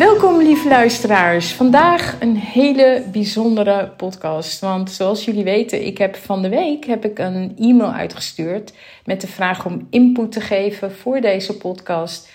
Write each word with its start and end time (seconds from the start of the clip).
Welkom 0.00 0.42
lieve 0.42 0.68
luisteraars. 0.68 1.52
Vandaag 1.52 2.20
een 2.20 2.36
hele 2.36 3.04
bijzondere 3.12 3.92
podcast. 3.96 4.60
Want 4.60 4.90
zoals 4.90 5.24
jullie 5.24 5.44
weten, 5.44 5.86
ik 5.86 5.98
heb 5.98 6.16
van 6.16 6.42
de 6.42 6.48
week 6.48 6.84
heb 6.84 7.04
ik 7.04 7.18
een 7.18 7.56
e-mail 7.58 7.92
uitgestuurd 7.92 8.72
met 9.04 9.20
de 9.20 9.26
vraag 9.26 9.66
om 9.66 9.86
input 9.90 10.32
te 10.32 10.40
geven 10.40 10.92
voor 10.92 11.20
deze 11.20 11.56
podcast. 11.56 12.30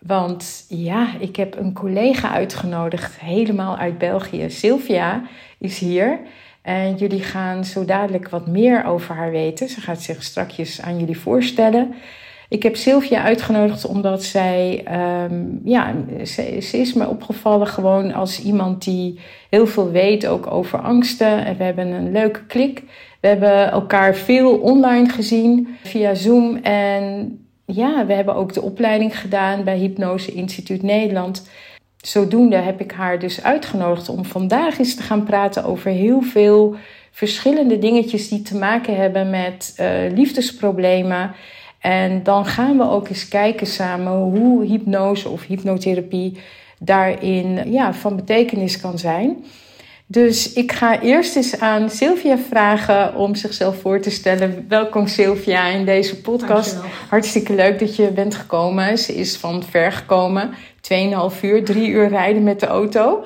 Want 0.00 0.64
ja, 0.68 1.08
ik 1.18 1.36
heb 1.36 1.56
een 1.56 1.72
collega 1.72 2.30
uitgenodigd, 2.30 3.20
helemaal 3.20 3.76
uit 3.76 3.98
België. 3.98 4.50
Sylvia 4.50 5.22
is 5.58 5.78
hier. 5.78 6.18
En 6.62 6.94
jullie 6.94 7.22
gaan 7.22 7.64
zo 7.64 7.84
dadelijk 7.84 8.28
wat 8.28 8.46
meer 8.46 8.84
over 8.84 9.14
haar 9.14 9.30
weten. 9.30 9.68
Ze 9.68 9.80
gaat 9.80 10.02
zich 10.02 10.22
strakjes 10.22 10.80
aan 10.80 10.98
jullie 10.98 11.18
voorstellen. 11.18 11.94
Ik 12.54 12.62
heb 12.62 12.76
Sylvia 12.76 13.22
uitgenodigd 13.22 13.86
omdat 13.86 14.22
zij, 14.22 14.82
ehm, 14.84 15.44
ja, 15.64 15.94
ze, 16.24 16.78
is 16.78 16.92
me 16.92 17.08
opgevallen 17.08 17.66
gewoon 17.66 18.12
als 18.12 18.42
iemand 18.42 18.84
die 18.84 19.18
heel 19.50 19.66
veel 19.66 19.90
weet 19.90 20.26
ook 20.26 20.52
over 20.52 20.78
angsten. 20.78 21.44
En 21.44 21.56
we 21.56 21.64
hebben 21.64 21.86
een 21.86 22.12
leuke 22.12 22.46
klik. 22.46 22.82
We 23.20 23.28
hebben 23.28 23.70
elkaar 23.70 24.14
veel 24.14 24.58
online 24.58 25.08
gezien 25.08 25.76
via 25.82 26.14
Zoom. 26.14 26.56
En 26.56 27.38
ja, 27.64 28.06
we 28.06 28.12
hebben 28.12 28.34
ook 28.34 28.52
de 28.52 28.62
opleiding 28.62 29.18
gedaan 29.18 29.64
bij 29.64 29.78
Hypnose 29.78 30.32
Instituut 30.32 30.82
Nederland. 30.82 31.48
Zodoende 31.96 32.56
heb 32.56 32.80
ik 32.80 32.92
haar 32.92 33.18
dus 33.18 33.42
uitgenodigd 33.42 34.08
om 34.08 34.24
vandaag 34.24 34.78
eens 34.78 34.94
te 34.94 35.02
gaan 35.02 35.24
praten 35.24 35.64
over 35.64 35.90
heel 35.90 36.22
veel 36.22 36.76
verschillende 37.10 37.78
dingetjes 37.78 38.28
die 38.28 38.42
te 38.42 38.56
maken 38.56 38.96
hebben 38.96 39.30
met 39.30 39.76
uh, 39.80 39.86
liefdesproblemen. 40.14 41.34
En 41.84 42.22
dan 42.22 42.46
gaan 42.46 42.76
we 42.76 42.90
ook 42.90 43.08
eens 43.08 43.28
kijken 43.28 43.66
samen 43.66 44.12
hoe 44.12 44.64
hypnose 44.64 45.28
of 45.28 45.46
hypnotherapie 45.46 46.38
daarin 46.78 47.72
ja, 47.72 47.94
van 47.94 48.16
betekenis 48.16 48.80
kan 48.80 48.98
zijn. 48.98 49.44
Dus 50.06 50.52
ik 50.52 50.72
ga 50.72 51.00
eerst 51.00 51.36
eens 51.36 51.60
aan 51.60 51.90
Sylvia 51.90 52.38
vragen 52.38 53.14
om 53.14 53.34
zichzelf 53.34 53.80
voor 53.80 54.00
te 54.00 54.10
stellen. 54.10 54.66
Welkom 54.68 55.06
Sylvia 55.06 55.66
in 55.66 55.84
deze 55.84 56.20
podcast. 56.20 56.76
Hartstikke 57.08 57.54
leuk 57.54 57.78
dat 57.78 57.96
je 57.96 58.10
bent 58.10 58.34
gekomen. 58.34 58.98
Ze 58.98 59.14
is 59.14 59.36
van 59.36 59.62
ver 59.62 59.92
gekomen. 59.92 60.50
2,5 60.50 61.40
uur, 61.42 61.64
3 61.64 61.88
uur 61.88 62.08
rijden 62.08 62.42
met 62.42 62.60
de 62.60 62.66
auto. 62.66 63.24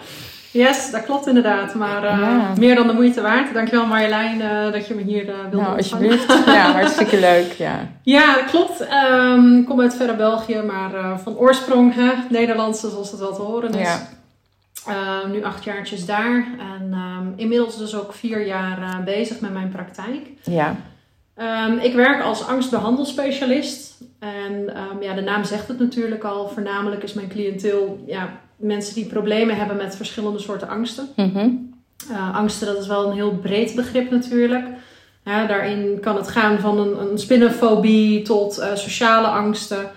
Yes, 0.58 0.90
dat 0.90 1.04
klopt 1.04 1.26
inderdaad. 1.26 1.74
Maar 1.74 2.04
uh, 2.04 2.56
meer 2.56 2.74
dan 2.74 2.86
de 2.86 2.92
moeite 2.92 3.20
waard. 3.20 3.54
Dankjewel 3.54 3.86
Marjolein 3.86 4.40
uh, 4.40 4.72
dat 4.72 4.86
je 4.86 4.94
me 4.94 5.02
hier 5.02 5.24
uh, 5.24 5.34
wilde 5.40 5.56
nou, 5.56 5.76
alsjeblieft. 5.76 6.26
ja, 6.46 6.72
hartstikke 6.72 7.20
leuk. 7.20 7.52
Ja, 7.52 7.88
ja 8.02 8.34
dat 8.34 8.44
klopt. 8.44 8.80
Um, 8.80 9.58
ik 9.58 9.66
kom 9.66 9.80
uit 9.80 9.96
verre 9.96 10.16
België, 10.16 10.62
maar 10.62 11.20
van 11.20 11.36
oorsprong 11.36 11.94
hè, 11.94 12.12
Nederlandse 12.30 12.90
zoals 12.90 13.10
het 13.10 13.20
wel 13.20 13.34
te 13.34 13.40
horen 13.40 13.74
is. 13.74 13.88
Ja. 13.88 14.08
Ehm, 14.86 15.30
nu 15.30 15.44
acht 15.44 15.64
jaartjes 15.64 16.06
daar. 16.06 16.46
En 16.58 16.92
um, 16.92 17.32
inmiddels 17.36 17.78
dus 17.78 17.94
ook 17.94 18.12
vier 18.12 18.46
jaar 18.46 19.02
bezig 19.04 19.40
met 19.40 19.52
mijn 19.52 19.68
praktijk. 19.68 20.26
Ja. 20.42 20.76
ik 21.80 21.94
werk 21.94 22.22
als 22.22 22.46
angstbehandelspecialist. 22.46 24.00
En 24.18 24.72
ja, 25.00 25.14
de 25.14 25.22
naam 25.22 25.44
zegt 25.44 25.68
het 25.68 25.78
natuurlijk 25.78 26.24
al. 26.24 26.48
Voornamelijk 26.48 27.02
is 27.02 27.12
mijn 27.12 27.28
cliënteel 27.28 28.04
ja, 28.06 28.28
mensen 28.58 28.94
die 28.94 29.04
problemen 29.06 29.56
hebben 29.56 29.76
met 29.76 29.96
verschillende 29.96 30.38
soorten 30.38 30.68
angsten. 30.68 31.08
Mhm. 31.16 31.48
uh, 32.10 32.34
angsten, 32.36 32.66
dat 32.66 32.78
is 32.78 32.86
wel 32.86 33.06
een 33.06 33.14
heel 33.14 33.38
breed 33.42 33.74
begrip 33.74 34.10
natuurlijk. 34.10 34.66
Ja, 35.24 35.46
daarin 35.46 36.00
kan 36.00 36.16
het 36.16 36.28
gaan 36.28 36.58
van 36.58 36.78
een, 36.78 37.00
een 37.00 37.18
spinnenfobie 37.18 38.22
tot 38.22 38.58
uh, 38.58 38.74
sociale 38.74 39.26
angsten. 39.26 39.90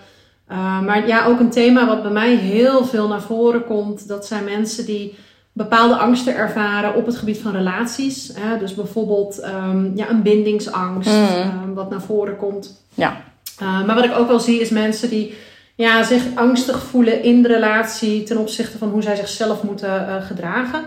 Uh, 0.50 0.80
maar 0.80 1.06
ja, 1.06 1.26
ook 1.26 1.40
een 1.40 1.50
thema 1.50 1.86
wat 1.86 2.02
bij 2.02 2.10
mij 2.10 2.36
heel 2.36 2.84
veel 2.84 3.08
naar 3.08 3.22
voren 3.22 3.64
komt, 3.64 4.08
dat 4.08 4.26
zijn 4.26 4.44
mensen 4.44 4.86
die 4.86 5.14
bepaalde 5.52 5.96
angsten 5.96 6.34
ervaren 6.34 6.94
op 6.94 7.06
het 7.06 7.16
gebied 7.16 7.38
van 7.38 7.52
relaties. 7.52 8.30
Hè? 8.34 8.58
Dus 8.58 8.74
bijvoorbeeld 8.74 9.44
um, 9.44 9.92
ja, 9.94 10.10
een 10.10 10.22
bindingsangst, 10.22 11.10
mm. 11.10 11.74
wat 11.74 11.90
naar 11.90 12.02
voren 12.02 12.36
komt. 12.36 12.84
Ja. 12.94 13.16
maar 13.58 13.94
wat 13.94 14.04
ik 14.04 14.18
ook 14.18 14.28
wel 14.28 14.40
zie 14.40 14.60
is 14.60 14.70
mensen 14.70 15.10
die 15.10 15.34
ja, 15.82 16.02
zich 16.02 16.22
angstig 16.34 16.82
voelen 16.82 17.22
in 17.22 17.42
de 17.42 17.48
relatie 17.48 18.22
ten 18.22 18.36
opzichte 18.36 18.78
van 18.78 18.88
hoe 18.88 19.02
zij 19.02 19.16
zichzelf 19.16 19.62
moeten 19.62 20.06
uh, 20.08 20.26
gedragen. 20.26 20.80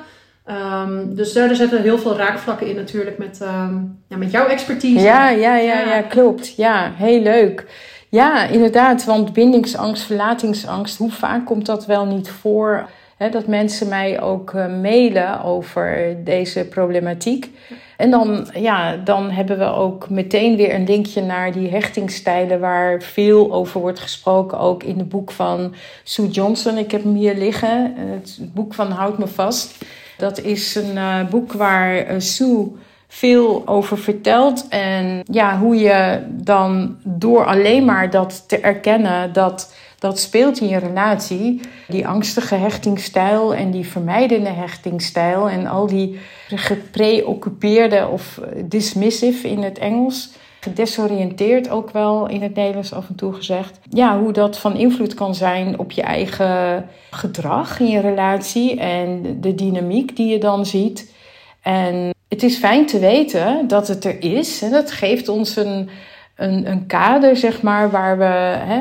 Um, 0.83 1.15
dus 1.15 1.33
daar 1.33 1.55
zitten 1.55 1.81
heel 1.81 1.97
veel 1.97 2.17
raakvlakken 2.17 2.67
in 2.67 2.75
natuurlijk 2.75 3.17
met, 3.17 3.39
um, 3.41 3.99
ja, 4.07 4.17
met 4.17 4.31
jouw 4.31 4.47
expertise. 4.47 5.03
Ja, 5.03 5.29
ja, 5.29 5.55
ja, 5.55 5.79
ja, 5.79 6.01
klopt. 6.01 6.55
Ja, 6.55 6.91
heel 6.95 7.21
leuk. 7.21 7.65
Ja, 8.09 8.43
inderdaad, 8.43 9.05
want 9.05 9.33
bindingsangst, 9.33 10.03
verlatingsangst, 10.03 10.97
hoe 10.97 11.11
vaak 11.11 11.45
komt 11.45 11.65
dat 11.65 11.85
wel 11.85 12.05
niet 12.05 12.29
voor? 12.29 12.89
Dat 13.17 13.47
mensen 13.47 13.87
mij 13.87 14.21
ook 14.21 14.53
uh, 14.53 14.67
mailen 14.81 15.43
over 15.43 16.17
deze 16.23 16.65
problematiek. 16.65 17.49
En 17.97 18.11
dan, 18.11 18.47
ja, 18.53 18.95
dan 18.95 19.29
hebben 19.29 19.57
we 19.57 19.65
ook 19.65 20.09
meteen 20.09 20.55
weer 20.55 20.73
een 20.73 20.85
linkje 20.85 21.21
naar 21.21 21.51
die 21.51 21.69
hechtingstijlen 21.69 22.59
waar 22.59 23.01
veel 23.01 23.53
over 23.53 23.79
wordt 23.81 23.99
gesproken. 23.99 24.59
Ook 24.59 24.83
in 24.83 24.97
het 24.97 25.09
boek 25.09 25.31
van 25.31 25.75
Sue 26.03 26.27
Johnson. 26.27 26.77
Ik 26.77 26.91
heb 26.91 27.03
hem 27.03 27.15
hier 27.15 27.35
liggen. 27.35 27.93
Het 27.95 28.39
boek 28.53 28.73
van 28.73 28.91
Houd 28.91 29.17
me 29.17 29.27
vast. 29.27 29.85
Dat 30.17 30.41
is 30.41 30.75
een 30.75 30.95
uh, 30.95 31.27
boek 31.29 31.53
waar 31.53 32.11
uh, 32.11 32.19
Sue 32.19 32.71
veel 33.07 33.63
over 33.65 33.97
vertelt. 33.97 34.67
En 34.69 35.23
ja, 35.31 35.59
hoe 35.59 35.75
je 35.75 36.19
dan 36.29 36.97
door 37.03 37.45
alleen 37.45 37.85
maar 37.85 38.09
dat 38.09 38.43
te 38.47 38.59
erkennen 38.59 39.33
dat 39.33 39.73
dat 39.99 40.19
speelt 40.19 40.59
in 40.59 40.67
je 40.67 40.77
relatie. 40.77 41.61
Die 41.87 42.07
angstige 42.07 42.55
hechtingsstijl 42.55 43.53
en 43.53 43.71
die 43.71 43.85
vermijdende 43.85 44.49
hechtingsstijl 44.49 45.49
en 45.49 45.67
al 45.67 45.87
die 45.87 46.19
gepreoccupeerde 46.47 48.07
of 48.07 48.39
dismissive 48.65 49.49
in 49.49 49.63
het 49.63 49.77
Engels. 49.77 50.31
Gedesoriënteerd 50.59 51.69
ook 51.69 51.91
wel 51.91 52.27
in 52.27 52.41
het 52.41 52.55
Nederlands 52.55 52.93
af 52.93 53.09
en 53.09 53.15
toe 53.15 53.33
gezegd. 53.33 53.79
Ja, 53.89 54.19
hoe 54.19 54.31
dat 54.31 54.57
van 54.57 54.75
invloed 54.75 55.13
kan 55.13 55.35
zijn 55.35 55.79
op 55.79 55.91
je 55.91 56.01
eigen 56.01 56.85
gedrag 57.11 57.79
in 57.79 57.87
je 57.87 57.99
relatie 57.99 58.79
en 58.79 59.37
de 59.41 59.55
dynamiek 59.55 60.15
die 60.15 60.27
je 60.27 60.37
dan 60.37 60.65
ziet. 60.65 61.13
En 61.61 62.13
het 62.29 62.43
is 62.43 62.57
fijn 62.57 62.85
te 62.85 62.99
weten 62.99 63.67
dat 63.67 63.87
het 63.87 64.05
er 64.05 64.23
is. 64.23 64.61
En 64.61 64.71
dat 64.71 64.91
geeft 64.91 65.29
ons 65.29 65.55
een, 65.55 65.89
een, 66.35 66.69
een 66.71 66.85
kader, 66.85 67.37
zeg 67.37 67.61
maar, 67.61 67.91
waar 67.91 68.17
we, 68.17 68.23
hè, 68.65 68.79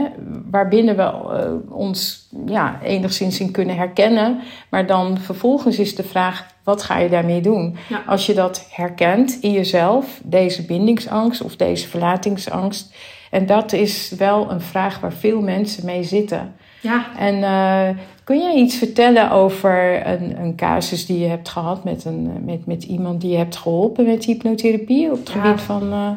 waarbinnen 0.51 0.97
we 0.97 1.03
uh, 1.03 1.77
ons 1.77 2.29
ja, 2.47 2.79
enigszins 2.83 3.41
in 3.41 3.51
kunnen 3.51 3.77
herkennen. 3.77 4.41
Maar 4.69 4.87
dan 4.87 5.19
vervolgens 5.19 5.79
is 5.79 5.95
de 5.95 6.03
vraag: 6.03 6.47
wat 6.65 6.83
ga 6.83 6.99
je 6.99 7.09
daarmee 7.09 7.41
doen? 7.41 7.77
Ja. 7.89 8.03
Als 8.07 8.27
je 8.27 8.35
dat 8.35 8.67
herkent 8.71 9.39
in 9.41 9.53
jezelf, 9.53 10.21
deze 10.25 10.65
bindingsangst 10.65 11.43
of 11.43 11.57
deze 11.57 11.89
verlatingsangst. 11.89 12.95
En 13.31 13.47
dat 13.47 13.73
is 13.73 14.15
wel 14.19 14.51
een 14.51 14.61
vraag 14.61 15.01
waar 15.01 15.13
veel 15.13 15.41
mensen 15.41 15.85
mee 15.85 16.03
zitten. 16.03 16.55
Ja. 16.81 17.07
En 17.19 17.35
uh, 17.35 18.03
kun 18.25 18.39
jij 18.39 18.55
iets 18.55 18.77
vertellen 18.77 19.31
over 19.31 20.07
een, 20.07 20.41
een 20.41 20.57
casus 20.57 21.07
die 21.07 21.19
je 21.19 21.27
hebt 21.27 21.49
gehad 21.49 21.85
met, 21.85 22.05
een, 22.05 22.45
met, 22.45 22.67
met 22.67 22.83
iemand 22.83 23.21
die 23.21 23.31
je 23.31 23.37
hebt 23.37 23.57
geholpen 23.57 24.07
met 24.07 24.25
hypnotherapie 24.25 25.11
op 25.11 25.19
het 25.19 25.33
ja. 25.33 25.41
gebied 25.41 25.61
van. 25.61 25.93
Uh, 25.93 26.11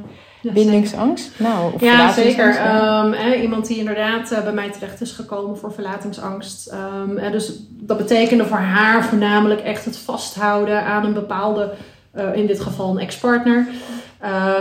bindingsangst? 0.54 1.32
Nou, 1.38 1.74
of 1.74 1.82
ja, 1.82 2.12
zeker. 2.12 2.48
Um, 2.48 3.14
eh, 3.14 3.42
iemand 3.42 3.68
die 3.68 3.78
inderdaad 3.78 4.32
uh, 4.32 4.44
bij 4.44 4.54
mij 4.54 4.70
terecht 4.70 5.02
is 5.02 5.12
gekomen 5.12 5.58
voor 5.58 5.74
verlatingsangst. 5.74 6.74
Um, 7.04 7.18
eh, 7.18 7.32
dus 7.32 7.52
dat 7.70 7.98
betekende 7.98 8.46
voor 8.46 8.58
haar 8.58 9.06
voornamelijk 9.06 9.62
echt 9.62 9.86
het 9.86 9.98
vasthouden 9.98 10.84
aan 10.84 11.06
een 11.06 11.14
bepaalde, 11.14 11.74
uh, 12.16 12.36
in 12.36 12.48
dit 12.48 12.60
geval 12.60 12.92
een 12.92 13.00
ex-partner. 13.00 13.68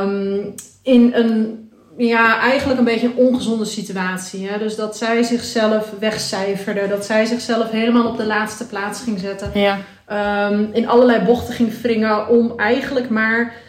Um, 0.01 0.55
in 0.83 1.13
een, 1.15 1.69
ja, 1.97 2.41
eigenlijk 2.41 2.79
een 2.79 2.85
beetje 2.85 3.07
een 3.07 3.27
ongezonde 3.27 3.65
situatie. 3.65 4.49
Hè? 4.49 4.59
Dus 4.59 4.77
dat 4.77 4.97
zij 4.97 5.23
zichzelf 5.23 5.93
wegcijferde, 5.99 6.89
dat 6.89 7.05
zij 7.05 7.25
zichzelf 7.25 7.71
helemaal 7.71 8.09
op 8.09 8.17
de 8.17 8.27
laatste 8.27 8.67
plaats 8.67 9.03
ging 9.03 9.19
zetten. 9.19 9.51
Ja. 9.55 9.79
in 10.73 10.89
allerlei 10.89 11.25
bochten 11.25 11.55
ging 11.55 11.81
wringen 11.81 12.29
om 12.29 12.53
eigenlijk 12.57 13.11
maar 13.11 13.65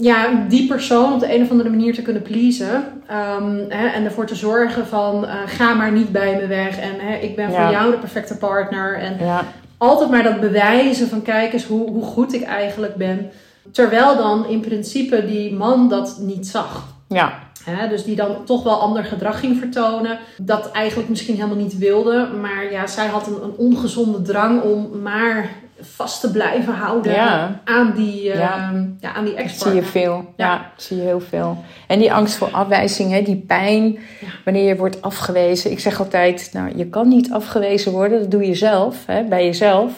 ja, 0.00 0.44
die 0.48 0.66
persoon 0.66 1.12
op 1.12 1.20
de 1.20 1.34
een 1.34 1.42
of 1.42 1.50
andere 1.50 1.70
manier 1.70 1.94
te 1.94 2.02
kunnen 2.02 2.22
pleasen. 2.22 2.74
Um, 3.10 3.64
hè, 3.68 3.86
en 3.86 4.04
ervoor 4.04 4.26
te 4.26 4.34
zorgen 4.34 4.86
van 4.86 5.24
uh, 5.24 5.32
ga 5.46 5.74
maar 5.74 5.92
niet 5.92 6.12
bij 6.12 6.36
me 6.40 6.46
weg. 6.46 6.78
En 6.78 6.94
hè, 6.98 7.16
ik 7.16 7.36
ben 7.36 7.50
ja. 7.50 7.62
voor 7.62 7.72
jou 7.72 7.90
de 7.90 7.98
perfecte 7.98 8.36
partner. 8.36 8.98
En 8.98 9.16
ja. 9.20 9.44
altijd 9.78 10.10
maar 10.10 10.22
dat 10.22 10.40
bewijzen 10.40 11.08
van 11.08 11.22
kijk 11.22 11.52
eens 11.52 11.64
hoe, 11.64 11.90
hoe 11.90 12.04
goed 12.04 12.34
ik 12.34 12.42
eigenlijk 12.42 12.94
ben. 12.94 13.30
Terwijl 13.72 14.16
dan 14.16 14.46
in 14.46 14.60
principe 14.60 15.26
die 15.26 15.54
man 15.54 15.88
dat 15.88 16.18
niet 16.20 16.46
zag. 16.46 16.86
Ja. 17.08 17.38
Hè, 17.64 17.88
dus 17.88 18.04
die 18.04 18.16
dan 18.16 18.44
toch 18.44 18.62
wel 18.62 18.80
ander 18.80 19.04
gedrag 19.04 19.40
ging 19.40 19.58
vertonen. 19.58 20.18
Dat 20.36 20.70
eigenlijk 20.70 21.08
misschien 21.08 21.34
helemaal 21.34 21.56
niet 21.56 21.78
wilde. 21.78 22.28
Maar 22.40 22.72
ja, 22.72 22.86
zij 22.86 23.06
had 23.06 23.26
een, 23.26 23.42
een 23.42 23.56
ongezonde 23.56 24.22
drang 24.22 24.62
om 24.62 25.00
maar 25.02 25.50
vast 25.80 26.20
te 26.20 26.30
blijven 26.30 26.74
houden 26.74 27.12
Ja. 27.12 27.60
aan 27.64 27.92
die, 27.96 28.22
Ja. 28.24 28.34
ja. 28.34 28.72
ja, 29.00 29.12
aan 29.14 29.24
die 29.24 29.34
Dat 29.34 29.50
zie 29.50 29.74
je 29.74 29.82
veel. 29.82 30.24
Ja. 30.36 30.46
Ja. 30.52 30.70
zie 30.76 30.96
je 30.96 31.02
heel 31.02 31.20
veel. 31.20 31.64
En 31.86 31.98
die 31.98 32.12
angst 32.12 32.36
voor 32.36 32.48
afwijzing, 32.50 33.10
hè, 33.12 33.22
die 33.22 33.44
pijn 33.46 33.98
wanneer 34.44 34.64
je 34.68 34.76
wordt 34.76 35.02
afgewezen. 35.02 35.70
Ik 35.70 35.78
zeg 35.80 35.98
altijd, 35.98 36.50
nou, 36.52 36.72
je 36.76 36.86
kan 36.86 37.08
niet 37.08 37.32
afgewezen 37.32 37.92
worden. 37.92 38.20
Dat 38.20 38.30
doe 38.30 38.46
je 38.46 38.54
zelf, 38.54 39.06
hè, 39.06 39.22
bij 39.22 39.44
jezelf. 39.44 39.92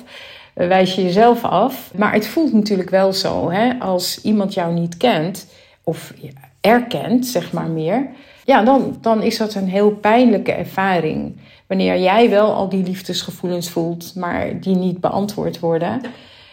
Eh, 0.55 0.67
Wijs 0.67 0.95
je 0.95 1.03
jezelf 1.03 1.45
af. 1.45 1.91
Maar 1.97 2.13
het 2.13 2.29
voelt 2.29 2.53
natuurlijk 2.53 2.91
wel 2.91 3.13
zo, 3.13 3.51
hè, 3.51 3.73
als 3.79 4.21
iemand 4.23 4.55
jou 4.55 4.73
niet 4.73 4.97
kent 4.97 5.47
of 5.85 6.13
erkent, 6.61 7.27
zeg 7.27 7.53
maar 7.53 7.69
meer. 7.69 8.07
Ja, 8.45 8.63
dan, 8.63 8.99
dan 9.01 9.23
is 9.23 9.37
dat 9.39 9.55
een 9.55 9.69
heel 9.69 9.91
pijnlijke 9.91 10.53
ervaring. 10.53 11.37
Wanneer 11.71 11.99
jij 11.99 12.31
wel 12.31 12.53
al 12.53 12.69
die 12.69 12.83
liefdesgevoelens 12.83 13.71
voelt, 13.71 14.15
maar 14.15 14.61
die 14.61 14.77
niet 14.77 15.01
beantwoord 15.01 15.61
worden, 15.61 16.01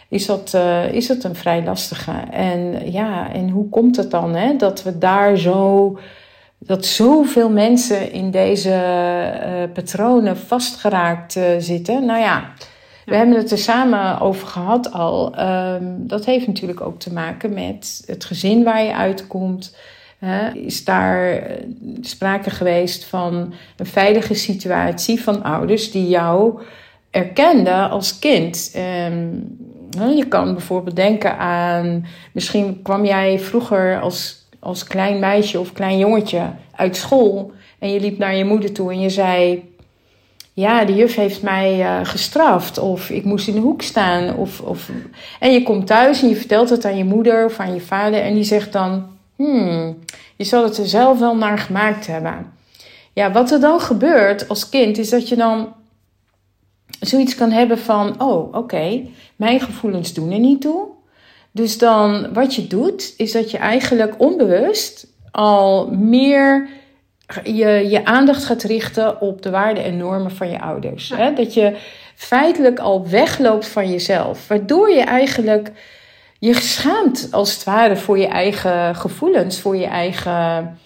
is, 0.10 0.26
dat, 0.26 0.54
eh, 0.54 0.94
is 0.94 1.08
dat 1.08 1.24
een 1.24 1.36
vrij 1.36 1.64
lastige. 1.64 2.12
En 2.32 2.92
ja, 2.92 3.34
en 3.34 3.50
hoe 3.50 3.70
komt 3.70 3.96
het 3.96 4.12
dan 4.12 4.36
hè, 4.36 4.56
dat 4.56 4.84
we 4.84 4.98
daar 4.98 5.38
zo, 5.38 5.98
dat 6.58 6.86
zoveel 6.86 7.50
mensen 7.50 8.12
in 8.12 8.32
deze 8.32 8.74
eh, 8.74 9.74
patronen 9.74 10.38
vastgeraakt 10.38 11.36
eh, 11.36 11.44
zitten? 11.60 12.06
Nou 12.06 12.20
ja. 12.20 12.52
We 13.06 13.16
hebben 13.16 13.36
het 13.38 13.52
er 13.52 13.58
samen 13.58 14.20
over 14.20 14.48
gehad 14.48 14.92
al. 14.94 15.36
Ehm, 15.36 15.84
dat 15.98 16.26
heeft 16.26 16.48
natuurlijk 16.48 16.82
ook 16.82 17.00
te 17.00 17.14
maken 17.14 17.54
met 17.54 18.04
het 18.06 18.26
gezin 18.26 18.64
waar 18.64 18.84
je 18.84 18.96
uitkomt. 18.96 19.76
Is 20.54 20.84
daar 20.84 21.32
eh, 21.32 21.66
sprake 22.02 22.50
geweest 22.50 23.06
van 23.06 23.54
een 23.78 23.86
veilige 23.86 24.34
situatie 24.34 25.22
van 25.22 25.44
ouders 25.44 25.92
die 25.92 26.08
jou 26.08 26.62
erkenden 27.12 27.90
als 27.90 28.20
kind? 28.20 28.72
Ehm, 28.74 29.28
je 30.16 30.26
kan 30.28 30.54
bijvoorbeeld 30.54 30.96
denken 30.96 31.38
aan, 31.38 32.06
misschien 32.32 32.82
kwam 32.82 33.06
jij 33.06 33.40
vroeger 33.40 34.00
als, 34.00 34.48
als 34.60 34.84
klein 34.84 35.20
meisje 35.20 35.60
of 35.60 35.72
klein 35.72 35.98
jongetje 35.98 36.52
uit 36.76 36.96
school 36.96 37.52
en 37.80 37.92
je 37.92 38.00
liep 38.00 38.18
naar 38.18 38.36
je 38.36 38.46
moeder 38.46 38.74
toe 38.74 38.92
en 38.92 39.00
je 39.00 39.10
zei: 39.10 39.64
ja, 40.54 40.86
de 40.86 40.96
juf 40.96 41.16
heeft 41.16 41.42
mij 41.42 41.82
eh, 41.82 42.00
gestraft. 42.04 42.78
Of 42.80 43.10
ik 43.10 43.24
moest 43.24 43.48
in 43.48 43.54
de 43.54 43.60
hoek 43.60 43.82
staan. 43.82 44.36
Of, 44.36 44.62
of... 44.62 44.90
En 45.40 45.52
je 45.52 45.64
komt 45.64 45.88
thuis 45.88 46.22
en 46.22 46.30
je 46.30 46.36
vertelt 46.36 46.70
het 46.70 46.86
aan 46.86 46.98
je 46.98 47.04
moeder 47.04 47.46
of 47.46 47.60
aan 47.60 47.74
je 47.74 47.82
vader. 47.82 48.22
En 48.22 48.34
die 48.34 48.44
zegt 48.44 48.74
dan, 48.74 49.17
hmm, 49.38 50.00
je 50.36 50.44
zal 50.44 50.64
het 50.64 50.78
er 50.78 50.88
zelf 50.88 51.20
wel 51.20 51.36
naar 51.36 51.58
gemaakt 51.58 52.08
hebben. 52.08 52.54
Ja, 53.14 53.32
wat 53.32 53.52
er 53.52 53.60
dan 53.60 53.80
gebeurt 53.80 54.50
als 54.50 54.70
kind 54.70 54.98
is 54.98 55.10
dat 55.10 55.30
je 55.30 55.36
dan 55.36 55.74
zoiets 57.00 57.36
kan 57.36 57.52
hebben 57.52 57.78
van, 57.78 58.22
oh, 58.22 58.56
oké, 58.56 59.02
mijn 59.36 59.60
gevoelens 59.60 60.14
doen 60.14 60.32
er 60.32 60.40
niet 60.40 60.62
toe. 60.62 60.88
Dus 61.52 61.78
dan 61.78 62.34
wat 62.34 62.56
je 62.56 62.68
doet, 62.68 63.14
is 63.18 63.32
dat 63.32 63.52
je 63.52 63.58
eigenlijk 63.58 64.16
onbewust 64.18 65.08
al 65.32 65.88
meer 65.92 66.70
je, 67.44 67.90
je 67.90 68.06
aandacht 68.06 68.46
gaat 68.46 68.64
richten 68.64 69.22
op 69.22 69.42
de 69.42 69.50
waarden 69.50 69.84
en 69.84 69.98
normen 69.98 70.32
van 70.32 70.50
je 70.50 70.62
ouders. 70.62 71.08
Ja. 71.08 71.16
Hè? 71.16 71.34
Dat 71.34 71.54
je 71.54 71.78
feitelijk 72.16 72.80
al 72.80 73.10
wegloopt 73.10 73.68
van 73.68 73.92
jezelf. 73.92 74.48
Waardoor 74.48 74.90
je 74.90 75.02
eigenlijk 75.02 75.72
je 76.40 76.54
schaamt 76.54 77.28
als 77.32 77.54
het 77.54 77.64
ware 77.64 77.96
voor 77.96 78.18
je 78.18 78.28
eigen 78.28 78.96
gevoelens, 78.96 79.60
voor 79.60 79.76
je 79.78 79.86
eigen 79.86 80.78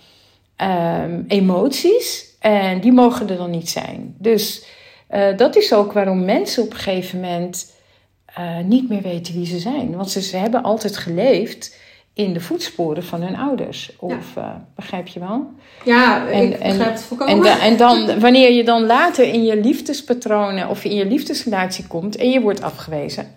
ehm, 0.56 1.22
emoties. 1.28 2.26
En 2.40 2.80
die 2.82 2.92
mogen 2.92 3.30
er 3.30 3.38
dan 3.38 3.50
niet 3.50 3.70
zijn. 3.70 4.16
Dus 4.18 4.66
eh, 5.08 5.38
dat 5.38 5.56
is 5.56 5.74
ook 5.74 5.92
waarom 5.94 6.26
mensen 6.26 6.64
op 6.64 6.70
een 6.72 6.76
gegeven 6.78 7.20
moment 7.20 7.72
eh, 8.26 8.58
niet 8.66 8.90
meer 8.90 9.02
weten 9.02 9.34
wie 9.34 9.46
ze 9.46 9.60
zijn. 9.60 9.96
Want 9.96 10.12
ze, 10.12 10.22
ze 10.22 10.38
hebben 10.38 10.64
altijd 10.64 10.98
geleefd 10.98 11.76
in 12.14 12.34
de 12.34 12.40
voetsporen 12.40 13.04
van 13.04 13.22
hun 13.22 13.38
ouders. 13.38 13.92
Of 14.00 14.36
eh, 14.36 14.50
begrijp 14.76 15.08
je 15.08 15.20
wel? 15.20 15.50
Ja, 15.86 16.28
En- 16.28 16.44
ik 16.44 16.60
en- 16.60 16.78
begrijp 16.78 16.94
het 16.94 17.04
volkomen. 17.04 17.34
En, 17.36 17.42
da- 17.42 17.60
en 17.60 17.78
dan, 17.78 18.20
wanneer 18.20 18.52
je 18.52 18.64
dan 18.64 18.86
later 18.86 19.26
in 19.34 19.44
je 19.44 19.60
liefdespatronen 19.62 20.70
of 20.70 20.84
in 20.84 20.96
je 20.96 21.06
liefdesrelatie 21.06 21.88
komt 21.88 22.16
en 22.16 22.30
je 22.30 22.42
wordt 22.42 22.62
afgewezen. 22.62 23.36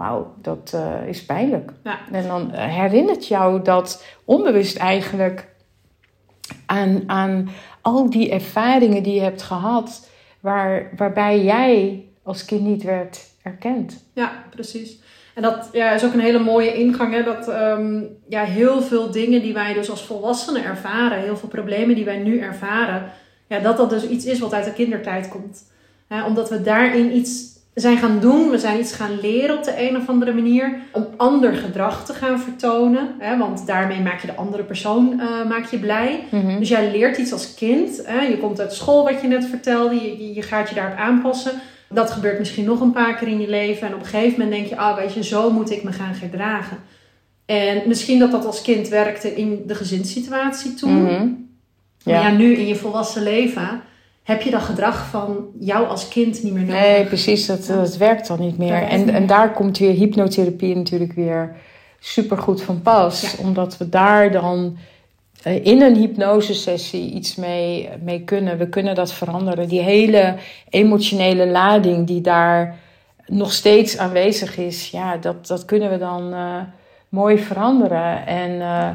Wauw, 0.00 0.34
dat 0.42 0.72
eh, 0.74 1.08
is 1.08 1.24
pijnlijk. 1.24 1.72
Ja. 1.84 1.98
En 2.12 2.26
dan 2.26 2.52
eh, 2.52 2.74
herinnert 2.74 3.26
jou 3.26 3.62
dat 3.62 4.04
onbewust 4.24 4.76
eigenlijk 4.76 5.48
aan, 6.66 7.02
aan 7.06 7.48
al 7.80 8.10
die 8.10 8.30
ervaringen 8.30 9.02
die 9.02 9.14
je 9.14 9.20
hebt 9.20 9.42
gehad, 9.42 10.08
waar, 10.40 10.90
waarbij 10.96 11.42
jij 11.44 12.04
als 12.22 12.44
kind 12.44 12.60
niet 12.60 12.82
werd 12.82 13.20
erkend. 13.42 14.04
Ja, 14.14 14.44
precies. 14.50 14.98
En 15.34 15.42
dat 15.42 15.68
ja, 15.72 15.92
is 15.92 16.04
ook 16.04 16.12
een 16.12 16.20
hele 16.20 16.38
mooie 16.38 16.74
ingang. 16.74 17.12
Hè? 17.14 17.22
Dat 17.22 17.48
ehm, 17.48 18.02
ja, 18.28 18.44
heel 18.44 18.82
veel 18.82 19.10
dingen 19.10 19.42
die 19.42 19.54
wij 19.54 19.72
dus 19.72 19.90
als 19.90 20.02
volwassenen 20.02 20.64
ervaren, 20.64 21.18
heel 21.18 21.36
veel 21.36 21.48
problemen 21.48 21.94
die 21.94 22.04
wij 22.04 22.18
nu 22.18 22.38
ervaren, 22.38 23.10
ja, 23.46 23.58
dat 23.58 23.76
dat 23.76 23.90
dus 23.90 24.08
iets 24.08 24.24
is 24.24 24.38
wat 24.38 24.52
uit 24.52 24.64
de 24.64 24.72
kindertijd 24.72 25.28
komt. 25.28 25.72
Hè, 26.08 26.24
omdat 26.24 26.48
we 26.50 26.62
daarin 26.62 27.16
iets 27.16 27.49
zijn 27.74 27.98
gaan 27.98 28.20
doen, 28.20 28.50
we 28.50 28.58
zijn 28.58 28.78
iets 28.80 28.92
gaan 28.92 29.20
leren 29.20 29.56
op 29.56 29.64
de 29.64 29.88
een 29.88 29.96
of 29.96 30.08
andere 30.08 30.32
manier, 30.32 30.78
om 30.92 31.06
ander 31.16 31.52
gedrag 31.54 32.04
te 32.06 32.12
gaan 32.12 32.40
vertonen. 32.40 33.14
Hè? 33.18 33.38
Want 33.38 33.66
daarmee 33.66 34.00
maak 34.00 34.20
je 34.20 34.26
de 34.26 34.34
andere 34.34 34.62
persoon 34.62 35.20
eh, 35.20 35.48
maak 35.48 35.64
je 35.70 35.78
blij. 35.78 36.24
Dus 36.58 36.68
jij 36.68 36.90
leert 36.90 37.18
iets 37.18 37.32
als 37.32 37.54
kind. 37.54 38.00
Hè? 38.04 38.20
Je 38.20 38.38
komt 38.38 38.60
uit 38.60 38.72
school, 38.72 39.04
wat 39.04 39.20
je 39.20 39.28
net 39.28 39.44
vertelde. 39.46 39.94
Je, 39.94 40.34
je- 40.34 40.42
gaat 40.42 40.68
je 40.68 40.74
daarop 40.74 40.98
aanpassen. 40.98 41.52
Dat 41.88 42.10
gebeurt 42.10 42.38
misschien 42.38 42.64
nog 42.64 42.80
een 42.80 42.92
paar 42.92 43.14
keer 43.14 43.28
in 43.28 43.40
je 43.40 43.48
leven. 43.48 43.86
En 43.88 43.94
op 43.94 44.00
een 44.00 44.06
gegeven 44.06 44.38
moment 44.38 44.50
denk 44.50 44.66
je, 44.66 44.76
ah, 44.76 44.96
weet 44.96 45.12
je, 45.14 45.24
zo 45.24 45.50
moet 45.50 45.70
ik 45.70 45.82
me 45.82 45.92
gaan 45.92 46.14
gedragen. 46.14 46.76
En 47.46 47.82
misschien 47.86 48.18
dat 48.18 48.30
dat 48.30 48.46
als 48.46 48.62
kind 48.62 48.88
werkte 48.88 49.34
in 49.34 49.62
de 49.66 49.74
gezinssituatie 49.74 50.74
toen. 50.74 51.02
Mhm. 51.02 51.28
Maar 52.04 52.14
ja, 52.14 52.20
Ja. 52.28 52.30
nu 52.36 52.54
in 52.54 52.66
je 52.66 52.74
volwassen 52.76 53.22
leven 53.22 53.80
heb 54.30 54.42
je 54.42 54.50
dat 54.50 54.62
gedrag 54.62 55.06
van 55.06 55.46
jou 55.58 55.86
als 55.86 56.08
kind 56.08 56.42
niet 56.42 56.52
meer 56.52 56.62
nodig. 56.62 56.80
Nee, 56.80 57.04
precies, 57.04 57.46
dat, 57.46 57.66
dat 57.66 57.96
werkt 57.96 58.26
dan 58.26 58.40
niet 58.40 58.58
meer. 58.58 58.82
En, 58.82 59.08
en 59.08 59.26
daar 59.26 59.52
komt 59.52 59.78
weer 59.78 59.92
hypnotherapie 59.92 60.76
natuurlijk 60.76 61.12
weer 61.12 61.56
super 61.98 62.38
goed 62.38 62.62
van 62.62 62.82
pas. 62.82 63.20
Ja. 63.20 63.44
Omdat 63.44 63.76
we 63.76 63.88
daar 63.88 64.32
dan 64.32 64.76
eh, 65.42 65.64
in 65.64 65.82
een 65.82 65.96
hypnosesessie 65.96 67.12
iets 67.12 67.36
mee, 67.36 67.88
mee 68.02 68.20
kunnen. 68.20 68.58
We 68.58 68.68
kunnen 68.68 68.94
dat 68.94 69.12
veranderen. 69.12 69.68
Die 69.68 69.80
hele 69.80 70.34
emotionele 70.68 71.46
lading 71.46 72.06
die 72.06 72.20
daar 72.20 72.78
nog 73.26 73.52
steeds 73.52 73.98
aanwezig 73.98 74.56
is, 74.56 74.90
ja, 74.90 75.16
dat, 75.16 75.46
dat 75.46 75.64
kunnen 75.64 75.90
we 75.90 75.98
dan 75.98 76.32
eh, 76.32 76.56
mooi 77.08 77.38
veranderen. 77.38 78.26
En 78.26 78.60
eh, 78.60 78.88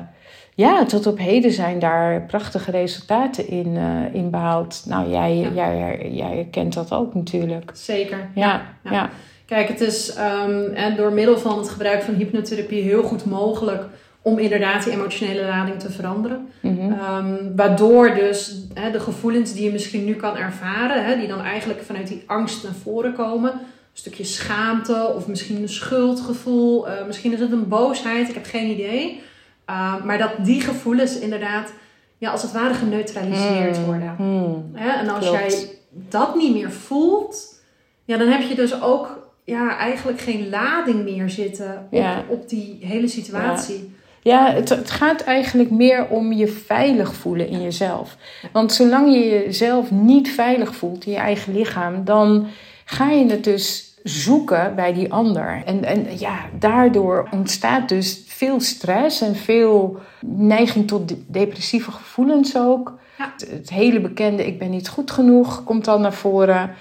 ja, 0.56 0.86
tot 0.86 1.08
op 1.08 1.18
heden 1.18 1.52
zijn 1.52 1.80
daar 1.80 2.22
prachtige 2.22 2.72
resultaten 2.72 3.48
in, 3.48 3.78
eh, 3.78 4.14
in 4.16 4.30
behaald. 4.30 4.84
Nou, 4.88 5.10
jij, 5.10 5.36
Ja. 5.38 5.50
jij, 5.76 6.10
jij 6.12 6.48
kent 6.52 6.74
dat 6.74 6.92
ook 6.92 7.14
natuurlijk. 7.14 7.72
Zeker. 7.74 8.30
Ja, 8.36 8.62
Ja. 8.84 8.92
ja. 8.92 9.10
Kijk, 9.46 9.68
het 9.68 9.82
is 9.82 10.14
ehm, 10.14 10.64
en 10.74 10.96
door 10.96 11.12
middel 11.12 11.38
van 11.38 11.58
het 11.58 11.70
gebruik 11.70 12.02
van 12.04 12.14
hypnotherapie 12.14 12.82
heel 12.82 13.04
goed 13.04 13.26
mogelijk 13.26 13.84
om 14.22 14.40
inderdaad 14.40 14.84
die 14.84 14.94
emotionele 14.94 15.46
lading 15.46 15.80
te 15.80 15.92
veranderen. 15.92 16.48
Mhm. 16.60 16.92
Ehm, 16.92 17.34
waardoor 17.56 18.14
dus 18.14 18.56
de 18.92 19.00
gevoelens 19.00 19.54
die 19.54 19.64
je 19.64 19.72
misschien 19.72 20.06
nu 20.06 20.14
kan 20.14 20.38
ervaren, 20.38 21.20
die 21.20 21.28
dan 21.28 21.42
eigenlijk 21.42 21.82
vanuit 21.82 22.08
die 22.08 22.24
angst 22.26 22.64
naar 22.64 22.74
voren 22.84 23.14
komen. 23.14 23.52
Een 23.52 23.58
stukje 23.94 24.24
schaamte 24.24 25.12
of 25.16 25.28
misschien 25.28 25.62
een 25.62 25.70
schuldgevoel. 25.70 26.88
eh, 26.88 27.06
misschien 27.08 27.34
is 27.34 27.40
het 27.40 27.52
een 27.52 27.68
boosheid, 27.68 28.30
ik 28.30 28.34
heb 28.34 28.46
geen 28.46 28.70
idee. 28.70 29.22
Ehm, 29.66 30.06
maar 30.06 30.18
dat 30.18 30.32
die 30.40 30.62
gevoelens 30.62 31.20
inderdaad 31.20 31.72
ja, 32.18 32.32
als 32.32 32.42
het 32.42 32.52
ware 32.52 32.74
geneutraliseerd 32.74 33.78
Mm, 33.80 33.86
worden. 33.86 34.16
mm. 34.18 34.70
Hè? 34.74 34.90
En 34.90 35.10
als 35.10 35.28
Klopt. 35.28 35.40
jij 35.40 35.70
dat 35.92 36.36
niet 36.36 36.54
meer 36.54 36.72
voelt, 36.72 37.62
ja, 38.06 38.18
dan 38.18 38.28
heb 38.28 38.42
je 38.42 38.56
dus 38.56 38.82
ook 38.82 39.24
ja, 39.44 39.78
eigenlijk 39.78 40.20
geen 40.22 40.50
lading 40.50 41.04
meer 41.04 41.30
zitten 41.30 41.88
op, 41.92 41.98
Ja. 42.00 42.24
op 42.28 42.50
die 42.50 42.78
hele 42.82 43.08
situatie. 43.08 43.94
Ja, 44.22 44.52
het, 44.54 44.70
het 44.70 44.92
gaat 44.92 45.22
eigenlijk 45.22 45.72
meer 45.72 46.08
om 46.08 46.34
je 46.34 46.48
veilig 46.48 47.14
voelen 47.16 47.48
in 47.48 47.62
jezelf. 47.62 48.16
Want 48.52 48.74
zolang 48.74 49.14
je 49.14 49.20
jezelf 49.30 49.92
niet 49.92 50.30
veilig 50.30 50.76
voelt 50.76 51.06
in 51.06 51.12
je 51.12 51.18
eigen 51.18 51.54
lichaam, 51.54 52.04
dan 52.06 52.48
ga 52.86 53.10
je 53.10 53.26
het 53.26 53.44
dus 53.44 53.94
zoeken 54.04 54.76
bij 54.76 54.94
die 54.94 55.14
ander. 55.14 55.62
En, 55.66 55.84
en 55.84 56.06
ja, 56.18 56.40
daardoor 56.60 57.28
ontstaat 57.32 57.90
dus 57.90 58.24
veel 58.36 58.60
stress 58.60 59.22
en 59.22 59.36
veel 59.36 60.00
neiging 60.26 60.88
tot 60.88 61.10
de- 61.10 61.24
depressieve 61.28 61.92
gevoelens 61.92 62.58
ook. 62.58 62.94
Ja. 63.18 63.32
Het, 63.38 63.50
het 63.52 63.70
hele 63.70 64.00
bekende 64.00 64.46
ik 64.46 64.60
ben 64.60 64.70
niet 64.70 64.88
goed 64.90 65.12
genoeg 65.12 65.64
komt 65.64 65.86
dan 65.86 66.02
naar 66.02 66.14
voren. 66.14 66.72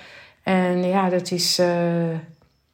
En 0.42 0.84
ja, 0.84 1.08
dat 1.08 1.30
is... 1.30 1.58
eh, 1.58 1.68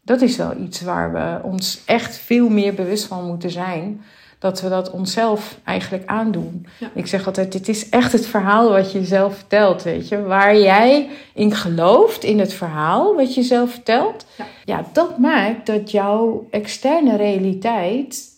Dat 0.02 0.20
is 0.22 0.37
wel 0.37 0.56
iets 0.56 0.80
waar 0.80 1.12
we 1.12 1.38
ons 1.49 1.82
echt 1.87 2.16
veel 2.16 2.49
meer 2.49 2.75
bewust 2.75 3.04
van 3.04 3.26
moeten 3.26 3.50
zijn. 3.50 4.02
Dat 4.38 4.60
we 4.60 4.68
dat 4.68 4.90
onszelf 4.90 5.58
eigenlijk 5.64 6.06
aandoen. 6.06 6.66
Ja. 6.78 6.90
Ik 6.94 7.06
zeg 7.06 7.26
altijd, 7.26 7.52
dit 7.52 7.68
is 7.68 7.88
echt 7.88 8.12
het 8.12 8.26
verhaal 8.26 8.70
wat 8.70 8.92
je 8.92 9.04
zelf 9.04 9.34
vertelt, 9.37 9.82
weet 9.82 10.08
je. 10.08 10.22
Waar 10.22 10.58
jij 10.58 11.08
in 11.34 11.52
gelooft, 11.54 12.25
in 12.25 12.38
het 12.38 12.52
verhaal 12.52 13.14
wat 13.14 13.34
je 13.34 13.42
zelf 13.42 13.70
vertelt. 13.70 14.26
Ja. 14.38 14.44
ja, 14.64 14.84
dat 14.92 15.18
maakt 15.18 15.66
dat 15.66 15.90
jouw 15.90 16.46
externe 16.50 17.16
realiteit 17.16 18.28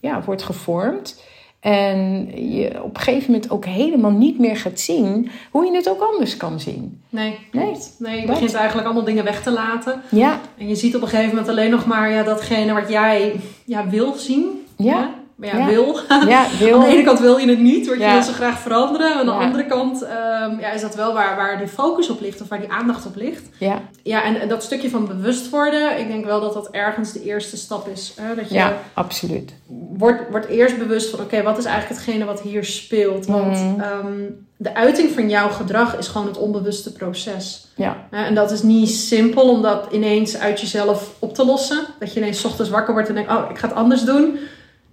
ja, 0.00 0.22
wordt 0.24 0.42
gevormd. 0.42 1.22
En 1.60 2.26
je 2.52 2.82
op 2.82 2.96
een 2.96 3.02
gegeven 3.02 3.32
moment 3.32 3.50
ook 3.50 3.64
helemaal 3.64 4.10
niet 4.10 4.38
meer 4.38 4.56
gaat 4.56 4.80
zien 4.80 5.30
hoe 5.50 5.64
je 5.66 5.74
het 5.76 5.88
ook 5.88 6.00
anders 6.00 6.36
kan 6.36 6.60
zien. 6.60 7.02
Nee, 7.08 7.38
Nee, 7.52 7.76
nee 7.98 8.20
je 8.20 8.26
dat. 8.26 8.34
begint 8.34 8.54
eigenlijk 8.54 8.86
allemaal 8.86 9.04
dingen 9.04 9.24
weg 9.24 9.42
te 9.42 9.50
laten. 9.50 10.02
Ja, 10.10 10.40
En 10.58 10.68
je 10.68 10.74
ziet 10.74 10.96
op 10.96 11.02
een 11.02 11.08
gegeven 11.08 11.28
moment 11.28 11.48
alleen 11.48 11.70
nog 11.70 11.86
maar 11.86 12.10
ja, 12.10 12.22
datgene 12.22 12.72
wat 12.72 12.88
jij 12.88 13.40
ja, 13.64 13.88
wil 13.88 14.12
zien. 14.14 14.66
Ja. 14.76 15.14
Maar 15.40 15.48
ja, 15.48 15.58
Ja. 15.58 15.66
wil. 15.66 15.98
ja, 16.28 16.46
wil. 16.58 16.74
Aan 16.80 16.80
de 16.88 16.92
ene 16.94 17.02
kant 17.04 17.18
wil 17.20 17.36
je 17.38 17.48
het 17.48 17.58
niet, 17.58 17.86
want 17.86 18.00
je 18.00 18.10
wil 18.12 18.22
zo 18.22 18.32
graag 18.32 18.58
veranderen. 18.58 19.14
Aan 19.14 19.26
de 19.26 19.32
andere 19.32 19.66
kant 19.66 20.02
ehm, 20.02 20.60
ja, 20.60 20.70
is 20.70 20.80
dat 20.80 20.94
wel 20.94 21.12
waar, 21.12 21.36
waar 21.36 21.58
die 21.58 21.66
focus 21.68 22.10
op 22.10 22.20
ligt 22.20 22.40
of 22.42 22.48
waar 22.48 22.60
die 22.60 22.72
aandacht 22.72 23.06
op 23.06 23.16
ligt. 23.16 23.42
Ja, 23.58 23.80
Ja, 24.02 24.24
en, 24.24 24.40
en 24.40 24.48
dat 24.48 24.62
stukje 24.62 24.90
van 24.90 25.06
bewust 25.06 25.50
worden, 25.50 25.98
ik 25.98 26.08
denk 26.08 26.24
wel 26.24 26.40
dat 26.40 26.52
dat 26.54 26.68
ergens 26.70 27.12
de 27.12 27.22
eerste 27.24 27.56
stap 27.56 27.88
is. 27.88 28.14
Hè? 28.20 28.34
Dat 28.34 28.48
je 28.48 28.54
ja, 28.54 28.76
absoluut. 28.94 29.52
wordt, 29.96 30.30
wordt 30.30 30.46
eerst 30.46 30.78
bewust 30.78 31.10
van, 31.10 31.20
oké, 31.20 31.42
wat 31.42 31.58
is 31.58 31.64
eigenlijk 31.64 32.00
hetgene 32.00 32.24
wat 32.24 32.40
hier 32.40 32.64
speelt? 32.64 33.26
Want 33.26 33.56
Mhm. 33.58 33.80
ehm, 33.80 34.22
de 34.56 34.74
uiting 34.74 35.10
van 35.10 35.28
jouw 35.28 35.48
gedrag 35.48 35.96
is 35.98 36.08
gewoon 36.08 36.26
het 36.26 36.38
onbewuste 36.38 36.92
proces. 36.92 37.66
Ja, 37.76 37.96
En 38.10 38.34
dat 38.34 38.50
is 38.50 38.62
niet 38.62 38.90
simpel 38.90 39.48
om 39.48 39.62
dat 39.62 39.86
ineens 39.92 40.38
uit 40.38 40.60
jezelf 40.60 41.10
op 41.18 41.34
te 41.34 41.44
lossen. 41.44 41.78
Dat 41.98 42.12
je 42.12 42.20
ineens 42.20 42.40
's 42.40 42.44
ochtends 42.44 42.70
wakker 42.70 42.92
wordt 42.94 43.08
en 43.08 43.14
denkt, 43.14 43.30
oh, 43.30 43.44
ik 43.50 43.58
ga 43.58 43.68
het 43.68 43.76
anders 43.76 44.04
doen. 44.04 44.38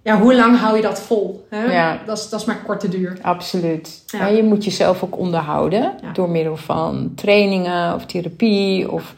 Ja, 0.08 0.20
hoe 0.20 0.34
lang 0.34 0.58
hou 0.58 0.76
je 0.76 0.82
dat 0.82 1.00
vol? 1.00 1.46
Hè? 1.50 1.64
Ja. 1.72 1.98
Dat, 2.06 2.18
is, 2.18 2.28
dat 2.28 2.40
is 2.40 2.46
maar 2.46 2.62
korte 2.66 2.88
duur. 2.88 3.18
absoluut. 3.22 4.02
Ja. 4.06 4.28
En 4.28 4.36
je 4.36 4.42
moet 4.42 4.64
jezelf 4.64 5.02
ook 5.04 5.18
onderhouden 5.18 5.92
Ja. 6.02 6.12
door 6.12 6.28
middel 6.28 6.56
van 6.56 7.12
trainingen 7.14 7.94
of 7.94 8.06
therapie 8.06 8.90
of 8.90 9.14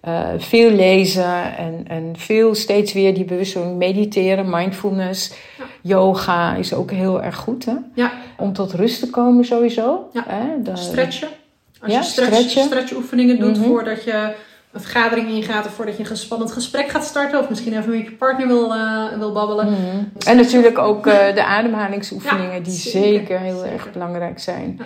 eh, 0.00 0.28
veel 0.38 0.70
lezen 0.70 1.56
en, 1.56 1.84
en 1.88 2.12
veel 2.16 2.54
steeds 2.54 2.92
weer 2.92 3.14
die 3.14 3.24
bewustwording 3.24 3.76
mediteren, 3.76 4.50
mindfulness, 4.50 5.32
yoga 5.82 6.54
is 6.54 6.74
ook 6.74 6.90
heel 6.90 7.22
erg 7.22 7.36
goed 7.36 7.64
hè? 7.64 7.72
Ja, 7.94 8.12
om 8.36 8.52
tot 8.52 8.72
rust 8.72 9.00
te 9.00 9.10
komen 9.10 9.44
sowieso. 9.44 10.08
Ja. 10.12 10.24
Hè? 10.28 10.62
De- 10.62 10.76
stretchen. 10.76 11.28
Als 11.80 11.92
Ja, 11.92 11.98
je 11.98 12.04
stretch, 12.04 12.34
stretchen. 12.34 12.62
stretchoefeningen 12.64 13.38
doet 13.38 13.56
Mhm. 13.58 13.66
voordat 13.68 14.04
je 14.04 14.32
een 14.72 14.80
vergadering 14.80 15.28
ingaat 15.28 15.66
of 15.66 15.72
voordat 15.72 15.96
je 15.96 16.10
een 16.10 16.16
spannend 16.16 16.52
gesprek 16.52 16.88
gaat 16.88 17.04
starten. 17.04 17.38
Of 17.40 17.48
misschien 17.48 17.78
even 17.78 17.90
met 17.90 18.04
je 18.04 18.12
partner 18.12 18.46
wil, 18.46 18.74
eh, 18.74 19.04
wil 19.18 19.32
babbelen. 19.32 19.66
Mhm. 19.66 20.26
En 20.26 20.36
natuurlijk 20.36 20.78
ook 20.78 21.06
eh, 21.06 21.34
de 21.34 21.44
ademhalingsoefeningen, 21.44 22.54
Ja, 22.54 22.60
die 22.60 22.72
zeker, 22.72 23.02
zeker, 23.02 23.38
heel 23.40 23.58
zeker. 23.58 23.72
erg 23.72 23.92
belangrijk 23.92 24.38
zijn. 24.38 24.74
Ja. 24.78 24.84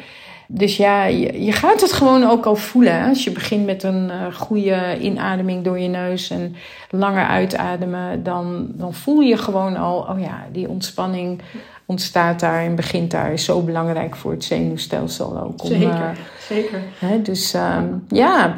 Dus 0.55 0.77
ja, 0.77 1.05
je, 1.05 1.45
je 1.45 1.53
gaat 1.53 1.81
het 1.81 1.93
gewoon 1.93 2.25
ook 2.31 2.47
al 2.47 2.57
voelen. 2.57 3.01
Hè? 3.01 3.09
Als 3.09 3.25
je 3.25 3.31
begint 3.31 3.67
met 3.67 3.83
een 3.83 4.11
eh, 4.11 4.35
goede 4.35 4.99
inademing 5.01 5.65
door 5.65 5.79
je 5.79 5.89
neus 5.89 6.31
en 6.31 6.57
langer 6.91 7.27
uitademen, 7.27 8.23
dan, 8.23 8.67
dan 8.69 8.95
voel 8.95 9.21
je 9.21 9.37
gewoon 9.37 9.77
al, 9.77 9.99
oh 9.99 10.21
ja, 10.21 10.45
die 10.53 10.69
ontspanning 10.69 11.41
ontstaat 11.87 12.41
daar 12.41 12.63
en 12.63 12.75
begint 12.75 13.11
daar. 13.11 13.33
Is 13.33 13.45
zo 13.45 13.61
belangrijk 13.61 14.17
voor 14.17 14.33
het 14.33 14.45
zenuwstelsel 14.45 15.41
ook. 15.41 15.63
Om, 15.63 15.69
Zeker, 15.69 16.17
zeker. 16.49 16.79
Hè, 16.99 17.23
dus 17.23 17.55
ehm, 17.55 17.85
ja, 18.09 18.55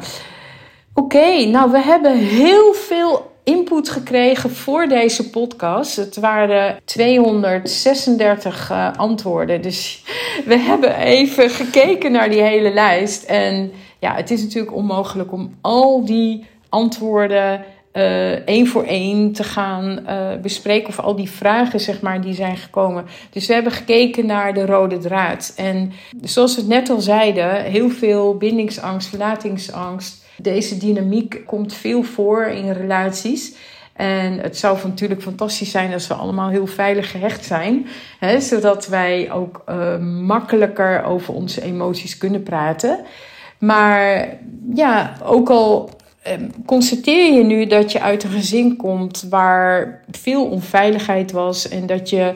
oké. 0.95 1.45
Nou, 1.45 1.71
we 1.71 1.79
hebben 1.79 2.17
heel 2.17 2.73
veel 2.73 3.33
input 3.43 3.89
gekregen 3.89 4.49
voor 4.49 4.87
deze 4.87 5.29
podcast. 5.29 5.95
Het 5.95 6.15
waren 6.15 6.79
236 6.85 8.69
eh, 8.69 8.91
antwoorden. 8.95 9.61
Dus 9.61 10.03
we 10.45 10.57
hebben 10.57 10.95
even 10.95 11.49
gekeken 11.49 12.11
naar 12.11 12.29
die 12.29 12.41
hele 12.41 12.73
lijst. 12.73 13.23
En 13.23 13.71
ja, 13.99 14.15
het 14.15 14.31
is 14.31 14.41
natuurlijk 14.41 14.75
onmogelijk 14.75 15.31
om 15.31 15.55
al 15.61 16.05
die 16.05 16.45
antwoorden 16.69 17.65
eh, 17.91 18.31
één 18.31 18.67
voor 18.67 18.83
één 18.83 19.31
te 19.31 19.43
gaan 19.43 20.05
eh, 20.05 20.35
bespreken. 20.41 20.87
Of 20.87 20.99
al 20.99 21.15
die 21.15 21.29
vragen, 21.29 21.79
zeg 21.79 22.01
maar, 22.01 22.21
die 22.21 22.33
zijn 22.33 22.57
gekomen. 22.57 23.05
Dus 23.29 23.47
we 23.47 23.53
hebben 23.53 23.71
gekeken 23.71 24.25
naar 24.25 24.53
de 24.53 24.65
rode 24.65 24.97
draad. 24.97 25.53
En 25.55 25.91
zoals 26.21 26.55
we 26.55 26.61
het 26.61 26.69
net 26.69 26.89
al 26.89 26.99
zeiden, 26.99 27.63
heel 27.63 27.89
veel 27.89 28.37
bindingsangst, 28.37 29.07
verlatingsangst. 29.09 30.24
Deze 30.37 30.77
dynamiek 30.77 31.41
komt 31.45 31.73
veel 31.73 32.03
voor 32.03 32.45
in 32.45 32.71
relaties. 32.71 33.55
En 33.93 34.39
het 34.39 34.57
zou 34.57 34.77
natuurlijk 34.83 35.21
fantastisch 35.21 35.71
zijn 35.71 35.93
als 35.93 36.07
we 36.07 36.13
allemaal 36.13 36.49
heel 36.49 36.67
veilig 36.67 37.11
gehecht 37.11 37.45
zijn. 37.45 37.87
Hè, 38.19 38.39
zodat 38.39 38.87
wij 38.87 39.31
ook 39.31 39.61
eh, 39.65 39.97
makkelijker 39.99 41.03
over 41.03 41.33
onze 41.33 41.61
emoties 41.61 42.17
kunnen 42.17 42.43
praten. 42.43 42.99
Maar 43.57 44.29
ja, 44.73 45.17
ook 45.23 45.49
al 45.49 45.89
Ehm, 46.25 46.49
constateer 46.65 47.33
je 47.33 47.43
nu 47.43 47.65
dat 47.65 47.91
je 47.91 48.01
uit 48.01 48.23
een 48.23 48.29
gezin 48.29 48.75
komt 48.75 49.25
waar 49.29 50.01
veel 50.11 50.45
onveiligheid 50.45 51.31
was 51.31 51.67
en 51.67 51.85
dat 51.85 52.09
je 52.09 52.31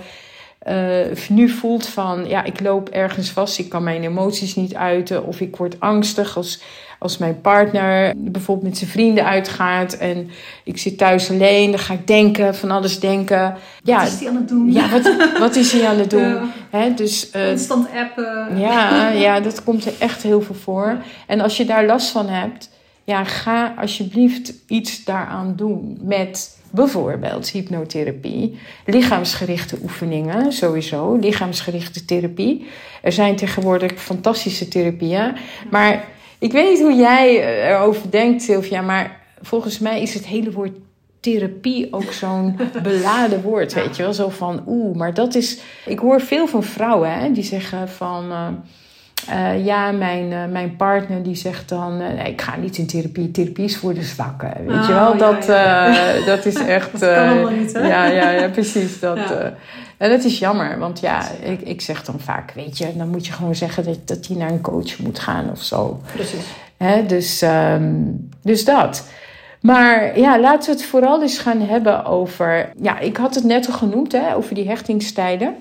uh, 0.67 1.27
nu 1.29 1.49
voelt 1.49 1.87
van 1.87 2.27
ja, 2.27 2.43
ik 2.43 2.59
loop 2.59 2.89
ergens 2.89 3.29
vast, 3.29 3.59
ik 3.59 3.69
kan 3.69 3.83
mijn 3.83 4.03
emoties 4.03 4.55
niet 4.55 4.75
uiten 4.75 5.25
of 5.25 5.39
ik 5.39 5.55
word 5.55 5.79
angstig 5.79 6.37
als, 6.37 6.61
als 6.99 7.17
mijn 7.17 7.41
partner 7.41 8.13
bijvoorbeeld 8.17 8.67
met 8.67 8.77
zijn 8.77 8.89
vrienden 8.89 9.25
uitgaat 9.25 9.93
en 9.93 10.29
ik 10.63 10.77
zit 10.77 10.97
thuis 10.97 11.29
alleen, 11.29 11.71
dan 11.71 11.79
ga 11.79 11.93
ik 11.93 12.07
denken, 12.07 12.55
van 12.55 12.71
alles 12.71 12.99
denken. 12.99 13.55
Ja, 13.83 13.97
wat 13.99 14.07
is 14.07 14.19
hij 14.19 14.29
aan 14.29 14.35
het 14.35 14.47
doen? 14.47 14.71
Ja, 14.71 14.89
wat, 14.89 15.37
wat 15.39 15.55
is 15.55 15.71
hij 15.71 15.87
aan 15.87 15.99
het 15.99 16.09
doen? 16.19 16.21
Ja. 16.21 16.43
Hè, 16.69 16.93
dus, 16.93 17.29
uh, 17.35 17.47
Constant 17.47 17.87
appen. 17.95 18.57
Ja, 18.57 19.09
ja, 19.25 19.39
dat 19.39 19.63
komt 19.63 19.85
er 19.85 19.93
echt 19.99 20.23
heel 20.23 20.41
veel 20.41 20.55
voor. 20.55 20.97
En 21.27 21.41
als 21.41 21.57
je 21.57 21.65
daar 21.65 21.85
last 21.85 22.09
van 22.09 22.29
hebt, 22.29 22.69
ja, 23.03 23.23
ga 23.23 23.73
alsjeblieft 23.77 24.53
iets 24.67 25.03
daaraan 25.03 25.53
doen 25.55 25.99
met 26.01 26.58
bijvoorbeeld 26.71 27.49
hypnotherapie, 27.49 28.59
lichaamsgerichte 28.85 29.77
oefeningen, 29.83 30.53
sowieso, 30.53 31.15
lichaamsgerichte 31.15 32.05
therapie. 32.05 32.67
Er 33.01 33.11
zijn 33.11 33.35
tegenwoordig 33.35 33.93
fantastische 33.93 34.67
therapieën, 34.67 35.35
maar 35.69 36.07
ik 36.39 36.51
weet 36.51 36.69
niet 36.69 36.81
hoe 36.81 36.95
jij 36.95 37.43
erover 37.69 38.11
denkt, 38.11 38.41
Sylvia, 38.41 38.81
maar 38.81 39.21
volgens 39.41 39.79
mij 39.79 40.01
is 40.01 40.13
het 40.13 40.25
hele 40.25 40.51
woord 40.51 40.77
therapie 41.19 41.93
ook 41.93 42.11
zo'n 42.11 42.59
beladen 42.83 43.41
woord, 43.41 43.73
weet 43.73 43.95
je 43.95 44.03
wel, 44.03 44.13
zo 44.13 44.29
van 44.29 44.63
oeh, 44.67 44.95
maar 44.95 45.13
dat 45.13 45.35
is. 45.35 45.59
Ik 45.85 45.99
hoor 45.99 46.21
veel 46.21 46.47
van 46.47 46.63
vrouwen 46.63 47.13
hè, 47.13 47.31
die 47.31 47.43
zeggen 47.43 47.89
van. 47.89 48.31
Uh, 48.31 48.47
uh, 49.29 49.65
ja, 49.65 49.91
mijn, 49.91 50.31
uh, 50.31 50.45
mijn 50.45 50.75
partner 50.75 51.23
die 51.23 51.35
zegt 51.35 51.69
dan: 51.69 52.01
uh, 52.01 52.07
nee, 52.07 52.31
ik 52.31 52.41
ga 52.41 52.55
niet 52.55 52.77
in 52.77 52.87
therapie. 52.87 53.31
Therapie 53.31 53.63
is 53.65 53.77
voor 53.77 53.93
de 53.93 54.03
zwakken. 54.03 54.53
Weet 54.65 54.77
oh, 54.77 54.87
je 54.87 54.93
wel? 54.93 55.11
Ja, 55.11 55.17
dat, 55.17 55.45
ja. 55.45 56.25
dat 56.25 56.45
is 56.45 56.55
echt. 56.77 56.91
dat 56.91 57.13
kan 57.13 57.27
allemaal 57.27 57.51
niet, 57.51 57.73
hè? 57.73 57.87
Ja, 57.87 58.05
ja, 58.05 58.29
ja 58.29 58.47
precies. 58.49 58.99
Dat, 59.09 59.17
Ja. 59.17 59.53
en 59.97 60.09
dat 60.09 60.23
is 60.23 60.39
jammer, 60.39 60.79
want 60.79 60.99
ja, 60.99 61.21
ik, 61.41 61.61
ik 61.61 61.81
zeg 61.81 62.03
dan 62.03 62.19
vaak: 62.19 62.51
weet 62.51 62.77
je, 62.77 62.97
dan 62.97 63.09
moet 63.09 63.25
je 63.25 63.31
gewoon 63.31 63.55
zeggen 63.55 63.83
dat, 63.83 64.07
dat 64.07 64.27
hij 64.27 64.37
naar 64.37 64.51
een 64.51 64.61
coach 64.61 64.99
moet 64.99 65.19
gaan 65.19 65.51
of 65.51 65.61
zo. 65.61 66.01
Precies. 66.13 66.45
Hè, 66.77 67.05
dus, 67.05 67.41
um, 67.41 68.29
dus 68.41 68.65
dat. 68.65 69.07
Maar 69.61 70.19
ja, 70.19 70.39
laten 70.39 70.71
we 70.71 70.79
het 70.79 70.89
vooral 70.89 71.21
eens 71.21 71.37
gaan 71.37 71.61
hebben 71.61 72.05
over. 72.05 72.69
Ja, 72.81 72.99
ik 72.99 73.17
had 73.17 73.35
het 73.35 73.43
net 73.43 73.67
al 73.67 73.73
genoemd, 73.73 74.11
hè, 74.11 74.35
over 74.35 74.55
die 74.55 74.67
hechtingstijden. 74.67 75.55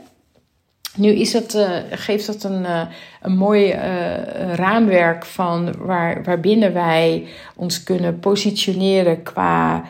Nu 0.98 1.10
is 1.10 1.32
dat, 1.32 1.54
uh, 1.54 1.70
geeft 1.90 2.26
dat 2.26 2.44
een, 2.44 2.62
uh, 2.62 2.80
een 3.22 3.36
mooi 3.36 3.72
uh, 3.72 4.54
raamwerk 4.54 5.24
van 5.24 5.74
waar, 5.78 6.24
waarbinnen 6.24 6.72
wij 6.72 7.26
ons 7.56 7.82
kunnen 7.82 8.18
positioneren 8.18 9.22
qua 9.22 9.84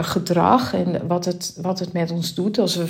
gedrag 0.00 0.74
en 0.74 1.06
wat 1.06 1.24
het, 1.24 1.58
wat 1.62 1.78
het 1.78 1.92
met 1.92 2.10
ons 2.10 2.34
doet 2.34 2.58
als 2.58 2.76
we, 2.76 2.86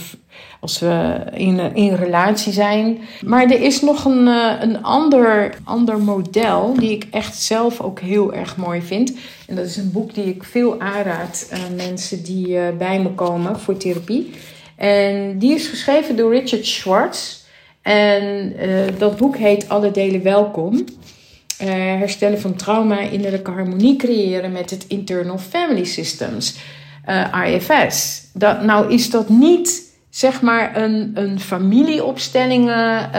als 0.61 0.79
we 0.79 1.23
in, 1.33 1.59
in 1.75 1.95
relatie 1.95 2.53
zijn. 2.53 2.99
Maar 3.25 3.43
er 3.43 3.63
is 3.63 3.81
nog 3.81 4.05
een, 4.05 4.27
een 4.63 4.83
ander, 4.83 5.55
ander 5.65 5.99
model 5.99 6.75
die 6.75 6.91
ik 6.91 7.07
echt 7.11 7.37
zelf 7.37 7.81
ook 7.81 8.01
heel 8.01 8.35
erg 8.35 8.57
mooi 8.57 8.83
vind. 8.83 9.13
En 9.47 9.57
dat 9.57 9.65
is 9.65 9.77
een 9.77 9.93
boek 9.93 10.15
die 10.15 10.25
ik 10.25 10.45
veel 10.45 10.81
aanraad 10.81 11.51
aan 11.53 11.77
mensen 11.77 12.23
die 12.23 12.73
bij 12.79 13.01
me 13.01 13.11
komen 13.11 13.61
voor 13.61 13.77
therapie. 13.77 14.31
En 14.77 15.39
die 15.39 15.55
is 15.55 15.67
geschreven 15.67 16.17
door 16.17 16.33
Richard 16.33 16.67
Schwartz. 16.67 17.47
En 17.89 18.53
uh, 18.61 18.85
dat 18.99 19.17
boek 19.17 19.37
heet 19.37 19.69
Alle 19.69 19.91
delen 19.91 20.23
welkom. 20.23 20.75
Uh, 20.75 21.69
herstellen 21.75 22.41
van 22.41 22.55
trauma, 22.55 22.99
innerlijke 22.99 23.51
harmonie 23.51 23.97
creëren 23.97 24.53
met 24.53 24.71
het 24.71 24.85
Internal 24.89 25.39
Family 25.39 25.85
Systems, 25.85 26.57
uh, 27.09 27.45
IFS. 27.47 28.23
Dat, 28.33 28.63
nou 28.63 28.93
is 28.93 29.11
dat 29.11 29.29
niet 29.29 29.97
zeg 30.11 30.41
maar 30.41 30.77
een, 30.77 31.11
een 31.15 31.41
familieopstellingen 31.41 33.11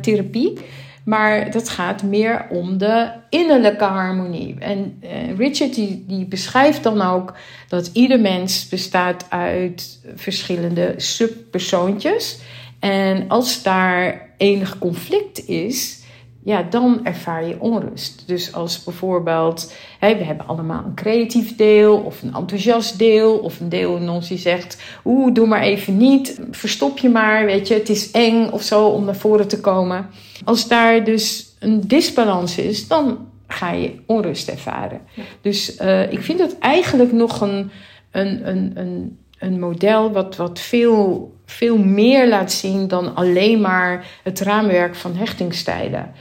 therapie. 0.00 0.58
Maar 1.04 1.50
dat 1.50 1.68
gaat 1.68 2.02
meer 2.02 2.46
om 2.50 2.78
de 2.78 3.10
innerlijke 3.30 3.84
harmonie. 3.84 4.56
En 4.58 5.02
Richard 5.36 5.74
die, 5.74 6.04
die 6.06 6.26
beschrijft 6.26 6.82
dan 6.82 7.02
ook 7.02 7.34
dat 7.68 7.90
ieder 7.92 8.20
mens 8.20 8.68
bestaat 8.68 9.26
uit 9.28 10.00
verschillende 10.14 10.94
subpersoontjes. 10.96 12.38
En 12.80 13.28
als 13.28 13.62
daar 13.62 14.30
enig 14.36 14.78
conflict 14.78 15.48
is, 15.48 16.00
ja, 16.44 16.62
dan 16.62 17.00
ervaar 17.02 17.46
je 17.46 17.60
onrust. 17.60 18.22
Dus 18.26 18.52
als 18.52 18.84
bijvoorbeeld, 18.84 19.72
hè, 19.98 20.16
we 20.16 20.24
hebben 20.24 20.46
allemaal 20.46 20.84
een 20.84 20.94
creatief 20.94 21.56
deel 21.56 21.96
of 21.96 22.22
een 22.22 22.34
enthousiast 22.34 22.98
deel 22.98 23.38
of 23.38 23.60
een 23.60 23.68
deel 23.68 23.96
in 23.96 24.08
ons 24.08 24.28
die 24.28 24.38
zegt, 24.38 24.82
oeh, 25.04 25.34
doe 25.34 25.46
maar 25.46 25.62
even 25.62 25.96
niet, 25.96 26.40
verstop 26.50 26.98
je 26.98 27.08
maar, 27.08 27.44
weet 27.46 27.68
je, 27.68 27.74
het 27.74 27.88
is 27.88 28.10
eng 28.10 28.48
of 28.48 28.62
zo 28.62 28.86
om 28.86 29.04
naar 29.04 29.16
voren 29.16 29.48
te 29.48 29.60
komen. 29.60 30.06
Als 30.44 30.68
daar 30.68 31.04
dus 31.04 31.54
een 31.58 31.80
disbalans 31.80 32.58
is, 32.58 32.88
dan 32.88 33.28
ga 33.46 33.70
je 33.70 33.94
onrust 34.06 34.48
ervaren. 34.48 35.00
Dus 35.40 35.80
uh, 35.80 36.12
ik 36.12 36.22
vind 36.22 36.38
het 36.38 36.58
eigenlijk 36.58 37.12
nog 37.12 37.40
een, 37.40 37.70
een, 38.10 38.48
een, 38.48 38.72
een, 38.74 39.18
een 39.38 39.60
model 39.60 40.12
wat, 40.12 40.36
wat 40.36 40.60
veel 40.60 41.32
veel 41.50 41.78
meer 41.78 42.28
laat 42.28 42.52
zien 42.52 42.88
dan 42.88 43.14
alleen 43.14 43.60
maar 43.60 44.06
het 44.22 44.40
raamwerk 44.40 44.94
van 44.94 45.16
hechtingstijlen. 45.16 46.12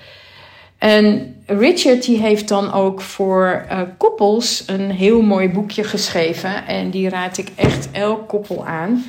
En 0.78 1.36
Richard 1.46 2.06
die 2.06 2.18
heeft 2.18 2.48
dan 2.48 2.74
ook 2.74 3.02
voor 3.02 3.66
uh, 3.72 3.82
koppels 3.98 4.64
een 4.66 4.92
heel 4.92 5.22
mooi 5.22 5.50
boekje 5.50 5.84
geschreven. 5.84 6.68
En 6.68 6.90
die 6.90 7.10
raad 7.10 7.38
ik 7.38 7.52
echt 7.56 7.90
elk 7.92 8.28
koppel 8.28 8.66
aan. 8.66 9.06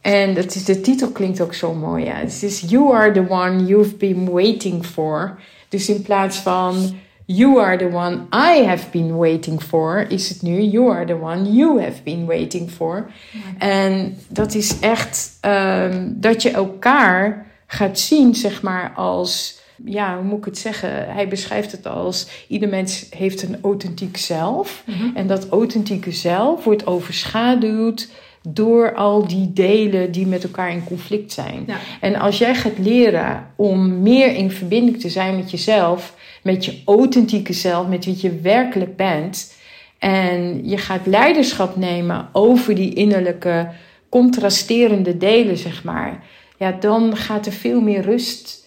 En 0.00 0.34
dat 0.34 0.54
is, 0.54 0.64
de 0.64 0.80
titel 0.80 1.08
klinkt 1.08 1.40
ook 1.40 1.54
zo 1.54 1.74
mooi. 1.74 2.04
Ja. 2.04 2.14
Het 2.14 2.42
is 2.42 2.64
You 2.66 2.94
are 2.94 3.12
the 3.12 3.24
one 3.28 3.64
you've 3.64 3.94
been 3.94 4.30
waiting 4.30 4.86
for. 4.86 5.38
Dus 5.68 5.88
in 5.88 6.02
plaats 6.02 6.36
van 6.36 6.96
You 7.30 7.60
are 7.60 7.76
the 7.76 7.90
one 7.90 8.26
I 8.32 8.64
have 8.64 8.90
been 8.90 9.16
waiting 9.16 9.62
for, 9.62 10.06
is 10.08 10.28
het 10.28 10.42
nu 10.42 10.60
You 10.60 10.90
are 10.90 11.04
the 11.04 11.20
one 11.20 11.52
you 11.52 11.80
have 11.80 12.02
been 12.02 12.26
waiting 12.26 12.70
for. 12.70 13.10
En 13.58 14.16
dat 14.28 14.54
is 14.54 14.78
echt 14.80 15.38
um, 15.40 16.16
dat 16.20 16.42
je 16.42 16.50
elkaar 16.50 17.46
gaat 17.66 17.98
zien, 17.98 18.34
zeg 18.34 18.62
maar, 18.62 18.92
als, 18.94 19.60
ja, 19.84 20.16
hoe 20.16 20.24
moet 20.24 20.38
ik 20.38 20.44
het 20.44 20.58
zeggen? 20.58 21.12
Hij 21.14 21.28
beschrijft 21.28 21.72
het 21.72 21.86
als 21.86 22.44
ieder 22.48 22.68
mens 22.68 23.06
heeft 23.10 23.42
een 23.42 23.58
authentiek 23.62 24.16
zelf. 24.16 24.82
Mm 24.86 24.94
-hmm. 24.94 25.16
En 25.16 25.26
dat 25.26 25.48
authentieke 25.48 26.12
zelf 26.12 26.64
wordt 26.64 26.86
overschaduwd 26.86 28.08
door 28.54 28.94
al 28.94 29.26
die 29.26 29.52
delen 29.52 30.12
die 30.12 30.26
met 30.26 30.42
elkaar 30.42 30.70
in 30.70 30.84
conflict 30.84 31.32
zijn. 31.32 31.64
Ja. 31.66 31.76
En 32.00 32.16
als 32.16 32.38
jij 32.38 32.54
gaat 32.54 32.78
leren 32.78 33.46
om 33.56 34.02
meer 34.02 34.34
in 34.34 34.50
verbinding 34.50 35.00
te 35.00 35.08
zijn 35.08 35.36
met 35.36 35.50
jezelf 35.50 36.16
met 36.42 36.64
je 36.64 36.80
authentieke 36.84 37.52
zelf, 37.52 37.86
met 37.86 38.04
wie 38.04 38.16
je 38.20 38.40
werkelijk 38.40 38.96
bent. 38.96 39.54
En 39.98 40.68
je 40.68 40.78
gaat 40.78 41.06
leiderschap 41.06 41.76
nemen 41.76 42.28
over 42.32 42.74
die 42.74 42.94
innerlijke 42.94 43.68
contrasterende 44.08 45.16
delen, 45.16 45.56
zeg 45.56 45.84
maar. 45.84 46.22
Ja, 46.58 46.72
dan 46.72 47.16
gaat 47.16 47.46
er 47.46 47.52
veel 47.52 47.80
meer 47.80 48.00
rust 48.00 48.57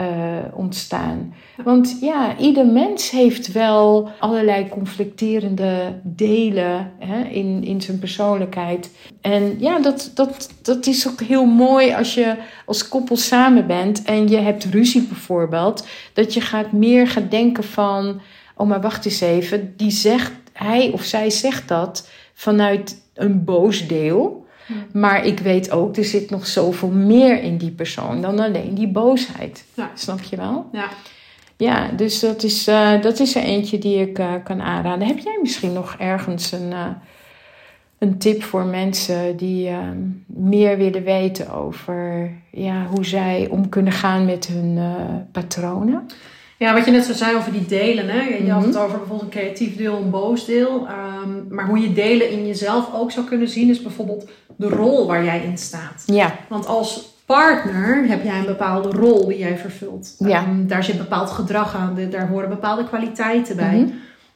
uh, 0.00 0.06
ontstaan. 0.52 1.34
Want 1.64 1.96
ja, 2.00 2.38
ieder 2.38 2.66
mens 2.66 3.10
heeft 3.10 3.52
wel 3.52 4.10
allerlei 4.18 4.68
conflicterende 4.68 6.00
delen 6.02 6.92
hè, 6.98 7.22
in, 7.22 7.64
in 7.64 7.80
zijn 7.80 7.98
persoonlijkheid. 7.98 8.90
En 9.20 9.56
ja, 9.58 9.80
dat, 9.80 10.10
dat, 10.14 10.50
dat 10.62 10.86
is 10.86 11.08
ook 11.08 11.20
heel 11.20 11.44
mooi 11.44 11.92
als 11.92 12.14
je 12.14 12.34
als 12.66 12.88
koppel 12.88 13.16
samen 13.16 13.66
bent 13.66 14.02
en 14.02 14.28
je 14.28 14.36
hebt 14.36 14.64
ruzie 14.64 15.02
bijvoorbeeld. 15.02 15.86
Dat 16.12 16.34
je 16.34 16.40
gaat 16.40 16.72
meer 16.72 17.08
gaat 17.08 17.30
denken 17.30 17.64
van, 17.64 18.20
oh 18.56 18.66
maar 18.66 18.80
wacht 18.80 19.04
eens 19.04 19.20
even, 19.20 19.74
die 19.76 19.90
zegt, 19.90 20.32
hij 20.52 20.90
of 20.92 21.02
zij 21.02 21.30
zegt 21.30 21.68
dat 21.68 22.08
vanuit 22.34 23.02
een 23.14 23.44
boos 23.44 23.86
deel. 23.86 24.45
Maar 24.92 25.26
ik 25.26 25.38
weet 25.38 25.70
ook, 25.70 25.96
er 25.96 26.04
zit 26.04 26.30
nog 26.30 26.46
zoveel 26.46 26.88
meer 26.88 27.42
in 27.42 27.56
die 27.56 27.70
persoon 27.70 28.20
dan 28.20 28.38
alleen 28.38 28.74
die 28.74 28.88
boosheid. 28.88 29.64
Ja. 29.74 29.90
Snap 29.94 30.22
je 30.22 30.36
wel? 30.36 30.68
Ja. 30.72 30.88
Ja, 31.56 31.88
dus 31.88 32.20
dat 32.20 32.42
is, 32.42 32.68
uh, 32.68 33.02
dat 33.02 33.20
is 33.20 33.36
er 33.36 33.42
eentje 33.42 33.78
die 33.78 34.00
ik 34.00 34.18
uh, 34.18 34.32
kan 34.44 34.62
aanraden. 34.62 35.06
Heb 35.06 35.18
jij 35.18 35.38
misschien 35.42 35.72
nog 35.72 35.94
ergens 35.98 36.52
een, 36.52 36.70
uh, 36.70 36.86
een 37.98 38.18
tip 38.18 38.42
voor 38.42 38.64
mensen 38.64 39.36
die 39.36 39.68
ehm, 39.68 39.98
meer 40.26 40.76
willen 40.76 41.02
weten 41.02 41.52
over 41.52 42.30
ja, 42.50 42.86
hoe 42.86 43.04
zij 43.04 43.48
om 43.50 43.68
kunnen 43.68 43.92
gaan 43.92 44.24
met 44.24 44.46
hun 44.46 44.78
patronen? 45.32 46.06
Ja, 46.58 46.74
wat 46.74 46.84
je 46.84 46.90
net 46.90 47.04
zo 47.04 47.12
zei 47.12 47.36
over 47.36 47.52
die 47.52 47.66
delen. 47.66 48.08
Hè? 48.08 48.20
Je 48.20 48.50
had 48.50 48.64
het 48.64 48.74
mhm. 48.74 48.82
over 48.82 48.98
bijvoorbeeld 48.98 49.34
een 49.34 49.40
creatief 49.40 49.76
deel, 49.76 49.96
een 49.96 50.10
boos 50.10 50.46
deel. 50.46 50.88
Um, 51.24 51.46
maar 51.50 51.66
hoe 51.66 51.78
je 51.78 51.92
delen 51.92 52.30
in 52.30 52.46
jezelf 52.46 52.94
ook 52.94 53.10
zou 53.10 53.26
kunnen 53.26 53.48
zien, 53.48 53.70
is 53.70 53.82
bijvoorbeeld 53.82 54.28
de 54.56 54.68
rol 54.68 55.06
waar 55.06 55.24
jij 55.24 55.42
in 55.44 55.58
staat. 55.58 56.02
Ja. 56.06 56.34
Want 56.48 56.66
als 56.66 57.14
partner 57.26 58.08
heb 58.08 58.24
jij 58.24 58.38
een 58.38 58.46
bepaalde 58.46 58.88
rol 58.88 59.26
die 59.26 59.38
jij 59.38 59.58
vervult. 59.58 60.14
Ja. 60.18 60.42
Um, 60.42 60.66
daar 60.66 60.84
zit 60.84 60.98
bepaald 60.98 61.30
gedrag 61.30 61.76
aan, 61.76 61.98
daar 62.10 62.28
horen 62.28 62.48
bepaalde 62.48 62.84
kwaliteiten 62.84 63.56
bij. 63.56 63.76
Mm 63.76 63.92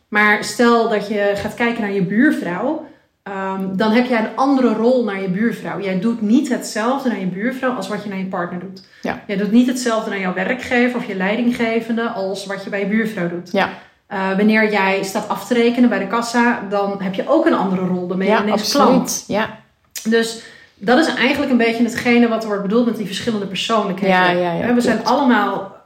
Maar 0.09 0.45
stel 0.45 0.89
dat 0.89 1.09
je 1.09 1.33
gaat 1.35 1.55
kijken 1.55 1.83
naar 1.83 1.93
je 1.93 2.07
buurvrouw. 2.07 2.87
Um, 3.31 3.77
dan 3.77 3.93
heb 3.93 4.07
jij 4.07 4.19
een 4.19 4.37
andere 4.37 4.73
rol 4.73 5.05
naar 5.05 5.21
je 5.21 5.29
buurvrouw. 5.29 5.81
Jij 5.81 6.01
doet 6.01 6.21
niet 6.21 6.49
hetzelfde 6.49 7.09
naar 7.09 7.21
je 7.21 7.27
buurvrouw 7.27 7.73
als 7.73 7.89
wat 7.89 8.03
je 8.03 8.09
naar 8.09 8.19
je 8.19 8.25
partner 8.25 8.61
doet. 8.61 8.85
Ja. 9.03 9.23
Jij 9.27 9.37
doet 9.37 9.53
niet 9.53 9.67
hetzelfde 9.67 10.11
naar 10.11 10.21
jouw 10.21 10.35
werkgever 10.35 10.97
of 10.97 11.07
je 11.07 11.15
leidinggevende 11.15 12.09
als 12.09 12.47
wat 12.47 12.65
je 12.65 12.71
bij 12.71 12.81
je 12.81 12.87
buurvrouw 12.87 13.29
doet. 13.29 13.53
Ja. 13.53 13.69
Uh, 14.13 14.37
wanneer 14.37 14.71
jij 14.71 15.03
staat 15.03 15.29
af 15.29 15.47
te 15.47 15.55
rekenen 15.55 15.89
bij 15.89 15.99
de 15.99 16.07
kassa, 16.07 16.63
dan 16.69 17.03
heb 17.03 17.15
je 17.15 17.29
ook 17.29 17.47
een 17.47 17.55
andere 17.55 17.87
rol. 17.87 18.07
Dan 18.07 18.19
ben 18.19 18.27
je 18.27 18.33
ja, 18.33 18.43
ineens 18.43 18.61
absoluut. 18.61 18.87
klant. 18.87 19.25
Ja. 19.27 19.59
Dus 20.05 20.43
dat 20.75 20.99
is 20.99 21.15
eigenlijk 21.15 21.51
een 21.51 21.57
beetje 21.57 21.83
hetgene 21.85 22.29
wat 22.29 22.45
wordt 22.45 22.63
bedoeld 22.63 22.87
met 22.87 22.97
die 22.97 23.07
verschillende 23.07 23.47
persoonlijkheden. 23.47 24.17
Ja, 24.17 24.53
ja, 24.53 24.75
We 24.75 24.81
zijn 24.81 25.05
allemaal 25.05 25.77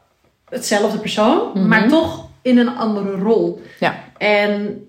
hetzelfde 0.48 0.98
persoon, 0.98 1.46
mm 1.46 1.52
-hmm. 1.52 1.68
maar 1.68 1.88
toch 1.88 2.28
in 2.42 2.58
een 2.58 2.76
andere 2.76 3.10
rol. 3.10 3.62
Ja. 3.80 3.94
En 4.18 4.84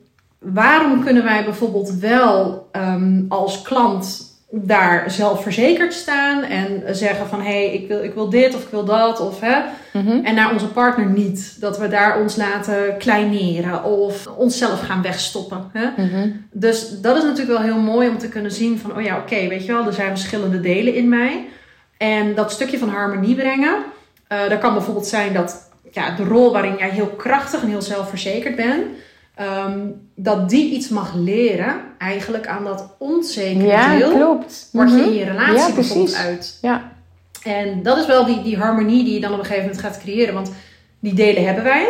waarom 0.54 1.04
kunnen 1.04 1.24
wij 1.24 1.44
bijvoorbeeld 1.44 1.94
wel 2.00 2.70
um, 2.72 3.26
als 3.30 3.62
klant 3.62 4.34
daar 4.52 5.12
zelfverzekerd 5.12 5.94
staan 5.94 6.44
en 6.44 6.96
zeggen 6.96 7.28
van 7.28 7.42
hé, 7.42 7.66
hey, 7.66 7.74
ik, 7.74 7.88
wil, 7.88 8.04
ik 8.04 8.14
wil 8.14 8.30
dit 8.30 8.56
of 8.56 8.64
ik 8.64 8.70
wil 8.70 8.86
dat 8.86 9.20
of 9.20 9.40
hè. 9.40 9.60
Mm 9.94 10.08
-hmm. 10.08 10.26
En 10.26 10.36
naar 10.36 10.52
onze 10.52 10.68
partner 10.68 11.06
niet. 11.06 11.58
Dat 11.60 11.78
we 11.78 11.88
daar 11.88 12.20
ons 12.20 12.36
laten 12.36 12.98
kleineren 12.98 13.84
of 13.84 14.28
onszelf 14.28 14.82
gaan 14.82 15.02
wegstoppen. 15.02 15.70
Hè? 15.74 16.04
Mm 16.04 16.10
-hmm. 16.10 16.46
Dus 16.52 17.02
dat 17.02 17.18
is 17.18 17.24
natuurlijk 17.24 17.58
wel 17.58 17.68
heel 17.68 17.82
mooi 17.82 18.10
om 18.10 18.18
te 18.18 18.30
kunnen 18.30 18.52
zien 18.52 18.80
van 18.80 18.98
oh 18.98 19.02
ja, 19.02 19.18
oké, 19.18 19.34
okay, 19.34 19.50
weet 19.50 19.66
je 19.66 19.72
wel, 19.72 19.86
er 19.86 19.94
zijn 19.94 20.18
verschillende 20.18 20.60
delen 20.60 20.94
in 20.94 21.10
mij. 21.10 21.48
En 21.98 22.36
dat 22.36 22.52
stukje 22.52 22.78
van 22.78 22.90
harmonie 22.90 23.36
brengen. 23.36 23.76
Uh, 24.30 24.50
dat 24.50 24.60
kan 24.60 24.74
bijvoorbeeld 24.74 25.08
zijn 25.08 25.34
dat 25.34 25.70
ja, 25.92 26.16
de 26.16 26.24
rol 26.24 26.52
waarin 26.52 26.76
jij 26.78 26.90
heel 26.90 27.10
krachtig 27.10 27.62
en 27.62 27.68
heel 27.68 27.82
zelfverzekerd 27.82 28.56
bent 28.56 28.86
Um, 29.42 30.10
dat 30.16 30.50
die 30.50 30.74
iets 30.74 30.90
mag 30.90 31.14
leren, 31.16 31.76
eigenlijk 31.98 32.48
aan 32.48 32.64
dat 32.64 32.96
onzekere 32.98 33.68
ja, 33.68 33.98
deel. 33.98 34.12
klopt. 34.12 34.70
Wat 34.72 34.86
mm 34.86 34.92
-hmm. 34.92 35.00
je 35.00 35.06
in 35.06 35.14
je 35.14 35.24
relatie 35.24 35.56
ja, 35.56 35.74
bijvoorbeeld 35.74 36.16
uit. 36.16 36.58
Ja. 36.62 36.92
En 37.44 37.84
dat 37.84 37.98
is 37.98 38.06
wel 38.06 38.26
die, 38.26 38.42
die 38.42 38.58
harmonie 38.58 39.04
die 39.04 39.14
je 39.14 39.20
dan 39.20 39.34
op 39.34 39.40
een 39.40 39.46
gegeven 39.46 39.66
moment 39.66 39.82
gaat 39.82 40.00
creëren. 40.00 40.34
Want 40.34 40.52
die 41.00 41.14
delen 41.14 41.46
hebben 41.46 41.64
wij, 41.64 41.88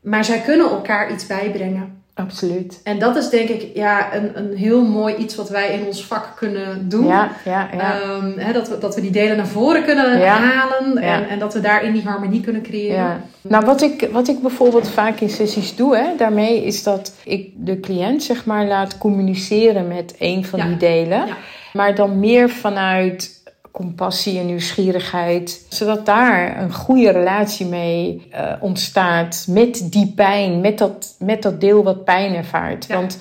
maar 0.00 0.24
zij 0.24 0.40
kunnen 0.40 0.70
elkaar 0.70 1.12
iets 1.12 1.26
bijbrengen. 1.26 2.03
Absoluut. 2.14 2.80
En 2.84 2.98
dat 2.98 3.16
is 3.16 3.28
denk 3.28 3.48
ik 3.48 3.70
ja, 3.74 4.14
een, 4.14 4.38
een 4.38 4.56
heel 4.56 4.84
mooi 4.84 5.14
iets 5.14 5.36
wat 5.36 5.48
wij 5.48 5.72
in 5.72 5.86
ons 5.86 6.04
vak 6.04 6.32
kunnen 6.36 6.88
doen. 6.88 7.06
Ja, 7.06 7.30
ja, 7.44 7.68
ja. 7.76 8.00
Um, 8.00 8.38
hè, 8.38 8.52
dat, 8.52 8.68
we, 8.68 8.78
dat 8.78 8.94
we 8.94 9.00
die 9.00 9.10
delen 9.10 9.36
naar 9.36 9.46
voren 9.46 9.84
kunnen 9.84 10.18
ja. 10.18 10.38
halen 10.38 10.96
en, 10.96 11.08
Ja. 11.08 11.26
en 11.26 11.38
dat 11.38 11.54
we 11.54 11.60
daarin 11.60 11.92
die 11.92 12.02
harmonie 12.02 12.40
kunnen 12.40 12.62
creëren. 12.62 12.96
Ja. 12.96 13.20
Nou, 13.40 13.64
wat 13.64 13.82
ik, 13.82 14.08
wat 14.12 14.28
ik 14.28 14.40
bijvoorbeeld 14.40 14.88
vaak 14.88 15.20
in 15.20 15.30
sessies 15.30 15.76
doe, 15.76 15.96
hè, 15.96 16.06
daarmee 16.16 16.64
is 16.64 16.82
dat 16.82 17.14
ik 17.24 17.50
de 17.54 17.80
cliënt 17.80 18.22
zeg 18.22 18.44
maar 18.44 18.66
laat 18.66 18.98
communiceren 18.98 19.88
met 19.88 20.14
een 20.18 20.44
van 20.44 20.60
die 20.60 20.76
delen. 20.76 21.24
Maar 21.72 21.94
dan 21.94 22.18
meer 22.18 22.50
vanuit 22.50 23.42
compassie 23.74 24.38
en 24.38 24.46
nieuwsgierigheid. 24.46 25.66
Zodat 25.68 26.06
daar 26.06 26.62
een 26.62 26.72
goede 26.72 27.10
relatie 27.10 27.66
mee 27.66 28.26
eh, 28.30 28.52
ontstaat 28.60 29.46
met 29.48 29.92
die 29.92 30.12
pijn, 30.16 30.60
met 30.60 30.78
dat, 30.78 31.14
met 31.18 31.42
dat 31.42 31.60
deel 31.60 31.82
wat 31.82 32.04
pijn 32.04 32.34
ervaart. 32.34 32.86
Ja. 32.86 32.94
Want 32.94 33.18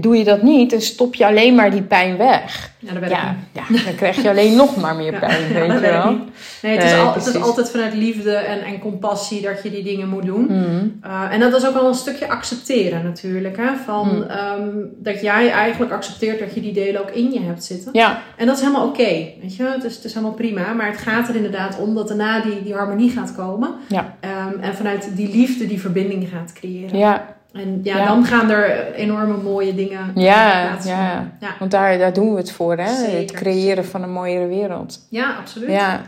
doe 0.00 0.16
je 0.16 0.24
dat 0.24 0.42
niet 0.42 0.72
en 0.72 0.82
stop 0.82 1.14
je 1.14 1.26
alleen 1.26 1.54
maar 1.54 1.70
die 1.70 1.82
pijn 1.82 2.16
weg. 2.16 2.70
Ja, 2.78 2.92
dat 3.00 3.10
Ja, 3.10 3.36
dan 3.84 3.94
krijg 3.96 4.22
je 4.22 4.28
alleen 4.28 4.56
nog 4.56 4.76
maar 4.76 4.96
meer 4.96 5.18
pijn, 5.18 5.52
weet 5.52 5.72
je 5.72 5.80
wel. 5.80 6.16
Nee, 6.62 6.74
het 6.76 6.84
is, 6.84 6.90
Nee, 6.92 7.00
al- 7.00 7.06
het 7.06 7.16
is 7.16 7.22
precies. 7.22 7.42
altijd 7.48 7.70
vanuit 7.70 7.94
liefde 7.94 8.34
en, 8.34 8.62
en 8.64 8.78
compassie 8.78 9.40
dat 9.42 9.62
je 9.62 9.70
die 9.70 9.82
dingen 9.82 10.08
moet 10.08 10.24
doen. 10.26 10.46
Mm. 10.48 10.98
Uh, 11.06 11.22
en 11.32 11.40
dat 11.40 11.54
is 11.54 11.66
ook 11.66 11.74
wel 11.74 11.88
een 11.88 11.94
stukje 11.94 12.28
accepteren 12.28 13.04
natuurlijk. 13.04 13.56
Hè? 13.56 13.76
Van, 13.84 14.08
Hmm. 14.08 14.22
ehm, 14.22 14.68
dat 14.98 15.20
jij 15.20 15.50
eigenlijk 15.50 15.92
accepteert 15.92 16.38
dat 16.38 16.54
je 16.54 16.60
die 16.60 16.72
delen 16.72 17.00
ook 17.00 17.10
in 17.10 17.32
je 17.32 17.40
hebt 17.40 17.64
zitten. 17.64 17.90
Ja, 17.92 18.22
En 18.36 18.46
dat 18.46 18.56
is 18.56 18.62
helemaal 18.62 18.86
oké. 18.86 19.02
weet 19.40 19.56
je, 19.56 19.62
het 19.62 19.84
is, 19.84 19.94
het 19.94 20.04
is 20.04 20.14
helemaal 20.14 20.34
prima. 20.36 20.72
Maar 20.72 20.86
het 20.86 20.98
gaat 21.00 21.28
er 21.28 21.36
inderdaad 21.36 21.78
om 21.80 21.94
dat 21.94 22.08
daarna 22.08 22.40
die, 22.40 22.62
die 22.62 22.74
harmonie 22.74 23.10
gaat 23.10 23.34
komen. 23.34 23.70
Ja. 23.88 24.14
Ehm, 24.20 24.60
en 24.60 24.74
vanuit 24.74 25.10
die 25.16 25.28
liefde 25.36 25.66
die 25.66 25.80
verbinding 25.80 26.28
gaat 26.28 26.52
creëren. 26.52 26.98
ja, 26.98 27.34
En 27.58 27.80
ja, 27.82 27.96
Ja. 27.96 28.06
dan 28.06 28.24
gaan 28.24 28.50
er 28.50 28.94
enorme 28.94 29.36
mooie 29.36 29.74
dingen 29.74 30.10
ja, 30.14 30.62
plaatsvinden. 30.66 31.04
ja. 31.04 31.30
Ja. 31.40 31.48
Want 31.58 31.70
daar, 31.70 31.98
daar 31.98 32.12
doen 32.12 32.30
we 32.30 32.36
het 32.36 32.52
voor, 32.52 32.76
hè? 32.76 32.82
Het 32.82 33.10
Zeker. 33.10 33.36
creëren 33.36 33.84
van 33.84 34.02
een 34.02 34.12
mooiere 34.12 34.46
wereld. 34.46 35.06
Ja, 35.10 35.34
absoluut. 35.40 35.70
Ja. 35.70 36.02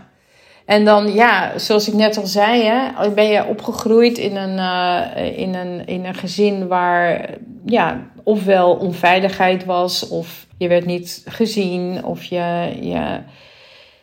En 0.64 0.84
dan, 0.84 1.12
ja, 1.12 1.58
zoals 1.58 1.88
ik 1.88 1.94
net 1.94 2.16
al 2.16 2.26
zei, 2.26 2.62
hè, 2.64 3.10
ben 3.10 3.26
je 3.28 3.44
opgegroeid 3.46 4.18
in 4.18 4.36
een, 4.36 4.58
eh, 4.58 5.38
in 5.38 5.54
een, 5.54 5.86
in 5.86 6.04
een 6.04 6.14
gezin 6.14 6.66
waar, 6.66 7.28
ja, 7.64 8.00
ofwel 8.22 8.72
onveiligheid 8.74 9.64
was, 9.64 10.08
of 10.08 10.46
je 10.58 10.68
werd 10.68 10.84
niet 10.86 11.22
gezien, 11.28 12.04
of 12.04 12.24
je, 12.24 12.72
je, 12.80 13.18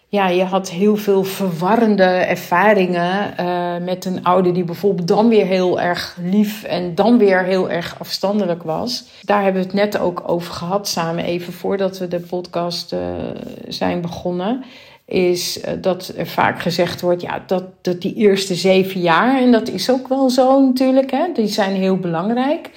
ja, 0.08 0.28
je 0.28 0.44
had 0.44 0.70
heel 0.70 0.96
veel 0.96 1.24
verwarrende 1.24 2.04
ervaringen 2.04 3.38
eh, 3.38 3.78
met 3.86 4.06
een 4.06 4.24
ouder 4.24 4.54
die 4.54 4.64
bijvoorbeeld 4.64 5.08
dan 5.08 5.30
weer 5.30 5.46
heel 5.46 5.82
erg 5.82 6.18
lief 6.22 6.64
en 6.64 6.96
dan 6.96 7.18
weer 7.18 7.44
heel 7.44 7.70
erg 7.70 8.00
afstandelijk 8.00 8.64
was. 8.64 9.04
Daar 9.22 9.44
hebben 9.44 9.62
we 9.62 9.68
het 9.68 9.78
net 9.78 9.98
ook 9.98 10.24
over 10.26 10.54
gehad 10.54 10.88
samen, 10.88 11.24
even 11.24 11.54
voordat 11.54 11.98
we 11.98 12.08
de 12.08 12.20
podcast 12.20 12.94
eh, 12.94 13.00
zijn 13.68 14.02
begonnen 14.02 14.64
is 15.06 15.62
eh, 15.62 15.74
dat 15.82 16.14
er 16.18 16.28
vaak 16.28 16.62
gezegd 16.62 17.02
wordt, 17.02 17.22
ja, 17.22 17.44
dat, 17.48 17.64
dat 17.82 18.02
die 18.02 18.14
eerste 18.14 18.56
zeven 18.56 19.02
jaar, 19.02 19.42
en 19.42 19.52
dat 19.52 19.70
is 19.70 19.90
ook 19.90 20.08
wel 20.08 20.30
zo 20.30 20.66
natuurlijk, 20.66 21.12
hè, 21.12 21.32
die 21.34 21.48
zijn 21.48 21.74
heel 21.74 21.98
belangrijk 21.98 22.70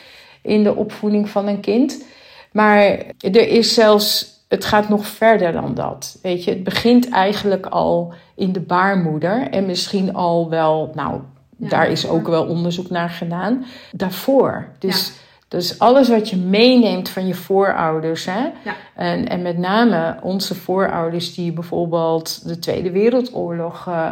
in 0.42 0.62
de 0.62 0.74
opvoeding 0.74 1.28
van 1.28 1.46
een 1.46 1.60
kind. 1.60 2.04
Maar 2.52 2.82
er 3.20 3.48
is 3.48 3.74
zelfs, 3.74 4.37
het 4.48 4.64
gaat 4.64 4.88
nog 4.88 5.06
verder 5.06 5.52
dan 5.52 5.74
dat. 5.74 6.18
Weet 6.22 6.44
je, 6.44 6.50
het 6.50 6.64
begint 6.64 7.08
eigenlijk 7.08 7.66
al 7.66 8.12
in 8.34 8.52
de 8.52 8.60
baarmoeder 8.60 9.48
en 9.50 9.66
misschien 9.66 10.14
al 10.14 10.50
wel, 10.50 10.90
nou, 10.94 11.20
Ja, 11.56 11.68
daar 11.68 11.88
is 11.90 12.08
ook 12.08 12.26
wel 12.26 12.46
onderzoek 12.46 12.90
naar 12.90 13.10
gedaan, 13.10 13.64
daarvoor. 13.92 14.68
Dus, 14.78 15.12
dus 15.48 15.78
alles 15.78 16.08
wat 16.08 16.30
je 16.30 16.36
meeneemt 16.36 17.08
van 17.08 17.26
je 17.26 17.34
voorouders, 17.34 18.24
hè, 18.24 18.40
Ja. 18.64 18.74
en, 18.94 19.28
en 19.28 19.42
met 19.42 19.58
name 19.58 20.16
onze 20.22 20.54
voorouders 20.54 21.34
die 21.34 21.52
bijvoorbeeld 21.52 22.48
de 22.48 22.58
Tweede 22.58 22.90
Wereldoorlog 22.90 23.86
eh, 23.88 24.10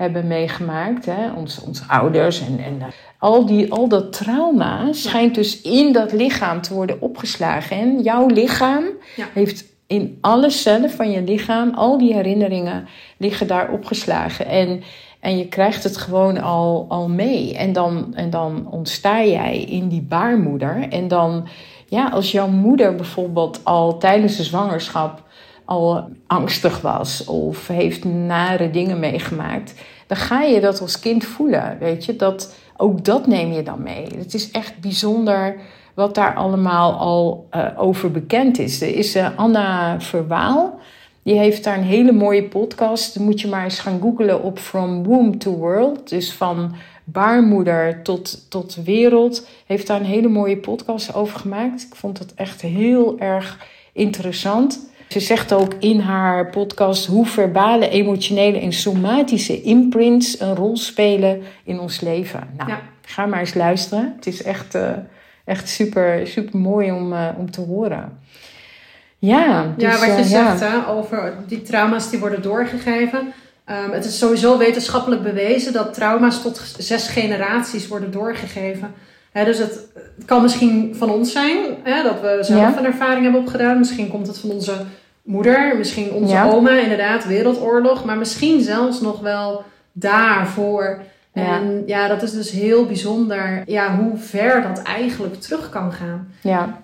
hebben 0.00 0.26
meegemaakt. 0.26 1.06
Hè? 1.06 1.32
Ons, 1.36 1.60
onze 1.60 1.82
ouders 1.88 2.40
en, 2.40 2.58
en 2.64 2.76
eh, 2.80 2.86
al, 3.18 3.46
die, 3.46 3.72
al 3.72 3.88
dat 3.88 4.12
trauma 4.12 4.92
schijnt 4.92 5.34
dus 5.34 5.60
in 5.60 5.92
dat 5.92 6.12
lichaam 6.12 6.60
te 6.60 6.74
worden 6.74 7.00
opgeslagen. 7.00 7.76
En 7.76 8.02
jouw 8.02 8.26
lichaam 8.26 8.84
Ja. 9.16 9.26
heeft 9.34 9.64
in 9.86 10.18
alle 10.20 10.50
cellen 10.50 10.90
van 10.90 11.10
je 11.10 11.22
lichaam, 11.22 11.74
al 11.74 11.98
die 11.98 12.14
herinneringen 12.14 12.86
liggen 13.16 13.46
daar 13.46 13.70
opgeslagen. 13.72 14.46
En, 14.46 14.82
en 15.20 15.38
je 15.38 15.48
krijgt 15.48 15.84
het 15.84 15.96
gewoon 15.96 16.40
al, 16.42 16.86
al 16.88 17.08
mee. 17.08 17.56
En 17.56 17.72
dan, 17.72 18.14
en 18.14 18.30
dan 18.30 18.68
ontsta 18.70 19.24
jij 19.24 19.60
in 19.62 19.88
die 19.88 20.02
baarmoeder. 20.02 20.86
En 20.90 21.08
dan, 21.08 21.48
ja, 21.86 22.08
als 22.08 22.32
jouw 22.32 22.48
moeder 22.48 22.94
bijvoorbeeld 22.94 23.60
al 23.64 23.98
tijdens 23.98 24.36
de 24.36 24.42
zwangerschap 24.42 25.22
al 25.70 26.08
angstig 26.26 26.80
was 26.80 27.24
of 27.24 27.66
heeft 27.66 28.04
nare 28.04 28.70
dingen 28.70 28.98
meegemaakt, 28.98 29.74
dan 30.06 30.16
ga 30.16 30.42
je 30.42 30.60
dat 30.60 30.80
als 30.80 31.00
kind 31.00 31.24
voelen. 31.24 31.76
Weet 31.80 32.04
je, 32.04 32.16
dat, 32.16 32.54
ook 32.76 33.04
dat 33.04 33.26
neem 33.26 33.52
je 33.52 33.62
dan 33.62 33.82
mee. 33.82 34.06
Het 34.16 34.34
is 34.34 34.50
echt 34.50 34.80
bijzonder 34.80 35.56
wat 35.94 36.14
daar 36.14 36.34
allemaal 36.34 36.92
al 36.92 37.46
eh, 37.50 37.66
over 37.76 38.10
bekend 38.10 38.58
is. 38.58 38.80
Er 38.80 38.96
is 38.96 39.14
eh, 39.14 39.28
Anna 39.36 40.00
Verwaal. 40.00 40.78
Die 41.22 41.38
heeft 41.38 41.64
daar 41.64 41.78
een 41.78 41.84
hele 41.84 42.12
mooie 42.12 42.44
podcast. 42.44 43.18
Moet 43.18 43.40
je 43.40 43.48
maar 43.48 43.64
eens 43.64 43.80
gaan 43.80 44.00
googlen 44.00 44.42
op 44.42 44.58
From 44.58 45.04
Womb 45.04 45.40
to 45.40 45.52
World. 45.52 46.08
Dus 46.08 46.32
van 46.32 46.74
baarmoeder 47.04 48.02
tot, 48.02 48.50
tot 48.50 48.78
wereld. 48.84 49.48
Heeft 49.66 49.86
daar 49.86 50.00
een 50.00 50.06
hele 50.06 50.28
mooie 50.28 50.56
podcast 50.56 51.14
over 51.14 51.38
gemaakt. 51.38 51.82
Ik 51.82 51.94
vond 51.94 52.18
het 52.18 52.34
echt 52.34 52.60
heel 52.60 53.18
erg 53.18 53.66
interessant. 53.92 54.89
Ze 55.10 55.20
zegt 55.20 55.52
ook 55.52 55.74
in 55.78 56.00
haar 56.00 56.50
podcast 56.50 57.06
hoe 57.06 57.26
verbale, 57.26 57.88
emotionele 57.88 58.58
en 58.60 58.72
somatische 58.72 59.62
imprints 59.62 60.40
een 60.40 60.54
rol 60.54 60.76
spelen 60.76 61.42
in 61.64 61.80
ons 61.80 62.00
leven. 62.00 62.48
Nou, 62.56 62.70
Ja. 62.70 62.80
ga 63.02 63.26
maar 63.26 63.40
eens 63.40 63.54
luisteren. 63.54 64.12
Het 64.16 64.26
is 64.26 64.42
echt, 64.42 64.74
eh, 64.74 64.90
echt 65.44 65.68
super, 65.68 66.26
super 66.26 66.58
mooi 66.58 66.92
om, 66.92 67.12
eh, 67.12 67.28
om 67.38 67.50
te 67.50 67.60
horen. 67.60 68.18
Ja, 69.18 69.74
dus, 69.76 69.84
ja, 69.84 69.90
wat 69.90 70.16
je 70.16 70.22
eh, 70.22 70.30
ja. 70.30 70.56
zegt 70.56 70.72
hè, 70.72 70.88
over 70.88 71.34
die 71.46 71.62
trauma's 71.62 72.10
die 72.10 72.18
worden 72.18 72.42
doorgegeven. 72.42 73.32
Ehm, 73.64 73.90
het 73.90 74.04
is 74.04 74.18
sowieso 74.18 74.58
wetenschappelijk 74.58 75.22
bewezen 75.22 75.72
dat 75.72 75.94
trauma's 75.94 76.42
tot 76.42 76.74
zes 76.78 77.08
generaties 77.08 77.88
worden 77.88 78.10
doorgegeven. 78.10 78.94
Dus 79.32 79.58
het, 79.58 79.86
het 80.16 80.24
kan 80.24 80.42
misschien 80.42 80.94
van 80.96 81.10
ons 81.10 81.32
zijn, 81.32 81.56
hè, 81.82 82.02
dat 82.02 82.20
we 82.20 82.38
zelf 82.40 82.60
Ja. 82.72 82.78
een 82.78 82.84
ervaring 82.84 83.22
hebben 83.22 83.40
opgedaan. 83.40 83.78
Misschien 83.78 84.08
komt 84.08 84.26
het 84.26 84.38
van 84.38 84.50
onze 84.50 84.72
moeder, 85.30 85.76
misschien 85.76 86.12
onze 86.12 86.34
Ja. 86.34 86.44
oma, 86.50 86.78
inderdaad, 86.78 87.26
wereldoorlog. 87.26 88.04
Maar 88.04 88.18
misschien 88.18 88.62
zelfs 88.62 89.00
nog 89.00 89.20
wel 89.20 89.64
daarvoor. 89.92 91.00
Ja. 91.34 91.42
En 91.56 91.82
ja, 91.86 92.08
dat 92.08 92.22
is 92.22 92.32
dus 92.32 92.50
heel 92.50 92.86
bijzonder 92.86 93.62
ja, 93.66 93.96
hoe 93.96 94.16
ver 94.16 94.62
dat 94.62 94.82
eigenlijk 94.82 95.40
terug 95.40 95.68
kan 95.70 95.92
gaan. 95.92 96.28
Ja, 96.42 96.82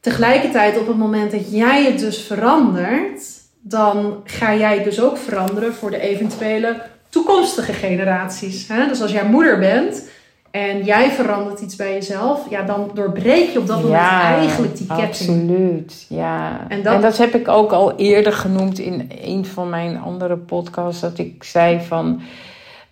Tegelijkertijd, 0.00 0.78
op 0.78 0.86
het 0.86 0.96
moment 0.96 1.30
dat 1.30 1.50
jij 1.52 1.84
het 1.84 1.98
dus 1.98 2.18
verandert, 2.22 3.22
dan 3.60 4.20
ga 4.24 4.54
jij 4.54 4.82
dus 4.82 5.00
ook 5.00 5.16
veranderen 5.18 5.74
voor 5.74 5.90
de 5.90 6.00
eventuele 6.00 6.82
toekomstige 7.08 7.72
generaties. 7.72 8.68
Hè? 8.68 8.88
Dus 8.88 9.02
als 9.02 9.12
jij 9.12 9.24
moeder 9.24 9.58
bent 9.58 10.08
en 10.56 10.84
jij 10.84 11.10
verandert 11.10 11.60
iets 11.60 11.76
bij 11.76 11.92
jezelf, 11.92 12.50
ja, 12.50 12.62
dan 12.62 12.90
doorbreek 12.94 13.50
je 13.50 13.58
op 13.58 13.66
dat 13.66 13.82
moment 13.82 14.00
eigenlijk 14.00 14.76
die 14.76 14.86
ketting. 14.86 15.08
Absoluut, 15.08 16.06
ja. 16.08 16.60
En 16.68 16.84
En 16.86 17.00
dat- 17.00 17.18
heb 17.18 17.34
ik 17.34 17.48
ook 17.48 17.72
al 17.72 17.96
eerder 17.96 18.32
genoemd 18.32 18.78
in 18.78 19.10
een 19.20 19.46
van 19.46 19.70
mijn 19.70 20.00
andere 20.00 20.36
podcasts. 20.36 21.00
Dat 21.00 21.18
ik 21.18 21.44
zei 21.44 21.80
van, 21.80 22.20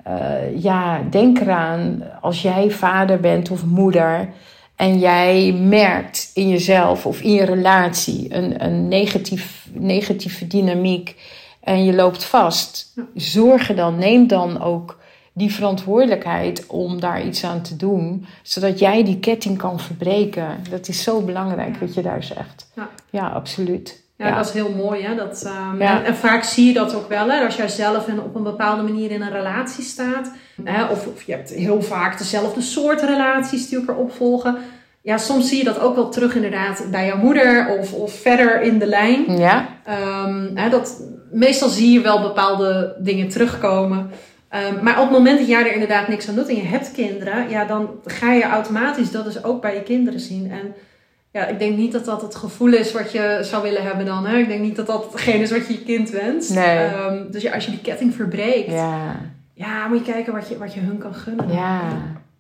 eh, 0.03 0.63
ja, 0.63 1.03
denk 1.11 1.41
eraan 1.41 2.03
als 2.21 2.43
jij 2.43 2.71
vader 2.71 3.21
bent 3.21 3.51
of 3.51 3.65
moeder... 3.65 4.29
en 4.77 4.99
jij 4.99 5.53
merkt 5.53 6.31
in 6.35 6.49
jezelf 6.49 7.07
of 7.07 7.21
in 7.21 7.33
je 7.33 7.45
relatie 7.45 8.27
een, 8.35 8.65
een 8.65 8.89
negatief, 8.89 9.67
negatieve 9.73 10.47
dynamiek... 10.47 11.15
en 11.61 11.85
je 11.85 11.95
loopt 11.95 12.25
vast, 12.25 12.95
zorg 13.15 13.69
er 13.69 13.77
dan, 13.77 13.99
neem 13.99 14.27
dan 14.27 14.63
ook 14.63 14.99
die 15.37 15.55
verantwoordelijkheid 15.55 16.67
om 16.67 17.01
daar 17.01 17.23
iets 17.27 17.45
aan 17.45 17.63
te 17.63 17.77
doen, 17.77 18.27
zodat 18.43 18.79
jij 18.79 19.05
die 19.05 19.19
ketting 19.19 19.59
kan 19.59 19.81
verbreken. 19.81 20.47
Dat 20.71 20.89
is 20.89 21.03
zo 21.03 21.21
belangrijk 21.21 21.77
wat 21.77 21.95
je 21.95 22.03
daar 22.03 22.23
zegt. 22.23 22.71
Ja. 22.77 22.89
Ja, 23.11 23.29
absoluut. 23.29 24.03
Ja, 24.17 24.27
Ja. 24.29 24.37
dat 24.37 24.47
is 24.47 24.53
heel 24.53 24.73
mooi. 24.77 25.03
Hè? 25.03 25.15
Dat, 25.15 25.43
ehm, 25.47 25.83
Ja. 25.83 25.99
en, 25.99 26.05
en 26.05 26.15
vaak 26.15 26.43
zie 26.45 26.67
je 26.67 26.73
dat 26.73 26.95
ook 26.95 27.09
wel. 27.09 27.31
Hè? 27.31 27.45
Als 27.45 27.57
jij 27.57 27.69
zelf 27.69 28.09
in, 28.09 28.21
op 28.21 28.35
een 28.35 28.43
bepaalde 28.43 28.83
manier 28.83 29.11
in 29.11 29.23
een 29.23 29.31
relatie 29.33 29.85
staat. 29.85 30.31
Hè? 30.65 30.85
Of, 30.85 31.07
of 31.07 31.23
je 31.23 31.33
hebt 31.33 31.51
heel 31.51 31.83
vaak 31.83 32.19
dezelfde 32.19 32.61
soort 32.61 33.03
relaties 33.03 33.69
die 33.69 33.79
elkaar 33.79 33.97
opvolgen. 33.97 34.57
Ja, 35.03 35.17
soms 35.19 35.49
zie 35.49 35.59
je 35.59 35.65
dat 35.65 35.81
ook 35.81 35.95
wel 35.95 36.09
terug 36.09 36.35
inderdaad 36.35 36.85
bij 36.91 37.07
jouw 37.07 37.17
moeder 37.19 37.79
of, 37.81 37.93
of 37.93 38.13
verder 38.13 38.63
in 38.63 38.79
de 38.79 38.87
lijn. 38.87 39.37
Ja, 39.37 39.69
Ehm, 39.85 40.47
hè, 40.55 40.69
dat, 40.71 41.03
meestal 41.33 41.69
zie 41.69 41.93
je 41.93 42.01
wel 42.01 42.21
bepaalde 42.23 42.97
dingen 42.99 43.29
terugkomen. 43.29 44.11
Ehm, 44.55 44.85
maar 44.85 44.97
op 45.01 45.03
het 45.03 45.11
moment 45.11 45.39
dat 45.39 45.49
jij 45.49 45.61
er 45.61 45.73
inderdaad 45.73 46.09
niks 46.09 46.29
aan 46.29 46.35
doet 46.35 46.49
en 46.49 46.57
je 46.57 46.63
hebt 46.63 46.93
kinderen, 46.93 47.49
ja, 47.49 47.65
dan 47.65 47.89
ga 48.05 48.33
je 48.33 48.43
automatisch 48.43 49.11
dat 49.11 49.25
dus 49.25 49.45
ook 49.45 49.61
bij 49.61 49.75
je 49.75 49.83
kinderen 49.83 50.21
zien. 50.21 50.51
En 50.51 50.75
ja, 51.31 51.47
ik 51.47 51.59
denk 51.59 51.77
niet 51.77 51.93
dat 51.93 52.05
dat 52.05 52.23
het 52.23 52.35
gevoel 52.35 52.73
is 52.73 52.93
wat 52.93 53.13
je 53.13 53.39
zou 53.43 53.63
willen 53.63 53.83
hebben 53.83 54.07
dan. 54.07 54.27
Hè? 54.27 54.37
Ik 54.37 54.49
denk 54.49 54.61
niet 54.61 54.77
dat 54.77 54.87
dat 54.87 55.13
hetgeen 55.13 55.41
is 55.41 55.51
wat 55.51 55.67
je 55.67 55.73
je 55.73 55.83
kind 55.83 56.11
wenst. 56.11 56.55
Nee. 56.55 56.79
Ehm, 56.79 57.31
dus 57.31 57.43
ja, 57.43 57.53
als 57.53 57.65
je 57.65 57.71
die 57.71 57.81
ketting 57.81 58.15
verbreekt, 58.15 58.71
ja. 58.71 59.17
ja, 59.55 59.89
moet 59.89 60.07
je 60.07 60.13
kijken 60.13 60.33
wat 60.33 60.49
je, 60.49 60.59
wat 60.59 60.75
je 60.75 60.81
hun 60.81 60.99
kan 60.99 61.15
gunnen. 61.15 61.53
ja. 61.53 61.81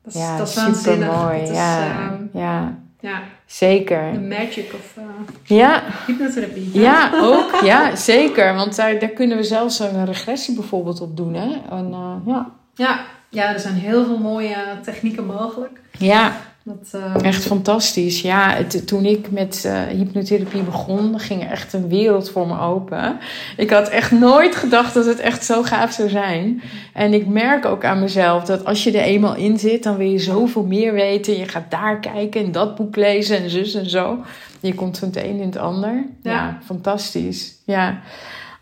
dat 0.02 0.14
is, 0.14 0.20
ja 0.20 0.36
dat 0.36 0.48
is 0.48 0.54
waanzinnig. 0.54 1.08
Dat 1.08 1.40
is, 1.42 1.48
Ja, 1.48 1.88
ehm, 1.88 2.38
ja, 2.38 2.78
ja, 3.08 3.22
zeker. 3.46 4.12
de 4.12 4.20
magic 4.20 4.72
of 4.74 4.96
eh 4.96 5.56
Ja, 5.58 5.82
hypnotherapie. 6.06 6.70
ja, 6.80 7.10
ook. 7.14 7.60
Ja, 7.64 7.96
zeker. 7.96 8.54
Want 8.54 8.76
daar, 8.76 8.98
daar 8.98 9.08
kunnen 9.08 9.36
we 9.36 9.42
zelfs 9.42 9.78
een 9.78 10.04
regressie 10.04 10.54
bijvoorbeeld 10.54 11.00
op 11.00 11.16
doen. 11.16 11.34
Hè? 11.34 11.48
En, 11.70 11.92
eh, 11.92 12.14
ja. 12.26 12.50
Ja, 12.74 13.00
ja, 13.28 13.52
er 13.52 13.60
zijn 13.60 13.74
heel 13.74 14.04
veel 14.04 14.18
mooie 14.18 14.56
technieken 14.82 15.26
mogelijk. 15.26 15.80
ja, 15.98 16.32
Dat, 16.66 16.92
uh... 16.94 17.14
Echt 17.22 17.44
fantastisch. 17.44 18.20
Ja, 18.20 18.50
het, 18.50 18.86
toen 18.86 19.04
ik 19.04 19.30
met 19.30 19.62
uh, 19.66 19.82
hypnotherapie 19.82 20.62
begon, 20.62 21.20
ging 21.20 21.42
er 21.42 21.50
echt 21.50 21.72
een 21.72 21.88
wereld 21.88 22.30
voor 22.30 22.46
me 22.46 22.60
open. 22.60 23.18
Ik 23.56 23.70
had 23.70 23.88
echt 23.88 24.10
nooit 24.10 24.56
gedacht 24.56 24.94
dat 24.94 25.06
het 25.06 25.20
echt 25.20 25.44
zo 25.44 25.62
gaaf 25.62 25.92
zou 25.92 26.08
zijn. 26.08 26.62
En 26.92 27.12
ik 27.12 27.26
merk 27.26 27.64
ook 27.64 27.84
aan 27.84 28.00
mezelf 28.00 28.44
dat 28.44 28.64
als 28.64 28.84
je 28.84 28.98
er 28.98 29.04
eenmaal 29.04 29.36
in 29.36 29.58
zit, 29.58 29.82
dan 29.82 29.96
wil 29.96 30.08
je 30.08 30.18
zoveel 30.18 30.64
meer 30.64 30.92
weten. 30.92 31.38
Je 31.38 31.48
gaat 31.48 31.70
daar 31.70 32.00
kijken 32.00 32.44
en 32.44 32.52
dat 32.52 32.74
boek 32.74 32.96
lezen 32.96 33.38
en 33.38 33.50
zus 33.50 33.74
en 33.74 33.90
zo. 33.90 34.18
Je 34.60 34.74
komt 34.74 34.98
van 34.98 35.08
het 35.08 35.16
een 35.16 35.40
in 35.40 35.46
het 35.46 35.56
ander. 35.56 36.04
Ja, 36.22 36.32
ja 36.32 36.58
fantastisch. 36.64 37.54
Ja. 37.64 38.00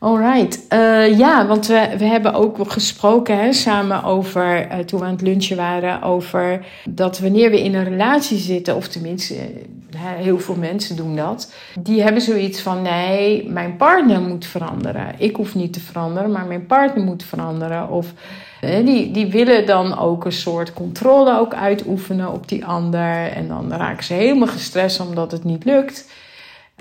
Alright. 0.02 0.66
Uh, 0.72 1.18
ja, 1.18 1.46
want 1.46 1.66
we, 1.66 1.88
we 1.98 2.04
hebben 2.04 2.34
ook 2.34 2.70
gesproken 2.70 3.38
hè, 3.38 3.52
samen 3.52 4.04
over, 4.04 4.66
uh, 4.66 4.78
toen 4.78 5.00
we 5.00 5.04
aan 5.06 5.12
het 5.12 5.20
lunchen 5.20 5.56
waren, 5.56 6.02
over 6.02 6.66
dat 6.88 7.18
wanneer 7.18 7.50
we 7.50 7.62
in 7.62 7.74
een 7.74 7.84
relatie 7.84 8.38
zitten, 8.38 8.76
of 8.76 8.88
tenminste, 8.88 9.34
uh, 9.34 10.00
heel 10.00 10.38
veel 10.38 10.54
mensen 10.54 10.96
doen 10.96 11.16
dat, 11.16 11.52
die 11.80 12.02
hebben 12.02 12.22
zoiets 12.22 12.60
van: 12.60 12.82
nee, 12.82 13.48
mijn 13.50 13.76
partner 13.76 14.20
moet 14.20 14.46
veranderen. 14.46 15.14
Ik 15.18 15.36
hoef 15.36 15.54
niet 15.54 15.72
te 15.72 15.80
veranderen, 15.80 16.30
maar 16.30 16.46
mijn 16.46 16.66
partner 16.66 17.04
moet 17.04 17.24
veranderen. 17.24 17.88
Of 17.88 18.12
die, 18.60 19.10
die 19.10 19.26
willen 19.26 19.66
dan 19.66 19.98
ook 19.98 20.24
een 20.24 20.32
soort 20.32 20.72
controle 20.72 21.38
ook 21.38 21.54
uitoefenen 21.54 22.32
op 22.32 22.48
die 22.48 22.64
ander. 22.64 23.32
En 23.32 23.48
dan 23.48 23.72
raken 23.72 24.04
ze 24.04 24.14
helemaal 24.14 24.48
gestrest 24.48 25.00
omdat 25.00 25.32
het 25.32 25.44
niet 25.44 25.64
lukt. 25.64 26.06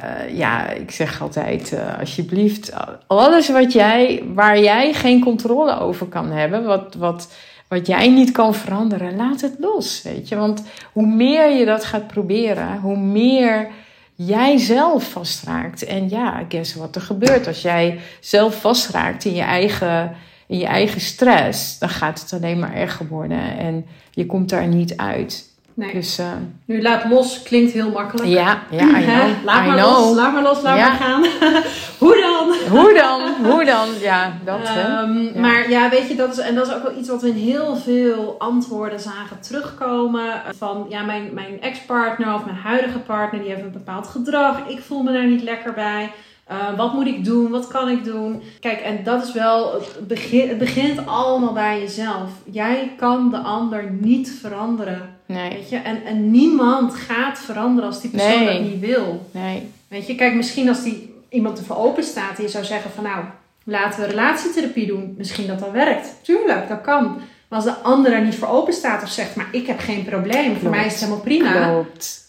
Uh, 0.03 0.37
ja, 0.37 0.69
ik 0.69 0.91
zeg 0.91 1.21
altijd, 1.21 1.71
uh, 1.73 1.99
alsjeblieft, 1.99 2.73
alles 3.07 3.49
wat 3.49 3.73
jij, 3.73 4.23
waar 4.33 4.59
jij 4.59 4.93
geen 4.93 5.21
controle 5.23 5.79
over 5.79 6.05
kan 6.05 6.31
hebben, 6.31 6.63
wat, 6.63 6.95
wat, 6.95 7.33
wat 7.67 7.87
jij 7.87 8.09
niet 8.09 8.31
kan 8.31 8.55
veranderen, 8.55 9.15
laat 9.15 9.41
het 9.41 9.55
los, 9.59 10.01
weet 10.03 10.27
je. 10.27 10.35
Want 10.35 10.63
hoe 10.91 11.07
meer 11.07 11.49
je 11.49 11.65
dat 11.65 11.85
gaat 11.85 12.07
proberen, 12.07 12.79
hoe 12.79 12.97
meer 12.97 13.67
jij 14.15 14.57
zelf 14.57 15.09
vastraakt. 15.09 15.85
En 15.85 16.09
ja, 16.09 16.45
guess 16.49 16.75
wat 16.75 16.95
er 16.95 17.01
gebeurt 17.01 17.47
als 17.47 17.61
jij 17.61 17.99
zelf 18.19 18.61
vastraakt 18.61 19.25
in 19.25 19.33
je 19.33 19.41
eigen, 19.41 20.15
in 20.47 20.57
je 20.57 20.65
eigen 20.65 21.01
stress, 21.01 21.79
dan 21.79 21.89
gaat 21.89 22.21
het 22.21 22.33
alleen 22.33 22.59
maar 22.59 22.73
erger 22.73 23.07
worden 23.07 23.57
en 23.57 23.85
je 24.11 24.25
komt 24.25 24.49
daar 24.49 24.67
niet 24.67 24.97
uit. 24.97 25.49
Nee. 25.81 25.93
Dus, 25.93 26.19
uh, 26.19 26.25
nu 26.65 26.81
laat 26.81 27.09
los 27.09 27.43
klinkt 27.43 27.71
heel 27.71 27.89
makkelijk. 27.89 28.27
Ja, 28.27 28.59
ja 28.69 28.83
I 28.83 29.03
know. 29.03 29.43
laat 29.43 29.63
I 29.63 29.67
maar 29.67 29.77
know. 29.77 29.97
los, 29.97 30.15
laat 30.15 30.33
maar 30.33 30.41
los, 30.41 30.61
laat 30.61 30.77
Ja. 30.77 30.87
maar 30.87 30.97
gaan. 30.97 31.25
Hoe 32.03 32.17
dan? 32.21 32.79
Hoe 32.79 32.93
dan? 32.93 33.21
Hoe 33.51 33.65
dan? 33.65 33.87
Ja, 34.01 34.33
dat 34.45 34.59
hè. 34.63 34.81
Ja. 34.81 35.05
Maar 35.35 35.69
ja, 35.69 35.89
weet 35.89 36.07
je, 36.07 36.15
dat 36.15 36.31
is, 36.31 36.37
en 36.37 36.55
dat 36.55 36.67
is 36.67 36.73
ook 36.73 36.83
wel 36.83 36.97
iets 36.97 37.09
wat 37.09 37.21
we 37.21 37.27
in 37.27 37.35
heel 37.35 37.75
veel 37.75 38.35
antwoorden 38.39 38.99
zagen 38.99 39.39
terugkomen. 39.39 40.41
Van 40.57 40.85
ja, 40.89 41.03
mijn, 41.03 41.29
mijn 41.33 41.61
ex-partner 41.61 42.33
of 42.33 42.45
mijn 42.45 42.57
huidige 42.57 42.99
partner, 42.99 43.41
die 43.41 43.49
heeft 43.49 43.63
een 43.63 43.71
bepaald 43.71 44.07
gedrag. 44.07 44.67
Ik 44.67 44.79
voel 44.79 45.03
me 45.03 45.13
daar 45.13 45.27
niet 45.27 45.43
lekker 45.43 45.73
bij. 45.73 46.11
Eh, 46.51 46.77
wat 46.77 46.93
moet 46.93 47.07
ik 47.07 47.25
doen? 47.25 47.49
Wat 47.51 47.67
kan 47.67 47.89
ik 47.89 48.03
doen? 48.03 48.41
Kijk, 48.59 48.79
en 48.79 49.03
dat 49.03 49.23
is 49.23 49.33
wel, 49.33 49.73
het, 49.73 50.07
begin, 50.07 50.49
het 50.49 50.57
begint 50.57 51.05
allemaal 51.05 51.53
bij 51.53 51.79
jezelf. 51.79 52.29
Jij 52.51 52.91
kan 52.97 53.29
de 53.29 53.37
ander 53.37 53.91
niet 53.99 54.31
veranderen. 54.41 55.15
Nee, 55.25 55.49
Weet 55.49 55.69
je? 55.69 55.77
En, 55.77 56.03
en 56.05 56.31
niemand 56.31 56.95
gaat 56.95 57.39
veranderen 57.39 57.89
als 57.89 58.01
die 58.01 58.09
persoon 58.11 58.43
Nee. 58.43 58.45
dat 58.59 58.69
niet 58.69 58.79
wil. 58.79 59.29
nee. 59.31 59.69
Weet 59.87 60.07
je, 60.07 60.15
kijk, 60.15 60.33
misschien 60.33 60.67
als 60.69 60.83
die 60.83 61.13
iemand 61.29 61.57
ervoor 61.57 61.75
open 61.77 62.03
staat 62.03 62.37
en 62.37 62.43
je 62.43 62.49
zou 62.49 62.63
zeggen 62.65 62.91
van 62.91 63.03
nou, 63.03 63.23
laten 63.63 63.99
we 63.99 64.05
relatietherapie 64.05 64.87
doen. 64.87 65.15
Misschien 65.17 65.47
dat 65.47 65.59
dat 65.59 65.71
werkt. 65.71 66.15
Tuurlijk, 66.21 66.67
dat 66.69 66.81
kan. 66.81 67.03
Maar 67.47 67.59
als 67.59 67.63
de 67.63 67.75
ander 67.75 68.13
er 68.13 68.23
niet 68.23 68.35
voor 68.35 68.47
open 68.47 68.73
staat 68.73 69.03
of 69.03 69.09
zegt, 69.09 69.35
maar 69.35 69.47
ik 69.51 69.67
heb 69.67 69.79
geen 69.79 70.03
probleem, 70.05 70.57
voor 70.57 70.69
mij 70.69 70.85
is 70.85 70.91
het 70.91 71.01
helemaal 71.01 71.23
prima. 71.23 71.69
Klopt. 71.69 72.19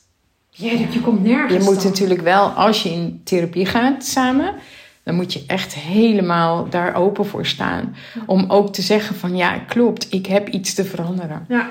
Jeetje, 0.54 0.92
je 0.92 1.00
komt 1.00 1.22
nergens 1.24 1.52
Je 1.52 1.70
moet 1.70 1.82
dan. 1.82 1.84
natuurlijk 1.84 2.20
wel, 2.20 2.48
als 2.48 2.82
je 2.82 2.88
in 2.88 3.20
therapie 3.24 3.66
gaat 3.66 4.04
samen, 4.04 4.54
dan 5.02 5.14
moet 5.14 5.32
je 5.32 5.44
echt 5.46 5.74
helemaal 5.74 6.68
daar 6.68 6.94
open 6.94 7.26
voor 7.26 7.46
staan. 7.46 7.96
Om 8.26 8.44
ook 8.48 8.72
te 8.72 8.82
zeggen 8.82 9.16
van 9.16 9.36
ja, 9.36 9.58
klopt, 9.58 10.12
ik 10.12 10.26
heb 10.26 10.48
iets 10.48 10.74
te 10.74 10.84
veranderen. 10.84 11.44
Ja. 11.48 11.70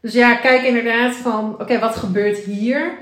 Dus 0.00 0.12
ja, 0.12 0.34
kijk 0.34 0.62
inderdaad 0.62 1.14
van, 1.14 1.60
oké, 1.60 1.78
wat 1.78 1.96
gebeurt 1.96 2.38
hier? 2.38 2.92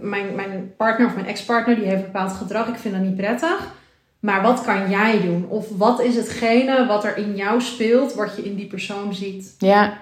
Mijn, 0.00 0.34
mijn 0.34 0.72
partner 0.76 1.06
of 1.06 1.14
mijn 1.14 1.26
ex-partner, 1.26 1.74
die 1.76 1.84
heeft 1.84 1.96
een 2.04 2.12
bepaald 2.12 2.32
gedrag. 2.32 2.68
Ik 2.68 2.76
vind 2.76 2.94
dat 2.94 3.02
niet 3.02 3.16
prettig. 3.16 3.72
Maar 4.20 4.42
wat 4.42 4.62
kan 4.62 4.90
jij 4.90 5.20
doen? 5.20 5.46
Of 5.48 5.66
wat 5.76 6.00
is 6.00 6.16
hetgene 6.16 6.86
wat 6.86 7.04
er 7.04 7.16
in 7.16 7.36
jou 7.36 7.60
speelt, 7.60 8.14
wat 8.14 8.36
je 8.36 8.44
in 8.44 8.54
die 8.54 8.66
persoon 8.66 9.14
ziet? 9.14 9.54
Ja, 9.58 9.98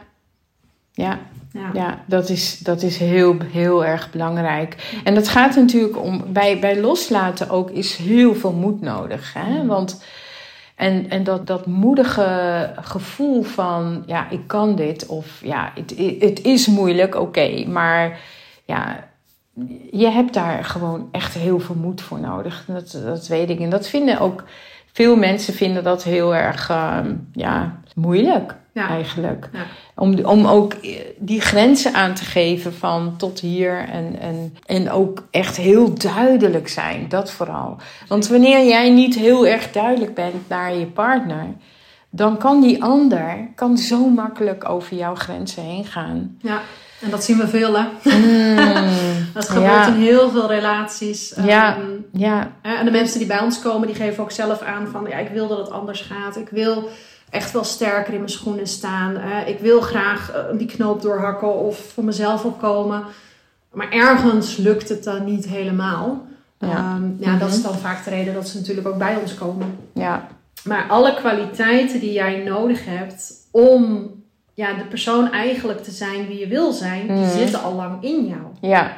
ja, 0.92 1.18
Ja. 1.52 1.70
ja 1.72 2.02
dat, 2.06 2.28
is, 2.28 2.58
dat 2.58 2.82
is 2.82 2.96
heel, 2.96 3.36
heel 3.52 3.84
erg 3.84 4.10
belangrijk. 4.10 5.00
En 5.04 5.14
dat 5.14 5.28
gaat 5.28 5.56
natuurlijk 5.56 6.02
om, 6.02 6.24
bij, 6.26 6.58
bij 6.58 6.80
loslaten 6.80 7.50
ook 7.50 7.70
is 7.70 7.96
heel 7.96 8.34
veel 8.34 8.52
moed 8.52 8.80
nodig. 8.80 9.32
Hè? 9.34 9.66
Want, 9.66 10.04
en 10.74 11.10
en 11.10 11.24
dat, 11.24 11.46
dat 11.46 11.66
moedige 11.66 12.70
gevoel 12.80 13.42
van, 13.42 14.02
ja, 14.06 14.30
ik 14.30 14.40
kan 14.46 14.76
dit. 14.76 15.06
Of 15.06 15.40
ja, 15.42 15.72
het, 15.74 15.94
het 16.20 16.42
is 16.42 16.66
moeilijk, 16.66 17.14
oké. 17.14 17.66
maar 17.66 18.20
ja, 18.64 19.08
je 19.90 20.08
hebt 20.08 20.34
daar 20.34 20.64
gewoon 20.64 21.08
echt 21.12 21.34
heel 21.34 21.60
veel 21.60 21.74
moed 21.74 22.00
voor 22.00 22.20
nodig. 22.20 22.64
Dat, 22.66 22.98
dat 23.04 23.26
weet 23.26 23.50
ik. 23.50 23.60
En 23.60 23.70
dat 23.70 23.88
vinden 23.88 24.20
ook 24.20 24.44
veel 24.92 25.16
mensen 25.16 25.54
vinden 25.54 25.84
dat 25.84 26.02
heel 26.02 26.34
erg 26.34 26.70
ehm, 26.70 27.14
ja, 27.32 27.80
moeilijk 27.94 28.54
Ja. 28.72 28.88
eigenlijk. 28.88 29.48
Ja. 29.52 29.64
Om, 29.94 30.24
om 30.24 30.46
ook 30.46 30.74
die 31.18 31.40
grenzen 31.40 31.94
aan 31.94 32.14
te 32.14 32.24
geven 32.24 32.74
van 32.74 33.14
tot 33.16 33.40
hier 33.40 33.88
en, 33.88 34.18
en, 34.20 34.56
en 34.66 34.90
ook 34.90 35.26
echt 35.30 35.56
heel 35.56 35.94
duidelijk 35.94 36.68
zijn. 36.68 37.08
Dat 37.08 37.30
vooral. 37.32 37.76
Want 38.08 38.28
wanneer 38.28 38.66
jij 38.66 38.90
niet 38.90 39.14
heel 39.14 39.46
erg 39.46 39.70
duidelijk 39.70 40.14
bent 40.14 40.48
naar 40.48 40.74
je 40.74 40.86
partner, 40.86 41.46
dan 42.10 42.38
kan 42.38 42.60
die 42.60 42.82
ander 42.82 43.48
kan 43.54 43.78
zo 43.78 44.08
makkelijk 44.08 44.68
over 44.68 44.96
jouw 44.96 45.14
grenzen 45.14 45.62
heen 45.62 45.84
gaan. 45.84 46.36
Ja, 46.40 46.60
en 47.00 47.10
dat 47.10 47.24
zien 47.24 47.38
we 47.38 47.48
veel, 47.48 47.74
hè? 47.78 47.84
Mm, 48.02 48.94
Dat 49.34 49.48
gebeurt 49.48 49.70
Ja. 49.72 49.86
in 49.86 49.92
heel 50.00 50.30
veel 50.30 50.48
relaties. 50.48 51.34
Ja. 51.44 51.76
Ehm, 51.76 51.82
ja, 52.12 52.52
en 52.62 52.84
de 52.84 52.90
mensen 52.90 53.18
die 53.18 53.28
bij 53.28 53.40
ons 53.40 53.60
komen, 53.62 53.86
die 53.86 53.96
geven 53.96 54.22
ook 54.22 54.30
zelf 54.30 54.60
aan 54.62 54.86
van... 54.86 55.06
Ja, 55.08 55.16
ik 55.16 55.28
wil 55.28 55.48
dat 55.48 55.58
het 55.58 55.70
anders 55.70 56.00
gaat. 56.00 56.36
Ik 56.36 56.48
wil 56.48 56.88
echt 57.32 57.52
wel 57.52 57.64
sterker 57.64 58.12
in 58.12 58.18
mijn 58.18 58.30
schoenen 58.30 58.66
staan. 58.66 59.16
Eh, 59.16 59.48
ik 59.48 59.58
wil 59.58 59.80
graag 59.80 60.32
eh, 60.32 60.40
die 60.58 60.66
knoop 60.66 61.02
doorhakken 61.02 61.54
of 61.54 61.78
voor 61.94 62.04
mezelf 62.04 62.44
opkomen. 62.44 63.04
Maar 63.72 63.90
ergens 63.90 64.56
lukt 64.56 64.88
het 64.88 65.04
dan 65.04 65.24
niet 65.24 65.44
helemaal. 65.48 66.26
Ja. 66.58 66.68
Ehm, 66.68 67.02
ja, 67.18 67.38
dat 67.38 67.48
is 67.48 67.54
Mhm. 67.58 67.66
dan 67.68 67.78
vaak 67.78 68.04
de 68.04 68.10
reden 68.10 68.34
dat 68.34 68.48
ze 68.48 68.58
natuurlijk 68.58 68.86
ook 68.88 68.98
bij 68.98 69.16
ons 69.16 69.34
komen. 69.34 69.76
ja, 69.94 70.26
Maar 70.64 70.84
alle 70.88 71.14
kwaliteiten 71.14 72.00
die 72.00 72.12
jij 72.12 72.42
nodig 72.42 72.84
hebt 72.84 73.32
om 73.50 74.10
ja, 74.54 74.72
de 74.74 74.84
persoon 74.84 75.32
eigenlijk 75.32 75.82
te 75.82 75.90
zijn 75.90 76.26
wie 76.26 76.38
je 76.38 76.46
wil 76.46 76.72
zijn, 76.72 77.00
die 77.06 77.16
Mhm. 77.16 77.36
zitten 77.38 77.62
al 77.62 77.74
lang 77.74 78.02
in 78.02 78.26
jou. 78.26 78.40
ja, 78.60 78.92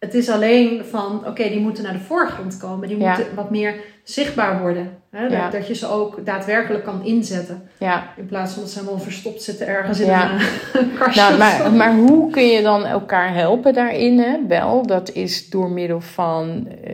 Het 0.00 0.14
is 0.14 0.28
alleen 0.30 0.84
van, 0.90 1.26
oké, 1.26 1.48
die 1.48 1.60
moeten 1.60 1.82
naar 1.84 1.92
de 1.92 1.98
voorgrond 1.98 2.56
komen. 2.56 2.88
Die 2.88 2.98
Ja. 2.98 3.08
moeten 3.08 3.34
wat 3.34 3.50
meer 3.50 3.74
zichtbaar 4.04 4.60
worden. 4.60 4.98
Hè? 5.10 5.22
Dat, 5.22 5.32
Ja. 5.32 5.50
dat 5.50 5.66
je 5.66 5.74
ze 5.74 5.86
ook 5.88 6.26
daadwerkelijk 6.26 6.84
kan 6.84 7.04
inzetten. 7.04 7.68
ja. 7.78 8.12
In 8.16 8.26
plaats 8.26 8.52
van 8.52 8.62
dat 8.62 8.70
ze 8.70 8.78
helemaal 8.78 9.00
verstopt 9.00 9.42
zitten 9.42 9.66
ergens 9.66 10.00
in 10.00 10.06
Ja. 10.06 10.30
een, 10.72 10.92
kastje. 10.98 11.20
Nou, 11.22 11.38
maar, 11.38 11.72
maar 11.72 11.94
hoe 11.94 12.30
kun 12.30 12.46
je 12.46 12.62
dan 12.62 12.84
elkaar 12.84 13.34
helpen 13.34 13.74
daarin? 13.74 14.18
Hè? 14.18 14.36
Wel, 14.48 14.86
dat 14.86 15.10
is 15.12 15.50
door 15.50 15.70
middel 15.70 16.00
van 16.00 16.68
eh, 16.84 16.92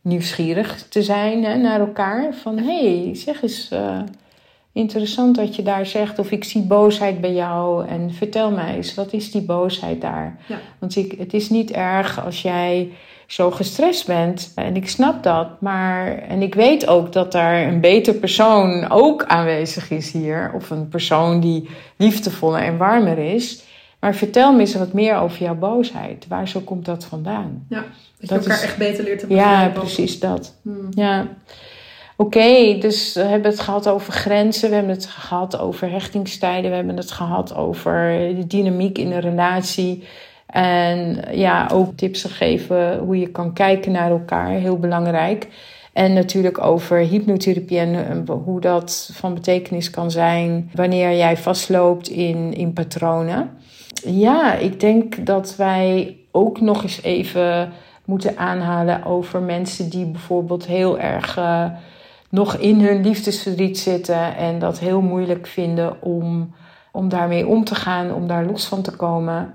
nieuwsgierig 0.00 0.82
te 0.88 1.02
zijn 1.02 1.44
hè, 1.44 1.56
naar 1.56 1.80
elkaar. 1.80 2.34
Van 2.42 2.58
hé, 2.58 3.02
hey, 3.04 3.14
zeg 3.16 3.42
eens, 3.42 3.68
eh, 3.70 3.98
interessant 4.72 5.36
dat 5.36 5.56
je 5.56 5.62
daar 5.62 5.86
zegt. 5.86 6.18
Of 6.18 6.30
ik 6.30 6.44
zie 6.44 6.62
boosheid 6.62 7.20
bij 7.20 7.32
jou 7.32 7.86
en 7.86 8.14
vertel 8.14 8.50
mij 8.50 8.74
eens, 8.74 8.94
wat 8.94 9.12
is 9.12 9.30
die 9.30 9.42
boosheid 9.42 10.00
daar? 10.00 10.38
Ja. 10.48 10.58
Want 10.78 10.96
ik, 10.96 11.14
het 11.18 11.34
is 11.34 11.50
niet 11.50 11.70
erg 11.70 12.24
als 12.24 12.42
jij 12.42 12.88
zo 13.26 13.50
gestrest 13.50 14.06
bent. 14.06 14.52
En 14.54 14.76
ik 14.76 14.88
snap 14.88 15.22
dat. 15.22 15.60
Maar, 15.60 16.18
en 16.18 16.42
ik 16.42 16.54
weet 16.54 16.86
ook 16.86 17.12
dat 17.12 17.32
daar 17.32 17.62
een 17.68 17.80
beter 17.80 18.14
persoon 18.14 18.90
ook 18.90 19.24
aanwezig 19.24 19.90
is 19.90 20.12
hier. 20.12 20.52
Of 20.54 20.70
een 20.70 20.88
persoon 20.88 21.40
die 21.40 21.68
liefdevoller 21.96 22.60
en 22.62 22.76
warmer 22.76 23.18
is. 23.18 23.62
Maar 24.00 24.14
vertel 24.14 24.52
me 24.52 24.60
eens 24.60 24.74
wat 24.74 24.92
meer 24.92 25.16
over 25.16 25.42
jouw 25.42 25.54
boosheid. 25.54 26.26
Waar 26.28 26.48
zo 26.48 26.60
komt 26.60 26.84
dat 26.84 27.04
vandaan? 27.04 27.66
dat 27.68 27.84
je 28.18 28.34
elkaar 28.34 28.56
is- 28.56 28.62
echt 28.62 28.76
beter 28.76 29.04
leert 29.04 29.18
te 29.20 29.26
Ja, 29.28 29.34
begrijpen. 29.50 29.80
precies 29.80 30.18
dat. 30.20 30.54
Hmm. 30.62 30.86
Ja. 30.90 31.26
Oké, 32.20 32.78
dus 32.78 33.14
we 33.14 33.20
hebben 33.20 33.50
het 33.50 33.60
gehad 33.60 33.88
over 33.88 34.12
grenzen, 34.12 34.68
we 34.68 34.74
hebben 34.74 34.94
het 34.94 35.06
gehad 35.06 35.58
over 35.58 35.90
hechtingstijden, 35.90 36.70
we 36.70 36.76
hebben 36.76 36.96
het 36.96 37.10
gehad 37.10 37.54
over 37.54 38.18
de 38.36 38.46
dynamiek 38.46 38.98
in 38.98 39.12
een 39.12 39.20
relatie. 39.20 40.04
En 40.46 41.24
ja, 41.32 41.68
ook 41.72 41.96
tips 41.96 42.22
gegeven 42.22 42.98
hoe 42.98 43.18
je 43.18 43.28
kan 43.28 43.52
kijken 43.52 43.92
naar 43.92 44.10
elkaar, 44.10 44.48
heel 44.48 44.78
belangrijk. 44.78 45.48
En 45.92 46.12
natuurlijk 46.12 46.64
over 46.64 46.98
hypnotherapie 46.98 47.78
en 47.78 48.26
eh, 48.26 48.34
hoe 48.44 48.60
dat 48.60 49.10
van 49.12 49.34
betekenis 49.34 49.90
kan 49.90 50.10
zijn 50.10 50.70
wanneer 50.74 51.16
jij 51.16 51.36
vastloopt 51.36 52.08
in, 52.08 52.54
in 52.54 52.72
patronen. 52.72 53.50
ja, 54.04 54.54
ik 54.54 54.80
denk 54.80 55.26
dat 55.26 55.56
wij 55.56 56.16
ook 56.30 56.60
nog 56.60 56.82
eens 56.82 57.02
even 57.02 57.72
moeten 58.04 58.38
aanhalen 58.38 59.04
over 59.04 59.40
mensen 59.40 59.90
die 59.90 60.06
bijvoorbeeld 60.06 60.66
heel 60.66 60.98
erg 60.98 61.38
uh, 61.38 61.64
nog 62.30 62.56
in 62.56 62.80
hun 62.80 63.02
liefdesverdriet 63.02 63.78
zitten 63.78 64.36
en 64.36 64.58
dat 64.58 64.78
heel 64.78 65.00
moeilijk 65.00 65.46
vinden 65.46 66.02
om, 66.02 66.54
om 66.92 67.08
daarmee 67.08 67.46
om 67.46 67.64
te 67.64 67.74
gaan, 67.74 68.14
om 68.14 68.26
daar 68.26 68.44
los 68.44 68.66
van 68.66 68.82
te 68.82 68.96
komen. 68.96 69.54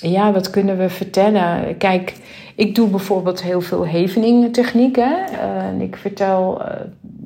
Ja, 0.00 0.32
wat 0.32 0.50
kunnen 0.50 0.78
we 0.78 0.88
vertellen? 0.88 1.76
Kijk, 1.76 2.14
ik 2.54 2.74
doe 2.74 2.88
bijvoorbeeld 2.88 3.42
heel 3.42 3.60
veel 3.60 3.86
hevening 3.86 4.52
technieken. 4.52 5.26
Uh, 5.32 5.66
en 5.66 5.80
ik 5.80 5.96
vertel 5.96 6.62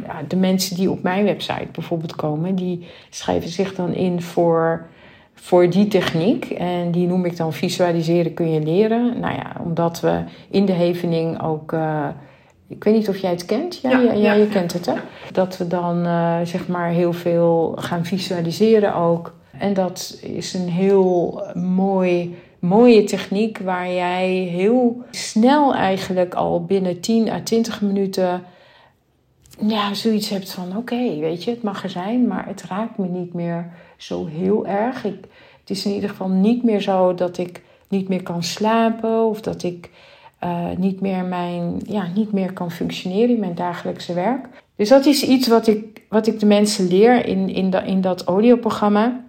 ja, 0.03 0.23
de 0.29 0.37
mensen 0.37 0.77
die 0.77 0.91
op 0.91 1.03
mijn 1.03 1.25
website 1.25 1.69
bijvoorbeeld 1.73 2.17
komen, 2.17 2.55
die 2.55 2.87
schrijven 3.11 3.51
zich 3.51 3.75
dan 3.75 3.95
in 3.95 4.23
voor 4.23 4.87
voor 5.35 5.71
die 5.71 5.89
techniek. 5.89 6.45
En 6.45 6.91
die 6.91 7.07
noem 7.07 7.25
ik 7.25 7.37
dan 7.37 7.53
visualiseren 7.53 8.35
kun 8.35 8.51
je 8.53 8.61
leren. 8.61 9.21
Nou 9.21 9.35
ja, 9.35 9.53
omdat 9.65 10.01
we 10.01 10.23
in 10.51 10.65
de 10.65 10.73
hevening 10.73 11.43
ook. 11.43 11.75
Ik 12.69 12.85
weet 12.85 12.95
niet 12.95 13.09
of 13.09 13.19
jij 13.19 13.31
het 13.31 13.45
kent. 13.45 13.79
Ja, 13.83 14.01
ja, 14.01 14.13
ja, 14.13 14.33
je 14.33 14.49
kent 14.49 14.73
het 14.73 14.87
hè. 14.87 14.95
Dat 15.33 15.57
we 15.57 15.67
dan 15.67 16.07
uh, 16.07 16.41
zeg 16.45 16.69
maar 16.69 16.91
heel 16.91 17.13
veel 17.13 17.73
gaan 17.79 18.05
visualiseren 18.05 18.95
ook. 18.95 19.35
En 19.59 19.75
dat 19.75 20.19
is 20.23 20.55
een 20.55 20.69
heel 20.69 21.43
mooi, 21.55 22.37
mooie 22.59 23.05
techniek 23.05 23.59
waar 23.59 23.93
jij 23.93 24.29
heel 24.31 25.03
snel 25.11 25.75
eigenlijk 25.75 26.35
al 26.35 26.65
binnen 26.65 27.01
10 27.01 27.31
à 27.31 27.41
20 27.43 27.81
minuten 27.81 28.43
ja, 29.61 29.95
zoiets 29.95 30.29
hebt 30.29 30.53
van 30.53 30.77
oké, 30.77 31.19
weet 31.19 31.45
je, 31.45 31.51
het 31.51 31.63
mag 31.63 31.83
er 31.83 31.91
zijn, 31.91 32.27
maar 32.27 32.47
het 32.47 32.63
raakt 32.63 32.99
me 32.99 33.09
niet 33.09 33.35
meer 33.35 33.73
zo 33.97 34.27
heel 34.27 34.67
erg. 34.67 35.05
Ik, 35.05 35.25
het 35.61 35.71
is 35.71 35.85
in 35.85 35.93
ieder 35.93 36.09
geval 36.11 36.29
niet 36.29 36.63
meer 36.63 36.81
zo 36.81 37.15
dat 37.15 37.39
ik 37.39 37.63
niet 37.89 38.09
meer 38.09 38.23
kan 38.23 38.43
slapen 38.43 39.25
of 39.27 39.41
dat 39.41 39.63
ik 39.63 39.91
uh, 40.47 40.77
niet, 40.77 41.01
meer 41.01 41.25
mijn, 41.25 41.81
ja, 41.87 42.07
niet 42.15 42.33
meer 42.33 42.53
kan 42.53 42.71
functioneren 42.71 43.35
in 43.35 43.41
mijn 43.41 43.55
dagelijkse 43.55 44.15
werk. 44.15 44.49
Dus 44.77 44.89
dat 44.89 45.07
is 45.07 45.23
iets 45.23 45.49
wat 45.49 45.67
ik, 45.67 46.03
wat 46.09 46.27
ik 46.27 46.41
de 46.41 46.47
mensen 46.47 46.89
leer 46.89 47.27
in, 47.27 47.49
in, 47.49 47.71
de, 47.71 47.83
in 47.85 48.01
dat 48.01 48.25
audioprogramma. 48.25 49.25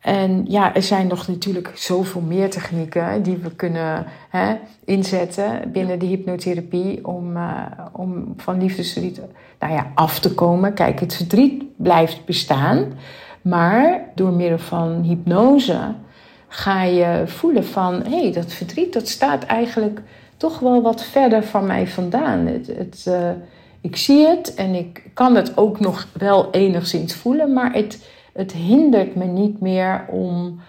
En 0.00 0.44
ja, 0.48 0.74
er 0.74 0.82
zijn 0.82 1.06
nog 1.06 1.28
natuurlijk 1.28 1.70
zoveel 1.74 2.20
meer 2.20 2.50
technieken 2.50 3.22
die 3.22 3.36
we 3.36 3.54
kunnen 3.54 4.06
hè, 4.28 4.54
inzetten 4.84 5.72
binnen 5.72 5.98
de 5.98 6.06
hypnotherapie 6.06 7.06
om, 7.06 7.36
uh, 7.36 7.62
om 7.92 8.34
van 8.36 8.58
liefdesverdriet 8.58 9.20
nou 9.58 9.72
ja, 9.72 9.90
af 9.94 10.18
te 10.18 10.34
komen. 10.34 10.74
Kijk, 10.74 11.00
het 11.00 11.14
verdriet 11.14 11.64
blijft 11.76 12.24
bestaan. 12.24 12.92
Maar 13.42 14.10
door 14.14 14.32
middel 14.32 14.58
van 14.58 15.02
hypnose 15.02 15.94
ga 16.48 16.82
je 16.82 17.22
voelen 17.26 17.64
van... 17.64 18.02
hé, 18.02 18.20
hey, 18.20 18.32
dat 18.32 18.52
verdriet 18.52 18.92
dat 18.92 19.08
staat 19.08 19.44
eigenlijk 19.44 20.00
toch 20.42 20.58
wel 20.58 20.82
wat 20.82 21.04
verder 21.04 21.42
van 21.44 21.66
mij 21.66 21.86
vandaan. 21.86 22.46
Het, 22.46 22.66
het, 22.66 23.04
uh, 23.08 23.30
ik 23.80 23.96
zie 23.96 24.26
het 24.26 24.54
en 24.54 24.74
ik 24.74 25.10
kan 25.14 25.34
het 25.34 25.56
ook 25.56 25.80
nog 25.80 26.08
wel 26.12 26.50
enigszins 26.50 27.14
voelen... 27.14 27.52
maar 27.52 27.72
het, 27.72 28.10
het 28.32 28.52
hindert 28.52 29.14
me 29.14 29.24
niet 29.24 29.60
meer 29.60 30.04
om, 30.08 30.60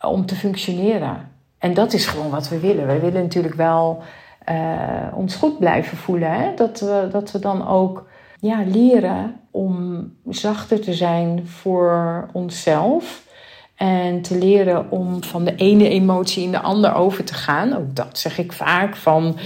om 0.00 0.26
te 0.26 0.34
functioneren. 0.34 1.30
En 1.58 1.74
dat 1.74 1.92
is 1.92 2.06
gewoon 2.06 2.30
wat 2.30 2.48
we 2.48 2.60
willen. 2.60 2.86
We 2.86 2.98
willen 2.98 3.22
natuurlijk 3.22 3.54
wel 3.54 4.02
uh, 4.48 5.06
ons 5.14 5.34
goed 5.34 5.58
blijven 5.58 5.96
voelen. 5.96 6.32
Hè? 6.32 6.54
Dat, 6.54 6.80
we, 6.80 7.08
dat 7.10 7.30
we 7.30 7.38
dan 7.38 7.68
ook 7.68 8.06
ja, 8.40 8.62
leren 8.66 9.40
om 9.50 10.12
zachter 10.28 10.80
te 10.80 10.94
zijn 10.94 11.46
voor 11.46 12.28
onszelf. 12.32 13.22
En 13.76 14.22
te 14.22 14.38
leren 14.38 14.90
om 14.90 15.24
van 15.24 15.44
de 15.44 15.54
ene 15.54 15.88
emotie 15.88 16.42
in 16.42 16.50
de 16.50 16.60
ander 16.60 16.94
over 16.94 17.24
te 17.24 17.34
gaan. 17.34 17.76
Ook 17.76 17.96
dat 17.96 18.18
zeg 18.18 18.38
ik 18.38 18.52
vaak 18.52 18.96
van. 18.96 19.38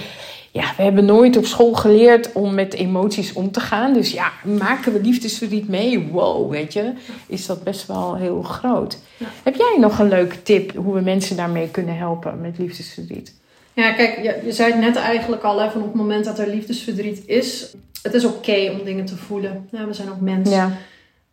Ja, 0.51 0.73
we 0.77 0.83
hebben 0.83 1.05
nooit 1.05 1.37
op 1.37 1.45
school 1.45 1.73
geleerd 1.73 2.33
om 2.33 2.55
met 2.55 2.75
emoties 2.75 3.33
om 3.33 3.51
te 3.51 3.61
gaan. 3.61 3.93
Dus 3.93 4.13
ja, 4.13 4.33
maken 4.45 4.93
we 4.93 5.01
liefdesverdriet 5.01 5.69
mee? 5.69 6.09
Wow, 6.11 6.51
weet 6.51 6.73
je, 6.73 6.93
is 7.27 7.47
dat 7.47 7.65
best 7.65 7.87
wel 7.87 8.17
heel 8.17 8.43
groot. 8.43 8.99
Ja. 9.17 9.27
Heb 9.43 9.55
jij 9.55 9.77
nog 9.81 9.99
een 9.99 10.09
leuke 10.09 10.43
tip 10.43 10.77
hoe 10.77 10.95
we 10.95 11.01
mensen 11.01 11.37
daarmee 11.37 11.69
kunnen 11.69 11.97
helpen 11.97 12.41
met 12.41 12.59
liefdesverdriet? 12.59 13.35
Ja, 13.73 13.93
kijk, 13.93 14.17
je, 14.23 14.41
je 14.45 14.53
zei 14.53 14.73
het 14.73 14.81
net 14.81 14.97
eigenlijk 14.97 15.43
al, 15.43 15.61
hè, 15.61 15.71
van 15.71 15.81
op 15.81 15.87
het 15.87 15.97
moment 15.97 16.25
dat 16.25 16.39
er 16.39 16.49
liefdesverdriet 16.49 17.23
is, 17.27 17.75
het 18.03 18.15
is 18.15 18.25
oké 18.25 18.71
om 18.79 18.85
dingen 18.85 19.05
te 19.05 19.17
voelen. 19.17 19.69
Ja, 19.71 19.87
we 19.87 19.95
zijn 19.95 20.11
ook 20.11 20.21
mensen. 20.21 20.57
Ja. 20.57 20.73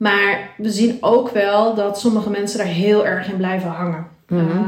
Maar 0.03 0.49
we 0.57 0.69
zien 0.69 0.97
ook 1.01 1.29
wel 1.29 1.75
dat 1.75 1.99
sommige 1.99 2.29
mensen 2.29 2.57
daar 2.57 2.67
heel 2.67 3.05
erg 3.05 3.29
in 3.31 3.37
blijven 3.37 3.69
hangen. 3.69 4.07
Mm 4.27 4.61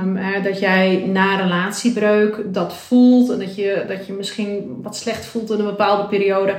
dat 0.44 0.60
jij 0.60 1.06
na 1.08 1.36
relatiebreuk 1.36 2.54
dat 2.54 2.74
voelt 2.74 3.30
en 3.30 3.40
dat 3.40 3.56
je, 3.56 3.86
dat 3.88 4.08
je 4.08 4.14
misschien 4.14 4.80
wat 4.82 4.96
slecht 4.96 5.26
voelt 5.26 5.52
in 5.52 5.60
een 5.60 5.66
bepaalde 5.66 6.08
periode. 6.08 6.56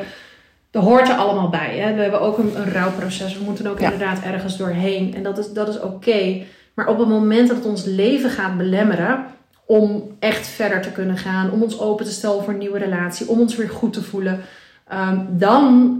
Dat 0.70 0.82
hoort 0.82 1.08
er 1.08 1.14
allemaal 1.14 1.48
bij. 1.48 1.78
Hè? 1.78 1.94
We 1.94 2.02
hebben 2.02 2.20
ook 2.20 2.38
een, 2.38 2.56
een 2.56 2.72
rouwproces. 2.72 3.38
We 3.38 3.44
moeten 3.44 3.66
ook 3.66 3.80
inderdaad 3.80 4.22
ergens 4.22 4.56
doorheen. 4.56 5.14
En 5.14 5.22
dat 5.22 5.38
is, 5.38 5.52
dat 5.52 5.68
is 5.68 5.80
oké. 5.80 6.42
Maar 6.74 6.88
op 6.88 6.98
het 6.98 7.08
moment 7.08 7.48
dat 7.48 7.56
het 7.56 7.66
ons 7.66 7.84
leven 7.84 8.30
gaat 8.30 8.56
belemmeren 8.56 9.24
om 9.66 10.16
echt 10.18 10.46
verder 10.46 10.82
te 10.82 10.92
kunnen 10.92 11.16
gaan, 11.16 11.50
om 11.50 11.62
ons 11.62 11.80
open 11.80 12.04
te 12.04 12.12
stellen 12.12 12.44
voor 12.44 12.52
een 12.52 12.58
nieuwe 12.58 12.78
relatie, 12.78 13.28
om 13.28 13.40
ons 13.40 13.56
weer 13.56 13.70
goed 13.70 13.92
te 13.92 14.02
voelen, 14.02 14.40
Um, 14.92 15.26
dan, 15.30 15.96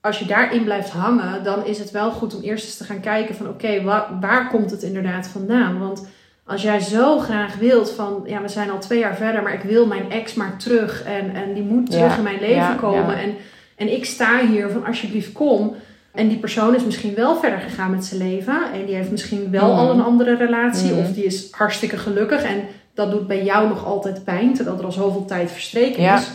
als 0.00 0.18
je 0.18 0.26
daarin 0.26 0.64
blijft 0.64 0.90
hangen, 0.90 1.44
dan 1.44 1.66
is 1.66 1.78
het 1.78 1.90
wel 1.90 2.10
goed 2.10 2.34
om 2.34 2.42
eerst 2.42 2.64
eens 2.64 2.76
te 2.76 2.84
gaan 2.84 3.00
kijken 3.00 3.34
van 3.34 3.48
oké, 3.48 3.82
waar, 3.82 4.06
waar 4.20 4.48
komt 4.48 4.70
het 4.70 4.82
inderdaad 4.82 5.26
vandaan? 5.26 5.78
Want 5.78 6.06
als 6.44 6.62
jij 6.62 6.80
zo 6.80 7.18
graag 7.18 7.56
wilt 7.56 7.90
van, 7.90 8.22
ja, 8.26 8.42
we 8.42 8.48
zijn 8.48 8.70
al 8.70 8.78
twee 8.78 8.98
jaar 8.98 9.16
verder, 9.16 9.42
maar 9.42 9.54
ik 9.54 9.62
wil 9.62 9.86
mijn 9.86 10.10
ex 10.10 10.34
maar 10.34 10.56
terug 10.56 11.02
en, 11.02 11.34
en 11.34 11.54
die 11.54 11.62
moet 11.62 11.90
terug 11.90 12.16
in 12.16 12.22
mijn 12.22 12.40
leven 12.40 12.76
komen. 12.76 13.18
En, 13.18 13.34
en 13.76 13.92
ik 13.92 14.04
sta 14.04 14.46
hier 14.46 14.70
van 14.70 14.86
alsjeblieft 14.86 15.32
kom. 15.32 15.74
En 16.12 16.28
die 16.28 16.38
persoon 16.38 16.74
is 16.74 16.84
misschien 16.84 17.14
wel 17.14 17.36
verder 17.36 17.58
gegaan 17.58 17.90
met 17.90 18.04
zijn 18.04 18.20
leven. 18.20 18.72
En 18.72 18.84
die 18.86 18.94
heeft 18.94 19.10
misschien 19.10 19.50
wel 19.50 19.72
al 19.72 19.90
een 19.90 20.02
andere 20.02 20.36
relatie. 20.36 20.94
Of 20.94 21.12
die 21.12 21.24
is 21.24 21.48
hartstikke 21.50 21.96
gelukkig. 21.96 22.42
En 22.42 22.62
dat 22.94 23.10
doet 23.10 23.26
bij 23.26 23.44
jou 23.44 23.68
nog 23.68 23.84
altijd 23.84 24.24
pijn. 24.24 24.54
Terwijl 24.54 24.78
er 24.78 24.84
al 24.84 24.92
zoveel 24.92 25.24
tijd 25.24 25.50
verstreken 25.50 26.14
is. 26.14 26.30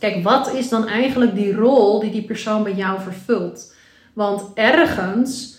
Kijk, 0.00 0.22
wat 0.22 0.52
is 0.54 0.68
dan 0.68 0.88
eigenlijk 0.88 1.34
die 1.34 1.54
rol 1.54 2.00
die 2.00 2.10
die 2.10 2.22
persoon 2.22 2.62
bij 2.62 2.74
jou 2.74 3.00
vervult? 3.00 3.74
Want 4.12 4.42
ergens 4.54 5.58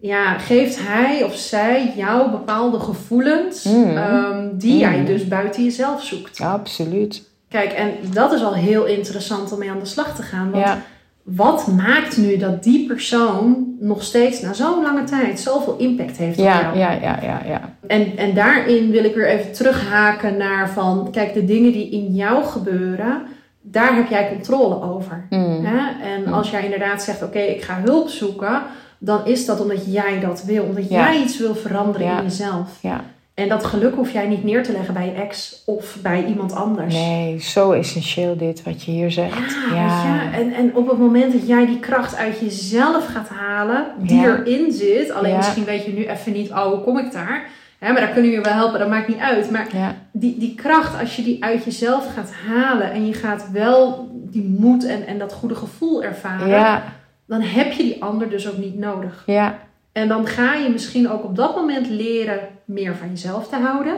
ja, 0.00 0.38
geeft 0.38 0.78
hij 0.86 1.22
of 1.24 1.34
zij 1.34 1.92
jou 1.96 2.30
bepaalde 2.30 2.80
gevoelens 2.80 3.64
mm. 3.64 3.96
um, 3.96 4.58
die 4.58 4.72
mm. 4.72 4.78
jij 4.78 5.04
dus 5.04 5.28
buiten 5.28 5.64
jezelf 5.64 6.04
zoekt. 6.04 6.40
Absoluut. 6.40 7.30
Kijk, 7.48 7.72
en 7.72 7.90
dat 8.12 8.32
is 8.32 8.42
al 8.42 8.54
heel 8.54 8.84
interessant 8.84 9.52
om 9.52 9.58
mee 9.58 9.70
aan 9.70 9.78
de 9.78 9.84
slag 9.84 10.16
te 10.16 10.22
gaan. 10.22 10.50
Want 10.50 10.64
ja. 10.64 10.82
wat 11.22 11.66
maakt 11.66 12.16
nu 12.16 12.36
dat 12.36 12.62
die 12.62 12.86
persoon 12.86 13.76
nog 13.80 14.02
steeds 14.02 14.40
na 14.40 14.52
zo'n 14.52 14.82
lange 14.82 15.04
tijd 15.04 15.40
zoveel 15.40 15.76
impact 15.76 16.16
heeft 16.16 16.38
ja, 16.38 16.58
op 16.58 16.62
jou? 16.62 16.78
Ja, 16.78 16.92
ja, 16.92 17.18
ja, 17.22 17.42
ja. 17.46 17.76
En, 17.86 18.16
en 18.16 18.34
daarin 18.34 18.90
wil 18.90 19.04
ik 19.04 19.14
weer 19.14 19.28
even 19.28 19.52
terughaken 19.52 20.36
naar 20.36 20.70
van, 20.70 21.08
kijk, 21.10 21.34
de 21.34 21.44
dingen 21.44 21.72
die 21.72 21.90
in 21.90 22.14
jou 22.14 22.44
gebeuren 22.44 23.22
daar 23.62 23.94
heb 23.94 24.08
jij 24.08 24.28
controle 24.28 24.82
over. 24.82 25.26
Mm. 25.30 25.64
Hè? 25.64 26.04
En 26.14 26.22
mm. 26.26 26.32
als 26.32 26.50
jij 26.50 26.64
inderdaad 26.64 27.02
zegt: 27.02 27.22
Oké, 27.22 27.38
ik 27.38 27.62
ga 27.62 27.80
hulp 27.84 28.08
zoeken, 28.08 28.62
dan 28.98 29.26
is 29.26 29.46
dat 29.46 29.60
omdat 29.60 29.92
jij 29.92 30.20
dat 30.20 30.44
wil, 30.44 30.64
omdat 30.64 30.88
jij 30.88 31.20
iets 31.20 31.38
wil 31.38 31.54
veranderen 31.54 32.16
in 32.16 32.22
jezelf. 32.22 32.78
Ja. 32.80 33.04
En 33.34 33.48
dat 33.48 33.64
geluk 33.64 33.94
hoef 33.94 34.12
jij 34.12 34.28
niet 34.28 34.44
neer 34.44 34.62
te 34.62 34.72
leggen 34.72 34.94
bij 34.94 35.06
je 35.06 35.12
ex 35.12 35.62
of 35.66 35.96
bij 36.02 36.24
iemand 36.24 36.52
anders. 36.54 36.94
Nee, 36.94 37.40
zo 37.40 37.72
essentieel 37.72 38.36
dit 38.36 38.62
wat 38.62 38.82
je 38.82 38.90
hier 38.90 39.10
zegt. 39.10 39.56
Ja, 39.70 39.74
ja. 39.74 40.32
En, 40.32 40.52
en 40.52 40.76
op 40.76 40.88
het 40.88 40.98
moment 40.98 41.32
dat 41.32 41.46
jij 41.46 41.66
die 41.66 41.78
kracht 41.78 42.16
uit 42.16 42.38
jezelf 42.40 43.06
gaat 43.06 43.28
halen, 43.28 43.86
die 43.98 44.20
erin 44.20 44.72
zit, 44.72 45.10
alleen 45.10 45.36
misschien 45.36 45.64
weet 45.64 45.84
je 45.84 45.92
nu 45.92 46.06
even 46.06 46.32
niet, 46.32 46.50
oh, 46.50 46.64
hoe 46.64 46.80
kom 46.80 46.98
ik 46.98 47.12
daar? 47.12 47.48
Maar 47.90 48.00
daar 48.00 48.12
kunnen 48.12 48.30
we 48.30 48.36
je 48.36 48.42
wel 48.42 48.52
helpen, 48.52 48.78
dat 48.78 48.88
maakt 48.88 49.08
niet 49.08 49.18
uit. 49.18 49.50
Maar 49.50 49.66
die, 50.12 50.38
die 50.38 50.54
kracht, 50.54 51.00
als 51.00 51.16
je 51.16 51.22
die 51.22 51.44
uit 51.44 51.64
jezelf 51.64 52.14
gaat 52.14 52.32
halen 52.32 52.92
en 52.92 53.06
je 53.06 53.14
gaat 53.14 53.50
wel 53.52 54.10
die 54.12 54.56
moed 54.58 54.86
en, 54.86 55.06
en 55.06 55.18
dat 55.18 55.32
goede 55.32 55.54
gevoel 55.54 56.02
ervaren, 56.02 56.48
ja. 56.48 56.82
dan 57.26 57.40
heb 57.40 57.72
je 57.72 57.82
die 57.82 58.02
ander 58.02 58.30
dus 58.30 58.48
ook 58.48 58.58
niet 58.58 58.78
nodig. 58.78 59.22
Ja. 59.26 59.58
En 59.92 60.08
dan 60.08 60.26
ga 60.26 60.54
je 60.54 60.68
misschien 60.68 61.10
ook 61.10 61.24
op 61.24 61.36
dat 61.36 61.56
moment 61.56 61.88
leren 61.88 62.38
meer 62.64 62.96
van 62.96 63.08
jezelf 63.08 63.48
te 63.48 63.56
houden. 63.56 63.94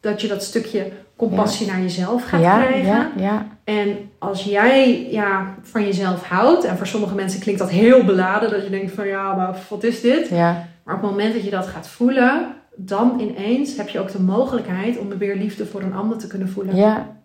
Dat 0.00 0.20
je 0.20 0.28
dat 0.28 0.42
stukje 0.42 0.90
compassie 1.16 1.66
naar 1.66 1.80
jezelf 1.80 2.24
gaat 2.24 2.40
krijgen. 2.40 2.86
Ja, 2.86 3.10
ja. 3.16 3.46
En 3.64 4.10
als 4.18 4.44
jij 4.44 5.06
ja, 5.10 5.54
van 5.62 5.84
jezelf 5.84 6.24
houdt, 6.24 6.64
en 6.64 6.76
voor 6.76 6.86
sommige 6.86 7.14
mensen 7.14 7.40
klinkt 7.40 7.60
dat 7.60 7.70
heel 7.70 8.04
beladen, 8.04 8.50
dat 8.50 8.64
je 8.64 8.70
denkt 8.70 8.92
van 8.92 9.06
ja, 9.06 9.34
maar 9.34 9.56
wat 9.68 9.84
is 9.84 10.00
dit? 10.00 10.28
Ja. 10.28 10.66
Maar 10.84 10.94
op 10.94 11.02
het 11.02 11.10
moment 11.10 11.34
dat 11.34 11.44
je 11.44 11.50
dat 11.50 11.66
gaat 11.66 11.88
voelen, 11.88 12.46
dan 12.80 13.20
ineens 13.20 13.76
heb 13.76 13.88
je 13.88 14.00
ook 14.00 14.12
de 14.12 14.20
mogelijkheid 14.20 14.98
om 14.98 15.18
weer 15.18 15.36
liefde 15.36 15.66
voor 15.66 15.82
een 15.82 15.94
ander 15.94 16.18
te 16.18 16.26
kunnen 16.26 16.48
voelen. 16.48 16.76
Ja. 16.76 17.16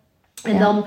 En 0.42 0.58
dan 0.58 0.84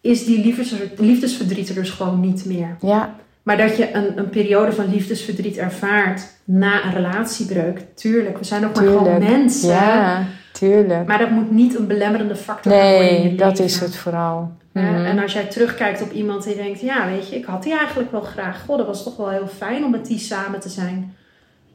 is 0.00 0.24
die 0.24 0.44
liefdes, 0.44 0.74
liefdesverdriet 0.96 1.68
er 1.68 1.74
dus 1.74 1.90
gewoon 1.90 2.20
niet 2.20 2.44
meer. 2.44 2.76
Ja. 2.80 3.14
Maar 3.42 3.56
dat 3.56 3.76
je 3.76 3.94
een, 3.94 4.18
een 4.18 4.30
periode 4.30 4.72
van 4.72 4.90
liefdesverdriet 4.90 5.56
ervaart 5.56 6.22
na 6.44 6.84
een 6.84 6.92
relatiebreuk, 6.92 7.80
tuurlijk. 7.94 8.38
We 8.38 8.44
zijn 8.44 8.66
ook 8.66 8.74
maar 8.74 8.84
gewoon 8.84 9.18
mensen. 9.18 9.68
Ja, 9.68 10.26
tuurlijk. 10.52 11.06
Maar 11.06 11.18
dat 11.18 11.30
moet 11.30 11.50
niet 11.50 11.78
een 11.78 11.86
belemmerende 11.86 12.36
factor 12.36 12.72
worden 12.72 13.10
in 13.10 13.22
je 13.22 13.28
Nee, 13.28 13.34
dat 13.34 13.48
leven. 13.48 13.64
is 13.64 13.80
het 13.80 13.96
vooral. 13.96 14.52
Mhm. 14.72 15.04
En 15.04 15.18
als 15.18 15.32
jij 15.32 15.44
terugkijkt 15.44 16.02
op 16.02 16.12
iemand 16.12 16.44
die 16.44 16.56
denkt, 16.56 16.80
ja, 16.80 17.06
weet 17.06 17.28
je, 17.28 17.36
ik 17.36 17.44
had 17.44 17.62
die 17.62 17.78
eigenlijk 17.78 18.10
wel 18.10 18.20
graag. 18.20 18.64
Goh, 18.66 18.76
dat 18.76 18.86
was 18.86 19.02
toch 19.02 19.16
wel 19.16 19.30
heel 19.30 19.48
fijn 19.56 19.84
om 19.84 19.90
met 19.90 20.06
die 20.06 20.18
samen 20.18 20.60
te 20.60 20.68
zijn. 20.68 21.14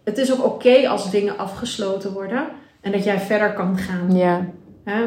Het 0.10 0.18
is 0.18 0.32
ook 0.34 0.46
oké 0.46 0.88
als 0.90 1.12
dingen 1.12 1.38
afgesloten 1.38 2.12
worden 2.14 2.44
en 2.82 2.92
dat 2.92 3.04
jij 3.04 3.20
verder 3.20 3.54
kan 3.54 3.78
gaan. 3.78 4.16
Ja? 4.18 4.46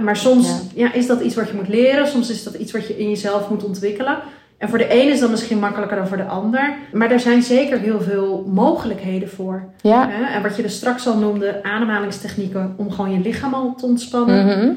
Maar 0.03 0.17
soms 0.17 0.49
Ja. 0.49 0.59
ja. 0.75 0.93
is 0.93 1.07
dat 1.07 1.21
iets 1.21 1.35
wat 1.35 1.49
je 1.49 1.55
moet 1.57 1.69
leren, 1.69 2.07
soms 2.09 2.31
is 2.31 2.43
dat 2.45 2.55
iets 2.55 2.73
wat 2.73 2.87
je 2.87 2.99
in 2.99 3.09
jezelf 3.09 3.49
moet 3.51 3.65
ontwikkelen. 3.65 4.19
En 4.59 4.69
voor 4.69 4.79
de 4.79 4.95
een 5.03 5.09
is 5.11 5.21
dat 5.21 5.31
misschien 5.31 5.59
makkelijker 5.59 5.97
dan 5.97 6.09
voor 6.09 6.17
de 6.17 6.25
ander. 6.27 6.75
Maar 6.93 7.11
er 7.11 7.21
zijn 7.21 7.43
zeker 7.43 7.79
heel 7.79 8.01
veel 8.01 8.45
mogelijkheden 8.49 9.29
voor. 9.29 9.65
ja. 9.81 10.11
En 10.35 10.43
wat 10.43 10.57
je 10.57 10.63
er 10.63 10.71
straks 10.71 11.07
al 11.07 11.17
noemde, 11.19 11.63
ademhalingstechnieken 11.63 12.75
om 12.77 12.91
gewoon 12.91 13.13
je 13.13 13.19
lichaam 13.21 13.55
al 13.55 13.75
te 13.75 13.87
ontspannen 13.87 14.47
Mhm. 14.47 14.73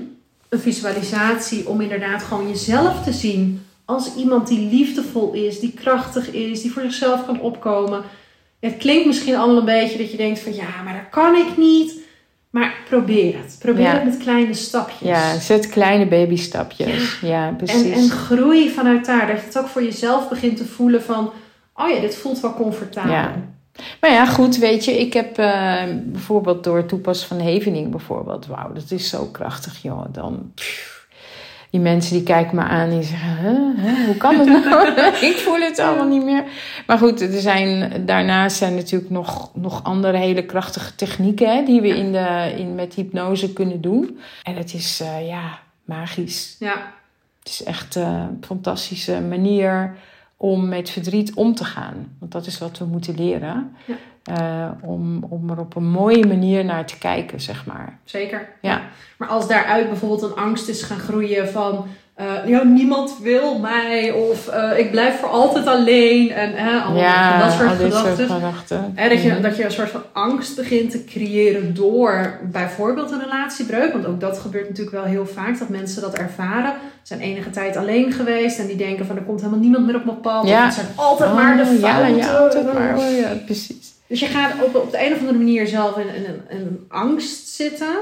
een 0.50 0.60
visualisatie 0.60 1.70
om 1.70 1.82
inderdaad 1.82 2.24
gewoon 2.24 2.48
jezelf 2.48 3.04
te 3.04 3.12
zien 3.14 3.66
als 3.86 4.16
iemand 4.16 4.48
die 4.48 4.70
liefdevol 4.70 5.34
is, 5.34 5.60
die 5.60 5.74
krachtig 5.74 6.32
is, 6.32 6.62
die 6.62 6.72
voor 6.72 6.82
zichzelf 6.82 7.26
kan 7.26 7.42
opkomen. 7.42 8.02
Het 8.60 8.78
klinkt 8.78 9.06
misschien 9.06 9.36
allemaal 9.36 9.58
een 9.58 9.66
beetje 9.66 9.98
dat 9.98 10.12
je 10.12 10.18
denkt 10.18 10.40
van 10.40 10.54
ja, 10.56 10.82
maar 10.84 10.94
dat 10.94 11.10
kan 11.10 11.36
ik 11.36 11.58
niet. 11.58 12.04
Maar 12.50 12.76
probeer 12.90 13.38
het. 13.38 13.56
Probeer 13.60 13.84
Ja. 13.84 13.94
het 13.94 14.04
met 14.04 14.18
kleine 14.18 14.54
stapjes. 14.54 15.10
ja, 15.10 15.40
zet 15.40 15.70
kleine 15.70 16.06
babystapjes. 16.08 17.20
Ja, 17.22 17.54
precies. 17.58 17.84
en, 17.84 17.92
en 17.92 18.10
groei 18.10 18.70
vanuit 18.70 19.06
daar. 19.06 19.28
Dat 19.28 19.40
je 19.40 19.46
het 19.46 19.58
ook 19.58 19.68
voor 19.68 19.84
jezelf 19.84 20.30
begint 20.30 20.58
te 20.58 20.66
voelen 20.66 21.04
van, 21.04 21.32
oh 21.76 21.90
ja, 21.90 22.00
dit 22.00 22.16
voelt 22.16 22.40
wel 22.40 22.54
comfortabel. 22.54 23.12
Ja. 23.12 23.36
Maar 24.02 24.12
ja, 24.12 24.26
goed, 24.26 24.58
weet 24.58 24.86
je, 24.86 25.00
ik 25.00 25.14
heb 25.14 25.38
eh, 25.38 25.84
bijvoorbeeld 26.04 26.64
door 26.64 26.78
het 26.78 26.88
toepassen 26.88 27.28
van 27.28 27.40
Hevening 27.40 27.90
bijvoorbeeld, 27.92 28.46
wauw, 28.46 28.74
dat 28.74 28.92
is 28.92 29.10
zo 29.10 29.26
krachtig, 29.26 29.82
joh. 29.82 30.06
Dan, 30.12 30.52
pff, 30.56 30.95
die 31.76 31.84
mensen 31.84 32.14
die 32.14 32.24
kijken 32.24 32.56
me 32.56 32.62
aan 32.62 32.90
en 32.90 33.04
zeggen, 33.04 33.38
huh, 33.38 33.86
huh, 33.86 34.06
hoe 34.06 34.18
kan 34.18 34.40
het 34.40 34.48
nou? 34.48 34.88
ik 35.32 35.38
voel 35.38 35.60
het 35.60 35.80
allemaal 35.80 36.08
niet 36.08 36.24
meer. 36.24 36.44
Maar 36.88 36.98
goed, 36.98 37.22
er 37.22 37.40
zijn, 37.40 38.06
daarnaast 38.06 38.58
zijn 38.58 38.76
natuurlijk 38.76 39.12
nog, 39.12 39.52
nog 39.54 39.84
andere 39.84 40.18
hele 40.18 40.46
krachtige 40.46 40.96
technieken 40.96 41.56
hè, 41.56 41.64
die 41.64 41.82
we 41.82 41.88
in 41.88 42.12
de, 42.12 42.54
in, 42.58 42.76
met 42.76 42.94
hypnose 42.94 43.54
kunnen 43.54 43.82
doen. 43.82 44.20
En 44.44 44.56
het 44.56 44.74
is, 44.74 45.00
eh, 45.00 45.28
ja, 45.28 45.60
magisch. 45.84 46.56
Ja, 46.60 46.94
Het 47.40 47.50
is 47.50 47.64
echt 47.64 47.96
eh, 47.96 48.04
een 48.04 48.44
fantastische 48.46 49.22
manier 49.22 49.96
om 50.38 50.68
met 50.68 50.90
verdriet 50.90 51.34
om 51.34 51.56
te 51.56 51.66
gaan. 51.66 52.16
Want 52.20 52.32
dat 52.32 52.46
is 52.46 52.58
wat 52.58 52.78
we 52.78 52.86
moeten 52.86 53.16
leren. 53.16 53.76
Ja. 53.86 53.96
Eh, 54.24 54.72
om, 54.82 55.24
om 55.24 55.50
er 55.50 55.60
op 55.60 55.76
een 55.76 55.90
mooie 55.90 56.28
manier 56.28 56.66
naar 56.66 56.86
te 56.86 56.98
kijken, 56.98 57.42
zeg 57.42 57.66
maar. 57.66 58.00
zeker. 58.04 58.50
Ja. 58.62 58.82
Maar 59.18 59.28
als 59.28 59.48
daaruit 59.48 59.88
bijvoorbeeld 59.88 60.22
een 60.22 60.36
angst 60.36 60.68
is 60.68 60.84
gaan 60.84 61.00
groeien 61.00 61.50
van... 61.50 61.88
eh, 62.16 62.48
ja, 62.48 62.64
niemand 62.64 63.16
wil 63.22 63.60
mij 63.60 64.12
of 64.12 64.48
eh, 64.48 64.78
ik 64.78 64.92
blijf 64.92 65.20
voor 65.20 65.30
altijd 65.30 65.68
alleen. 65.68 66.32
En 66.32 66.56
allemaal 66.84 67.02
ja, 67.02 67.40
dat 67.40 67.52
soort 67.52 67.70
al 67.70 67.78
dit 67.78 67.94
soort 67.94 68.04
gedachten. 68.04 68.30
gedachten. 68.30 68.92
Hè, 68.96 69.10
dat, 69.10 69.22
je, 69.22 69.40
dat 69.40 69.58
je 69.58 69.64
een 69.66 69.72
soort 69.72 69.90
van 69.90 70.04
angst 70.14 70.56
begint 70.56 70.92
te 70.92 71.04
creëren 71.04 71.74
door 71.74 72.40
bijvoorbeeld 72.52 73.12
een 73.12 73.20
relatiebreuk. 73.20 73.94
Want 73.94 74.06
ook 74.06 74.20
dat 74.20 74.40
gebeurt 74.40 74.70
natuurlijk 74.70 74.96
wel 74.96 75.06
heel 75.06 75.26
vaak, 75.26 75.60
dat 75.60 75.70
mensen 75.70 76.02
dat 76.02 76.14
ervaren. 76.18 76.72
Ze 76.72 77.16
zijn 77.16 77.20
enige 77.20 77.50
tijd 77.50 77.78
alleen 77.78 78.12
geweest 78.12 78.60
en 78.60 78.68
die 78.68 78.76
denken 78.76 79.06
van 79.06 79.16
er 79.16 79.24
komt 79.24 79.40
helemaal 79.40 79.62
niemand 79.62 79.86
meer 79.86 79.96
op 79.96 80.06
mijn 80.06 80.22
pad. 80.22 80.48
Ja. 80.48 80.66
Het 80.66 80.74
zijn 80.74 80.88
altijd 80.96 81.34
maar 81.34 81.58
de 81.58 81.64
Oh, 81.64 81.80
ja, 81.80 81.94
fouten. 81.94 82.16
ja, 82.16 82.38
altijd 82.38 82.74
maar. 82.74 82.98
Oh, 82.98 83.18
ja, 83.20 83.34
precies. 83.46 83.94
Dus 84.08 84.20
je 84.20 84.26
gaat 84.26 84.52
op, 84.64 84.76
op 84.76 84.92
de 84.92 85.06
een 85.06 85.14
of 85.14 85.20
andere 85.20 85.38
manier 85.38 85.68
zelf 85.68 85.98
in, 85.98 86.08
in, 86.16 86.42
een 86.50 86.86
angst 86.88 87.48
zitten. 87.48 87.96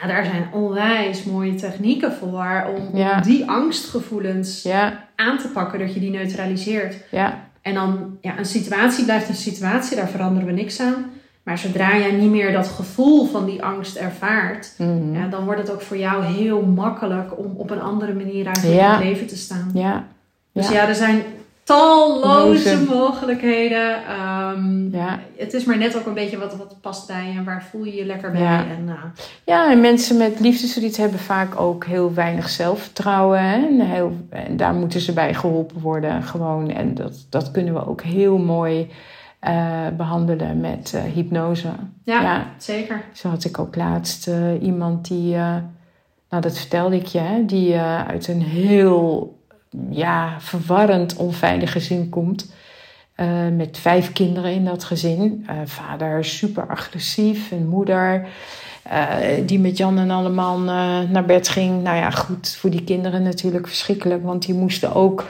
Ja, 0.00 0.08
daar 0.08 0.24
zijn 0.24 0.48
onwijs 0.52 1.24
mooie 1.24 1.54
technieken 1.54 2.12
voor 2.12 2.64
om, 2.76 2.96
Ja. 2.98 3.20
die 3.20 3.50
angstgevoelens 3.50 4.62
Ja, 4.62 5.04
aan 5.16 5.38
te 5.38 5.48
pakken, 5.48 5.78
dat 5.78 5.94
je 5.94 6.00
die 6.00 6.10
neutraliseert. 6.10 6.96
ja, 7.10 7.48
En 7.62 7.74
dan, 7.74 8.16
ja, 8.20 8.38
een 8.38 8.44
situatie 8.44 9.04
blijft 9.04 9.28
een 9.28 9.34
situatie, 9.34 9.96
daar 9.96 10.08
veranderen 10.08 10.46
we 10.48 10.52
niks 10.54 10.80
aan. 10.80 11.04
Maar 11.42 11.58
zodra 11.58 11.96
jij 11.96 12.12
niet 12.12 12.30
meer 12.30 12.52
dat 12.52 12.68
gevoel 12.68 13.26
van 13.26 13.44
die 13.46 13.62
angst 13.62 13.96
ervaart, 13.96 14.72
Mhm. 14.78 15.14
ja, 15.14 15.26
dan 15.26 15.44
wordt 15.44 15.60
het 15.60 15.70
ook 15.72 15.80
voor 15.80 15.96
jou 15.98 16.24
heel 16.24 16.62
makkelijk 16.62 17.38
om 17.38 17.52
op 17.56 17.70
een 17.70 17.80
andere 17.80 18.14
manier 18.14 18.44
Ja. 18.44 18.62
in 18.62 18.78
het 18.94 19.04
leven 19.04 19.26
te 19.26 19.36
staan. 19.36 19.70
ja, 19.74 20.04
Dus 20.52 20.68
ja, 20.68 20.88
er 20.88 20.94
zijn 20.94 21.22
talloze 21.70 22.76
Loze. 22.76 22.84
mogelijkheden. 22.94 24.04
Ehm, 24.06 24.94
ja. 24.96 25.18
Het 25.36 25.52
is 25.52 25.64
maar 25.64 25.78
net 25.78 25.96
ook 25.96 26.06
een 26.06 26.14
beetje 26.14 26.38
wat, 26.38 26.56
wat 26.56 26.76
past 26.80 27.06
bij 27.06 27.26
je 27.32 27.38
en 27.38 27.44
waar 27.44 27.64
voel 27.70 27.84
je 27.84 27.94
je 27.94 28.04
lekker 28.04 28.30
bij. 28.30 28.40
Ja. 28.40 28.58
En, 28.58 28.84
nou, 28.84 28.98
Ja, 29.44 29.70
en 29.70 29.80
mensen 29.80 30.16
met 30.16 30.40
liefdesverdriet 30.40 30.96
hebben 30.96 31.18
vaak 31.18 31.60
ook 31.60 31.84
heel 31.84 32.14
weinig 32.14 32.48
zelfvertrouwen. 32.48 33.42
Hè? 33.42 33.54
En, 33.66 33.80
heel, 33.80 34.12
en 34.30 34.56
daar 34.56 34.74
moeten 34.74 35.00
ze 35.00 35.12
bij 35.12 35.34
geholpen 35.34 35.80
worden. 35.80 36.22
Gewoon. 36.22 36.70
En 36.70 36.94
dat, 36.94 37.26
dat 37.30 37.50
kunnen 37.50 37.74
we 37.74 37.86
ook 37.86 38.02
heel 38.02 38.38
mooi 38.38 38.90
eh, 39.40 39.86
behandelen 39.96 40.60
met 40.60 40.92
eh, 40.94 41.02
hypnose. 41.12 41.68
ja, 42.04 42.22
Ja. 42.22 42.46
zeker. 42.58 43.02
Zo 43.12 43.28
had 43.28 43.44
ik 43.44 43.58
ook 43.58 43.76
laatst 43.76 44.28
eh, 44.28 44.62
iemand 44.62 45.08
die, 45.08 45.34
eh, 45.34 45.56
nou 46.30 46.42
dat 46.42 46.58
vertelde 46.58 46.96
ik 46.96 47.06
je, 47.06 47.18
hè, 47.18 47.44
die 47.44 47.74
eh, 47.74 48.06
uit 48.08 48.28
een 48.28 48.42
heel 48.42 49.38
ja, 49.90 50.36
verwarrend 50.40 51.16
onveilig 51.16 51.72
gezin 51.72 52.08
komt. 52.08 52.52
Eh, 53.20 53.48
met 53.56 53.78
vijf 53.78 54.12
kinderen 54.12 54.52
in 54.52 54.64
dat 54.64 54.84
gezin. 54.84 55.44
Eh, 55.46 55.56
vader 55.64 56.24
super 56.24 56.66
agressief 56.66 57.52
en 57.52 57.66
moeder 57.66 58.26
eh, 58.82 59.06
die 59.46 59.58
met 59.58 59.76
Jan 59.76 59.98
en 59.98 60.10
allemaal 60.10 60.58
naar 61.08 61.24
bed 61.24 61.48
ging. 61.48 61.82
Nou 61.82 61.96
ja, 61.96 62.10
goed, 62.10 62.56
voor 62.60 62.70
die 62.70 62.84
kinderen 62.84 63.22
natuurlijk 63.22 63.66
verschrikkelijk, 63.66 64.22
want 64.22 64.46
die 64.46 64.54
moesten 64.54 64.94
ook. 64.94 65.24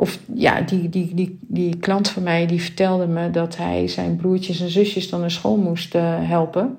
Of 0.00 0.18
ja, 0.34 0.60
die, 0.60 0.88
die, 0.88 1.14
die, 1.14 1.38
die 1.40 1.76
klant 1.76 2.08
van 2.08 2.22
mij 2.22 2.46
die 2.46 2.62
vertelde 2.62 3.06
me 3.06 3.30
dat 3.30 3.56
hij 3.56 3.88
zijn 3.88 4.16
broertjes 4.16 4.60
en 4.60 4.70
zusjes 4.70 5.10
dan 5.10 5.20
naar 5.20 5.30
school 5.30 5.56
moest 5.56 5.94
eh, 5.94 6.02
helpen 6.18 6.78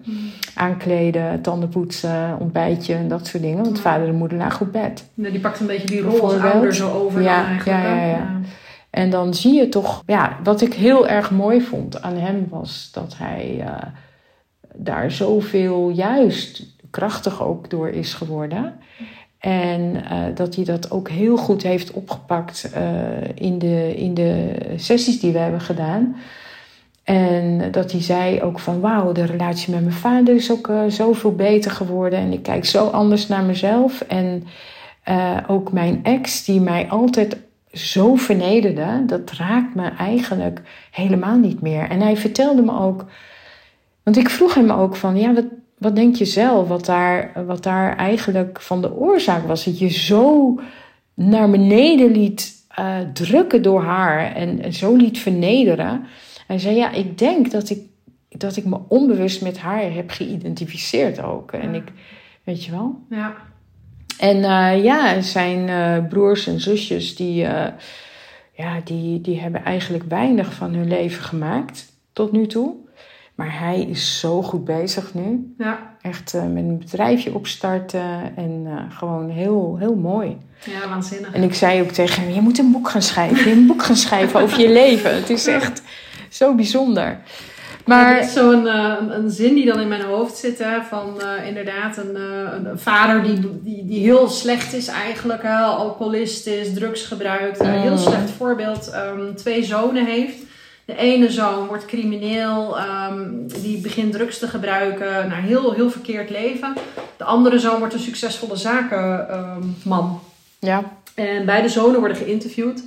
aankleden, 0.55 1.41
tanden 1.41 1.69
poetsen, 1.69 2.37
ontbijtje 2.39 2.93
en 2.95 3.07
dat 3.07 3.27
soort 3.27 3.43
dingen. 3.43 3.63
Want 3.63 3.75
Ja. 3.75 3.81
vader 3.81 4.07
en 4.07 4.15
moeder 4.15 4.37
lagen 4.37 4.65
op 4.65 4.71
bed. 4.71 5.09
Die 5.13 5.39
pakt 5.39 5.59
een 5.59 5.67
beetje 5.67 5.87
die 5.87 6.01
rol 6.01 6.21
als 6.21 6.37
ouder 6.37 6.75
zo 6.75 6.89
over 6.91 7.21
Ja, 7.21 7.37
dan 7.41 7.45
eigenlijk. 7.45 7.83
ja, 7.83 7.95
ja, 7.95 8.05
ja. 8.07 8.39
En 8.89 9.09
dan 9.09 9.33
zie 9.33 9.53
je 9.53 9.69
toch, 9.69 10.03
ja, 10.05 10.37
wat 10.43 10.61
ik 10.61 10.73
heel 10.73 11.07
erg 11.07 11.31
mooi 11.31 11.61
vond 11.61 12.01
aan 12.01 12.15
hem 12.17 12.47
was 12.49 12.89
dat 12.93 13.13
hij 13.17 13.57
eh, 13.59 13.73
daar 14.75 15.11
zoveel 15.11 15.89
juist 15.89 16.65
krachtig 16.89 17.43
ook 17.43 17.69
door 17.69 17.89
is 17.89 18.13
geworden. 18.13 18.73
En 19.41 20.03
eh, 20.09 20.17
dat 20.35 20.55
hij 20.55 20.63
dat 20.63 20.91
ook 20.91 21.09
heel 21.09 21.37
goed 21.37 21.63
heeft 21.63 21.91
opgepakt 21.91 22.71
eh, 22.73 22.83
in, 23.33 23.59
de, 23.59 23.95
in 23.95 24.13
de 24.13 24.55
sessies 24.75 25.19
die 25.19 25.31
we 25.31 25.37
hebben 25.37 25.61
gedaan. 25.61 26.15
En 27.03 27.71
dat 27.71 27.91
hij 27.91 28.01
zei 28.01 28.41
ook 28.41 28.59
van 28.59 28.79
wauw, 28.79 29.11
de 29.11 29.25
relatie 29.25 29.73
met 29.73 29.81
mijn 29.81 29.93
vader 29.93 30.35
is 30.35 30.51
ook 30.51 30.67
eh, 30.67 30.81
zoveel 30.87 31.35
beter 31.35 31.71
geworden. 31.71 32.19
En 32.19 32.31
ik 32.33 32.43
kijk 32.43 32.65
zo 32.65 32.87
anders 32.87 33.27
naar 33.27 33.43
mezelf. 33.43 34.01
En 34.01 34.43
ook 35.47 35.71
mijn 35.71 35.99
ex, 36.03 36.45
die 36.45 36.61
mij 36.61 36.89
altijd 36.89 37.37
zo 37.71 38.15
vernederde, 38.15 39.03
dat 39.05 39.31
raakt 39.31 39.75
me 39.75 39.89
eigenlijk 39.97 40.61
helemaal 40.91 41.37
niet 41.37 41.61
meer. 41.61 41.89
En 41.89 42.01
hij 42.01 42.17
vertelde 42.17 42.61
me 42.61 42.79
ook, 42.79 43.05
want 44.03 44.17
ik 44.17 44.29
vroeg 44.29 44.53
hem 44.53 44.71
ook 44.71 44.95
van, 44.95 45.17
ja, 45.17 45.33
wat, 45.33 45.45
wat 45.81 45.95
denk 45.95 46.15
je 46.15 46.25
zelf, 46.25 46.67
wat 46.67 46.85
daar, 46.85 47.31
wat 47.45 47.63
daar 47.63 47.95
eigenlijk 47.95 48.61
van 48.61 48.81
de 48.81 48.95
oorzaak 48.95 49.47
was? 49.47 49.65
Dat 49.65 49.79
je 49.79 49.89
zo 49.89 50.59
naar 51.13 51.49
beneden 51.49 52.11
liet 52.11 52.65
eh, 52.67 52.97
drukken 53.13 53.61
door 53.61 53.81
haar 53.81 54.35
en, 54.35 54.61
en 54.61 54.73
zo 54.73 54.95
liet 54.95 55.19
vernederen. 55.19 56.03
Hij 56.47 56.59
zei, 56.59 56.75
ja, 56.75 56.91
ik 56.91 57.17
denk 57.17 57.51
dat 57.51 57.69
ik, 57.69 57.79
dat 58.29 58.55
ik 58.55 58.65
me 58.65 58.79
onbewust 58.87 59.41
met 59.41 59.57
haar 59.57 59.93
heb 59.93 60.09
geïdentificeerd 60.09 61.21
ook. 61.21 61.51
En 61.51 61.75
ik, 61.75 61.91
weet 62.43 62.63
je 62.63 62.71
wel. 62.71 62.99
Ja. 63.09 63.35
En 64.19 64.43
eh, 64.43 64.83
ja, 64.83 65.21
zijn 65.21 65.69
eh, 65.69 66.07
broers 66.09 66.47
en 66.47 66.59
zusjes, 66.59 67.15
die, 67.15 67.35
ja, 68.55 68.81
die, 68.83 69.21
die 69.21 69.39
hebben 69.39 69.63
eigenlijk 69.63 70.03
weinig 70.07 70.53
van 70.53 70.73
hun 70.73 70.87
leven 70.87 71.23
gemaakt 71.23 71.93
tot 72.13 72.31
nu 72.31 72.47
toe. 72.47 72.75
Maar 73.35 73.59
hij 73.59 73.81
is 73.81 74.19
zo 74.19 74.41
goed 74.41 74.65
bezig 74.65 75.13
nu. 75.13 75.53
Ja. 75.57 75.79
Echt 76.01 76.33
eh, 76.33 76.41
met 76.41 76.63
een 76.63 76.77
bedrijfje 76.79 77.33
opstarten 77.33 78.35
en 78.35 78.63
eh, 78.65 78.97
gewoon 78.97 79.29
heel, 79.29 79.75
heel 79.79 79.95
mooi. 79.95 80.37
ja, 80.65 80.89
waanzinnig. 80.89 81.33
En 81.33 81.43
ik 81.43 81.53
zei 81.53 81.81
ook 81.81 81.89
tegen 81.91 82.23
hem, 82.23 82.33
je 82.33 82.41
moet 82.41 82.59
een 82.59 82.71
boek 82.71 82.89
gaan 82.89 83.01
schrijven. 83.01 83.37
Je 83.37 83.43
moet 83.49 83.57
een 83.57 83.67
boek 83.67 83.83
gaan 83.83 83.95
schrijven 83.95 84.39
over 84.41 84.59
je 84.59 84.69
leven. 84.69 85.15
Het 85.15 85.29
is 85.29 85.47
echt 85.47 85.81
zo 86.29 86.55
bijzonder. 86.55 87.17
Maar 87.85 88.19
is 88.19 88.33
zo'n 88.33 88.67
eh, 88.67 88.95
een, 89.09 89.29
zin 89.29 89.53
die 89.55 89.65
dan 89.65 89.79
in 89.79 89.87
mijn 89.87 90.01
hoofd 90.01 90.37
zit, 90.37 90.59
hè, 90.59 90.81
van 90.81 91.21
inderdaad 91.45 91.97
een, 91.97 92.15
een 92.65 92.79
vader 92.79 93.23
die, 93.23 93.39
die, 93.63 93.85
die 93.85 93.99
heel 93.99 94.27
slecht 94.27 94.73
is 94.73 94.87
eigenlijk, 94.87 95.45
alcoholist 95.45 96.47
is, 96.47 96.73
drugs 96.73 97.03
gebruikt. 97.05 97.59
Een 97.59 97.69
heel 97.69 97.91
Mm. 97.91 97.97
slecht 97.97 98.29
voorbeeld, 98.37 98.89
ehm, 98.89 99.33
twee 99.35 99.63
zonen 99.63 100.05
heeft. 100.05 100.49
De 100.91 100.97
ene 100.97 101.31
zoon 101.31 101.67
wordt 101.67 101.85
crimineel, 101.85 102.77
ehm, 102.77 103.47
die 103.47 103.81
begint 103.81 104.11
drugs 104.13 104.39
te 104.39 104.47
gebruiken, 104.47 105.27
naar 105.29 105.41
heel, 105.41 105.73
heel 105.73 105.89
verkeerd 105.89 106.29
leven. 106.29 106.73
De 107.17 107.23
andere 107.23 107.59
zoon 107.59 107.79
wordt 107.79 107.93
een 107.93 107.99
succesvolle 107.99 108.55
zakenman. 108.55 110.19
ja, 110.59 110.83
En 111.15 111.45
beide 111.45 111.69
zonen 111.69 111.99
worden 111.99 112.17
geïnterviewd. 112.17 112.83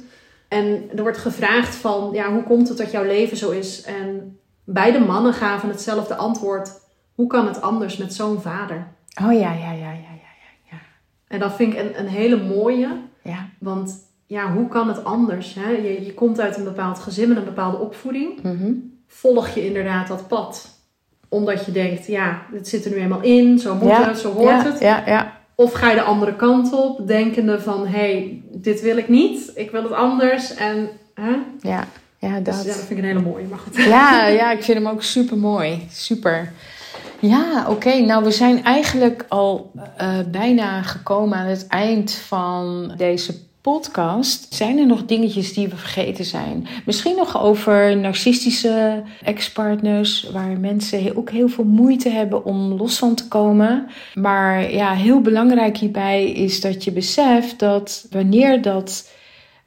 En 0.48 0.90
er 0.96 1.02
wordt 1.02 1.18
gevraagd 1.18 1.74
van, 1.74 2.10
ja, 2.12 2.32
hoe 2.32 2.42
komt 2.42 2.68
het 2.68 2.78
dat 2.78 2.90
jouw 2.90 3.04
leven 3.04 3.36
zo 3.36 3.50
is? 3.50 3.82
En 3.82 4.38
beide 4.64 4.98
mannen 4.98 5.34
gaven 5.34 5.68
hetzelfde 5.68 6.14
antwoord. 6.14 6.70
Hoe 7.14 7.26
kan 7.26 7.46
het 7.46 7.60
anders 7.60 7.96
met 7.96 8.14
zo'n 8.14 8.40
vader? 8.40 8.86
oh 9.24 9.32
ja, 9.32 9.52
ja, 9.52 9.72
ja, 9.72 9.92
ja, 9.92 9.92
ja, 10.70 10.78
En 11.28 11.38
dat 11.38 11.54
vind 11.54 11.72
ik 11.72 11.78
een, 11.78 11.98
een 11.98 12.08
hele 12.08 12.42
mooie. 12.42 12.88
ja. 13.22 13.48
Want 13.58 14.03
ja, 14.26 14.52
hoe 14.52 14.68
kan 14.68 14.88
het 14.88 15.04
anders? 15.04 15.54
Hè? 15.54 15.70
Je, 15.70 16.04
je 16.04 16.14
komt 16.14 16.40
uit 16.40 16.56
een 16.56 16.64
bepaald 16.64 16.98
gezin 16.98 17.28
met 17.28 17.36
een 17.36 17.44
bepaalde 17.44 17.78
opvoeding. 17.78 18.42
Mhm. 18.42 18.72
Volg 19.06 19.48
je 19.48 19.66
inderdaad 19.66 20.08
dat 20.08 20.28
pad? 20.28 20.68
Omdat 21.28 21.64
je 21.64 21.72
denkt, 21.72 22.06
ja, 22.06 22.42
dit 22.52 22.68
zit 22.68 22.84
er 22.84 22.90
nu 22.90 22.96
eenmaal 22.96 23.22
in. 23.22 23.58
Zo 23.58 23.74
moet 23.74 23.88
Ja, 23.88 24.08
het, 24.08 24.18
zo 24.18 24.32
hoort 24.32 24.62
ja, 24.62 24.64
het. 24.64 24.80
Ja, 24.80 25.02
ja, 25.06 25.40
Of 25.54 25.72
ga 25.72 25.88
je 25.90 25.94
de 25.94 26.02
andere 26.02 26.36
kant 26.36 26.72
op, 26.72 27.06
denkende 27.06 27.60
van, 27.60 27.86
hé, 27.86 27.98
hey, 27.98 28.42
dit 28.52 28.80
wil 28.80 28.96
ik 28.96 29.08
niet. 29.08 29.50
Ik 29.54 29.70
wil 29.70 29.82
het 29.82 29.92
anders. 29.92 30.54
En, 30.54 30.88
hè? 31.14 31.36
ja, 31.60 31.84
ja, 32.18 32.40
Dus 32.40 32.56
dat. 32.56 32.64
ja, 32.64 32.70
dat 32.70 32.76
vind 32.76 32.90
ik 32.90 32.98
een 32.98 33.04
hele 33.04 33.20
mooie, 33.20 33.46
maar 33.46 33.58
goed. 33.58 33.76
Ja, 33.76 34.26
ja, 34.26 34.52
ik 34.52 34.62
vind 34.62 34.78
hem 34.78 34.88
ook 34.88 35.02
super 35.02 35.38
mooi. 35.38 35.86
Super. 35.90 36.52
Ja, 37.20 37.66
oké. 37.68 37.98
Nou, 37.98 38.24
we 38.24 38.30
zijn 38.30 38.64
eigenlijk 38.64 39.24
al 39.28 39.72
eh, 39.96 40.18
bijna 40.30 40.82
gekomen 40.82 41.38
aan 41.38 41.46
het 41.46 41.66
eind 41.66 42.12
van 42.12 42.92
deze 42.96 43.34
podcast. 43.64 44.54
Zijn 44.54 44.78
er 44.78 44.86
nog 44.86 45.04
dingetjes 45.04 45.52
die 45.54 45.68
we 45.68 45.76
vergeten 45.76 46.24
zijn? 46.24 46.66
Misschien 46.84 47.16
nog 47.16 47.42
over 47.42 47.96
narcistische 47.96 49.02
ex-partners, 49.22 50.30
waar 50.32 50.58
mensen 50.60 51.16
ook 51.16 51.30
heel 51.30 51.48
veel 51.48 51.64
moeite 51.64 52.08
hebben 52.08 52.44
om 52.44 52.72
los 52.72 52.98
van 52.98 53.14
te 53.14 53.28
komen. 53.28 53.86
Maar 54.14 54.72
ja, 54.72 54.92
heel 54.92 55.20
belangrijk 55.20 55.76
hierbij 55.76 56.30
is 56.30 56.60
dat 56.60 56.84
je 56.84 56.92
beseft 56.92 57.58
dat 57.58 58.06
wanneer 58.10 58.62
dat 58.62 59.10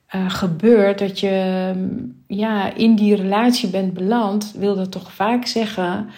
eh, 0.07 0.29
gebeurt, 0.29 0.99
dat 0.99 1.19
je 1.19 1.71
mm, 1.75 2.23
ja, 2.27 2.73
in 2.73 2.95
die 2.95 3.15
relatie 3.15 3.69
bent 3.69 3.93
beland, 3.93 4.53
wil 4.57 4.75
dat 4.75 4.91
toch 4.91 5.11
vaak 5.11 5.45
zeggen 5.45 6.09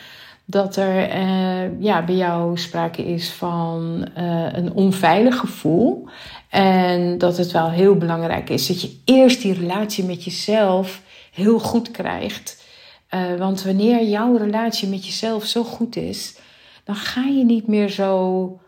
dat 0.50 0.76
er 0.76 1.10
eh, 1.10 1.82
ja, 1.82 2.04
bij 2.06 2.16
jou 2.16 2.58
sprake 2.58 3.06
is 3.06 3.32
van 3.32 4.06
eh, 4.14 4.54
een 4.54 4.74
onveilig 4.74 5.38
gevoel. 5.38 6.08
En 6.50 7.18
dat 7.18 7.38
het 7.38 7.52
wel 7.52 7.70
heel 7.70 7.96
belangrijk 7.96 8.50
is 8.50 8.68
dat 8.68 8.82
je 8.82 8.98
eerst 9.06 9.42
die 9.42 9.54
relatie 9.54 10.04
met 10.04 10.24
jezelf 10.24 11.02
heel 11.32 11.60
goed 11.60 11.92
krijgt. 11.92 12.64
Eh, 13.08 13.36
want 13.38 13.64
wanneer 13.64 14.04
jouw 14.04 14.36
relatie 14.36 14.90
met 14.90 15.06
jezelf 15.06 15.46
zo 15.46 15.64
goed 15.64 15.96
is, 15.96 16.38
dan 16.84 16.96
ga 16.96 17.22
je 17.22 17.46
niet 17.46 17.68
meer 17.68 17.90
zo, 17.90 18.60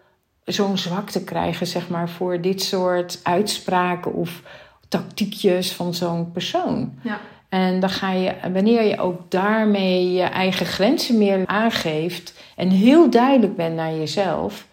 zo'n 0.46 0.78
zwakte 0.78 1.24
krijgen, 1.24 1.68
zeg 1.68 1.90
maar, 1.90 2.10
voor 2.10 2.42
dit 2.42 2.62
soort 2.62 3.20
uitspraken 3.24 4.14
of 4.14 4.42
tactiekjes 4.88 5.72
van 5.72 5.94
zo'n 5.94 6.32
persoon. 6.32 6.94
Ja. 7.04 7.20
En 7.50 7.80
dan 7.80 7.90
ga 7.90 8.12
je, 8.12 8.34
wanneer 8.54 8.84
je 8.84 9.00
ook 9.00 9.32
daarmee 9.32 10.12
je 10.12 10.24
eigen 10.24 10.66
grenzen 10.66 11.18
meer 11.18 11.48
aangeeft 11.48 12.34
en 12.56 12.70
heel 12.70 13.10
duidelijk 13.10 13.56
bent 13.56 13.76
naar 13.76 13.94
jezelf, 13.94 14.68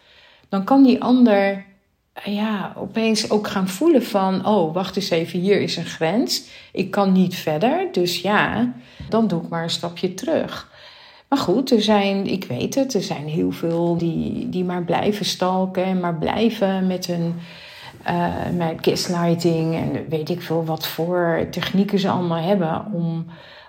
dan 0.49 0.65
kan 0.65 0.83
die 0.83 1.03
ander 1.03 1.67
ja, 2.25 2.73
opeens 2.77 3.31
ook 3.31 3.49
gaan 3.49 3.69
voelen 3.69 4.03
van, 4.03 4.47
oh, 4.47 4.75
wacht 4.75 4.97
eens 4.97 5.11
even, 5.11 5.39
hier 5.41 5.61
is 5.61 5.77
een 5.77 5.87
grens. 5.87 6.43
Ik 6.73 6.91
kan 6.91 7.13
niet 7.13 7.35
verder, 7.35 7.89
dus 7.93 8.21
ja, 8.21 8.73
dan 9.09 9.29
doe 9.29 9.43
ik 9.43 9.49
maar 9.49 9.63
een 9.63 9.71
stapje 9.71 10.15
terug. 10.15 10.71
Maar 11.29 11.39
goed, 11.39 11.71
er 11.71 11.83
zijn, 11.83 12.27
ik 12.27 12.45
weet 12.45 12.75
het, 12.75 12.95
er 12.95 13.03
zijn 13.03 13.29
heel 13.29 13.51
veel 13.51 13.97
die, 13.97 14.49
die 14.49 14.65
maar 14.65 14.85
blijven 14.85 15.27
stalken 15.27 15.85
en 15.85 16.01
maar 16.01 16.15
blijven 16.15 16.87
met 16.87 17.07
hun 17.07 17.35
eh, 18.03 18.51
met 18.57 18.79
gaslighting 18.81 19.75
en 19.75 20.09
weet 20.09 20.29
ik 20.29 20.43
veel 20.43 20.65
wat 20.65 20.87
voor 20.87 21.47
technieken 21.51 21.99
ze 21.99 22.09
allemaal 22.09 22.43
hebben 22.43 22.85
om, 22.93 23.27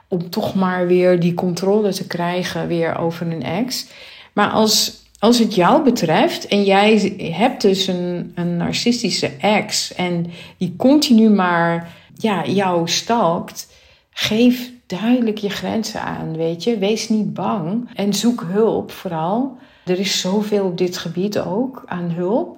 om 0.08 0.30
toch 0.30 0.56
maar 0.56 0.88
weer 0.88 1.20
die 1.20 1.34
controle 1.34 1.94
te 1.94 2.08
krijgen 2.08 2.68
weer 2.68 2.98
over 2.98 3.32
een 3.32 3.44
ex. 3.44 3.88
Maar 4.34 4.50
als, 4.50 5.04
als 5.20 5.40
het 5.40 5.56
jou 5.56 5.84
betreft 5.84 6.48
en 6.48 6.64
jij 6.64 7.16
hebt 7.34 7.62
dus 7.62 7.88
een, 7.88 8.32
een 8.36 8.58
narcistische 8.58 9.32
ex 9.40 9.94
en 9.94 10.26
die 10.58 10.74
continu 10.78 11.30
maar 11.30 11.92
ja, 12.14 12.46
jou 12.46 12.90
stalkt, 12.90 13.68
geef 14.10 14.72
duidelijk 14.86 15.38
je 15.38 15.50
grenzen 15.50 16.02
aan, 16.02 16.38
weet 16.38 16.64
je. 16.64 16.78
Wees 16.78 17.10
niet 17.10 17.34
bang 17.34 17.90
en 17.96 18.14
zoek 18.14 18.46
hulp 18.48 18.92
vooral. 18.92 19.58
Er 19.86 20.00
is 20.00 20.20
zoveel 20.20 20.66
op 20.66 20.78
dit 20.78 20.98
gebied 20.98 21.40
ook 21.40 21.84
aan 21.86 22.12
hulp. 22.12 22.58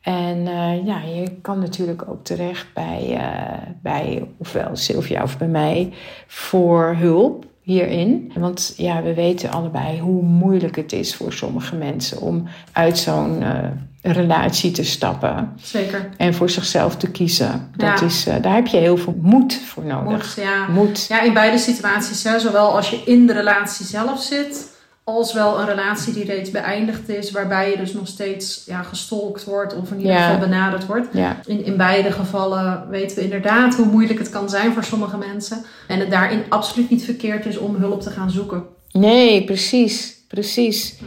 En 0.00 0.38
uh, 0.38 0.86
ja, 0.86 1.00
je 1.02 1.38
kan 1.40 1.58
natuurlijk 1.58 2.08
ook 2.08 2.24
terecht 2.24 2.66
bij, 2.74 3.06
uh, 3.10 3.68
bij 3.82 4.28
ofwel 4.36 4.76
Sylvia 4.76 5.22
of 5.22 5.38
bij 5.38 5.48
mij 5.48 5.92
voor 6.26 6.94
hulp 6.98 7.44
hierin. 7.62 8.32
Want 8.34 8.74
ja, 8.76 9.02
we 9.02 9.14
weten 9.14 9.50
allebei 9.50 10.00
hoe 10.00 10.22
moeilijk 10.22 10.76
het 10.76 10.92
is 10.92 11.14
voor 11.14 11.32
sommige 11.32 11.76
mensen 11.76 12.20
om 12.20 12.48
uit 12.72 12.98
zo'n 12.98 13.42
uh, 13.42 13.58
relatie 14.02 14.70
te 14.70 14.84
stappen. 14.84 15.52
Zeker. 15.62 16.08
En 16.16 16.34
voor 16.34 16.50
zichzelf 16.50 16.96
te 16.96 17.10
kiezen. 17.10 17.70
Dat 17.76 18.00
ja. 18.00 18.06
is, 18.06 18.24
daar 18.40 18.54
heb 18.54 18.66
je 18.66 18.76
heel 18.76 18.96
veel 18.96 19.16
moed 19.20 19.54
voor 19.54 19.84
nodig. 19.84 20.36
Moed, 20.36 20.44
ja. 20.44 20.66
Moed. 20.68 21.06
Ja, 21.06 21.20
in 21.20 21.32
beide 21.32 21.58
situaties. 21.58 22.24
Hè, 22.24 22.38
zowel 22.38 22.76
als 22.76 22.90
je 22.90 23.02
in 23.04 23.26
de 23.26 23.32
relatie 23.32 23.86
zelf 23.86 24.22
zit 24.22 24.71
als 25.04 25.32
wel 25.32 25.60
een 25.60 25.66
relatie 25.66 26.12
die 26.12 26.24
reeds 26.24 26.50
beëindigd 26.50 27.08
is, 27.08 27.30
waarbij 27.30 27.70
je 27.70 27.76
dus 27.76 27.92
nog 27.92 28.06
steeds 28.06 28.62
ja, 28.66 28.82
gestolkt 28.82 29.44
wordt 29.44 29.74
of 29.76 29.90
in 29.90 29.96
ieder 29.98 30.12
Ja. 30.12 30.24
geval 30.24 30.48
benaderd 30.48 30.86
wordt. 30.86 31.08
Ja. 31.12 31.40
In, 31.46 31.64
in 31.64 31.76
beide 31.76 32.12
gevallen 32.12 32.86
weten 32.90 33.16
we 33.16 33.22
inderdaad 33.22 33.74
hoe 33.74 33.86
moeilijk 33.86 34.18
het 34.18 34.30
kan 34.30 34.48
zijn 34.48 34.72
voor 34.72 34.84
sommige 34.84 35.16
mensen. 35.16 35.64
En 35.88 35.98
het 35.98 36.10
daarin 36.10 36.42
absoluut 36.48 36.90
niet 36.90 37.04
verkeerd 37.04 37.46
is 37.46 37.56
om 37.58 37.74
hulp 37.76 38.00
te 38.00 38.10
gaan 38.10 38.30
zoeken. 38.30 38.64
Nee, 38.92 39.44
precies. 39.44 40.20
Precies. 40.28 40.98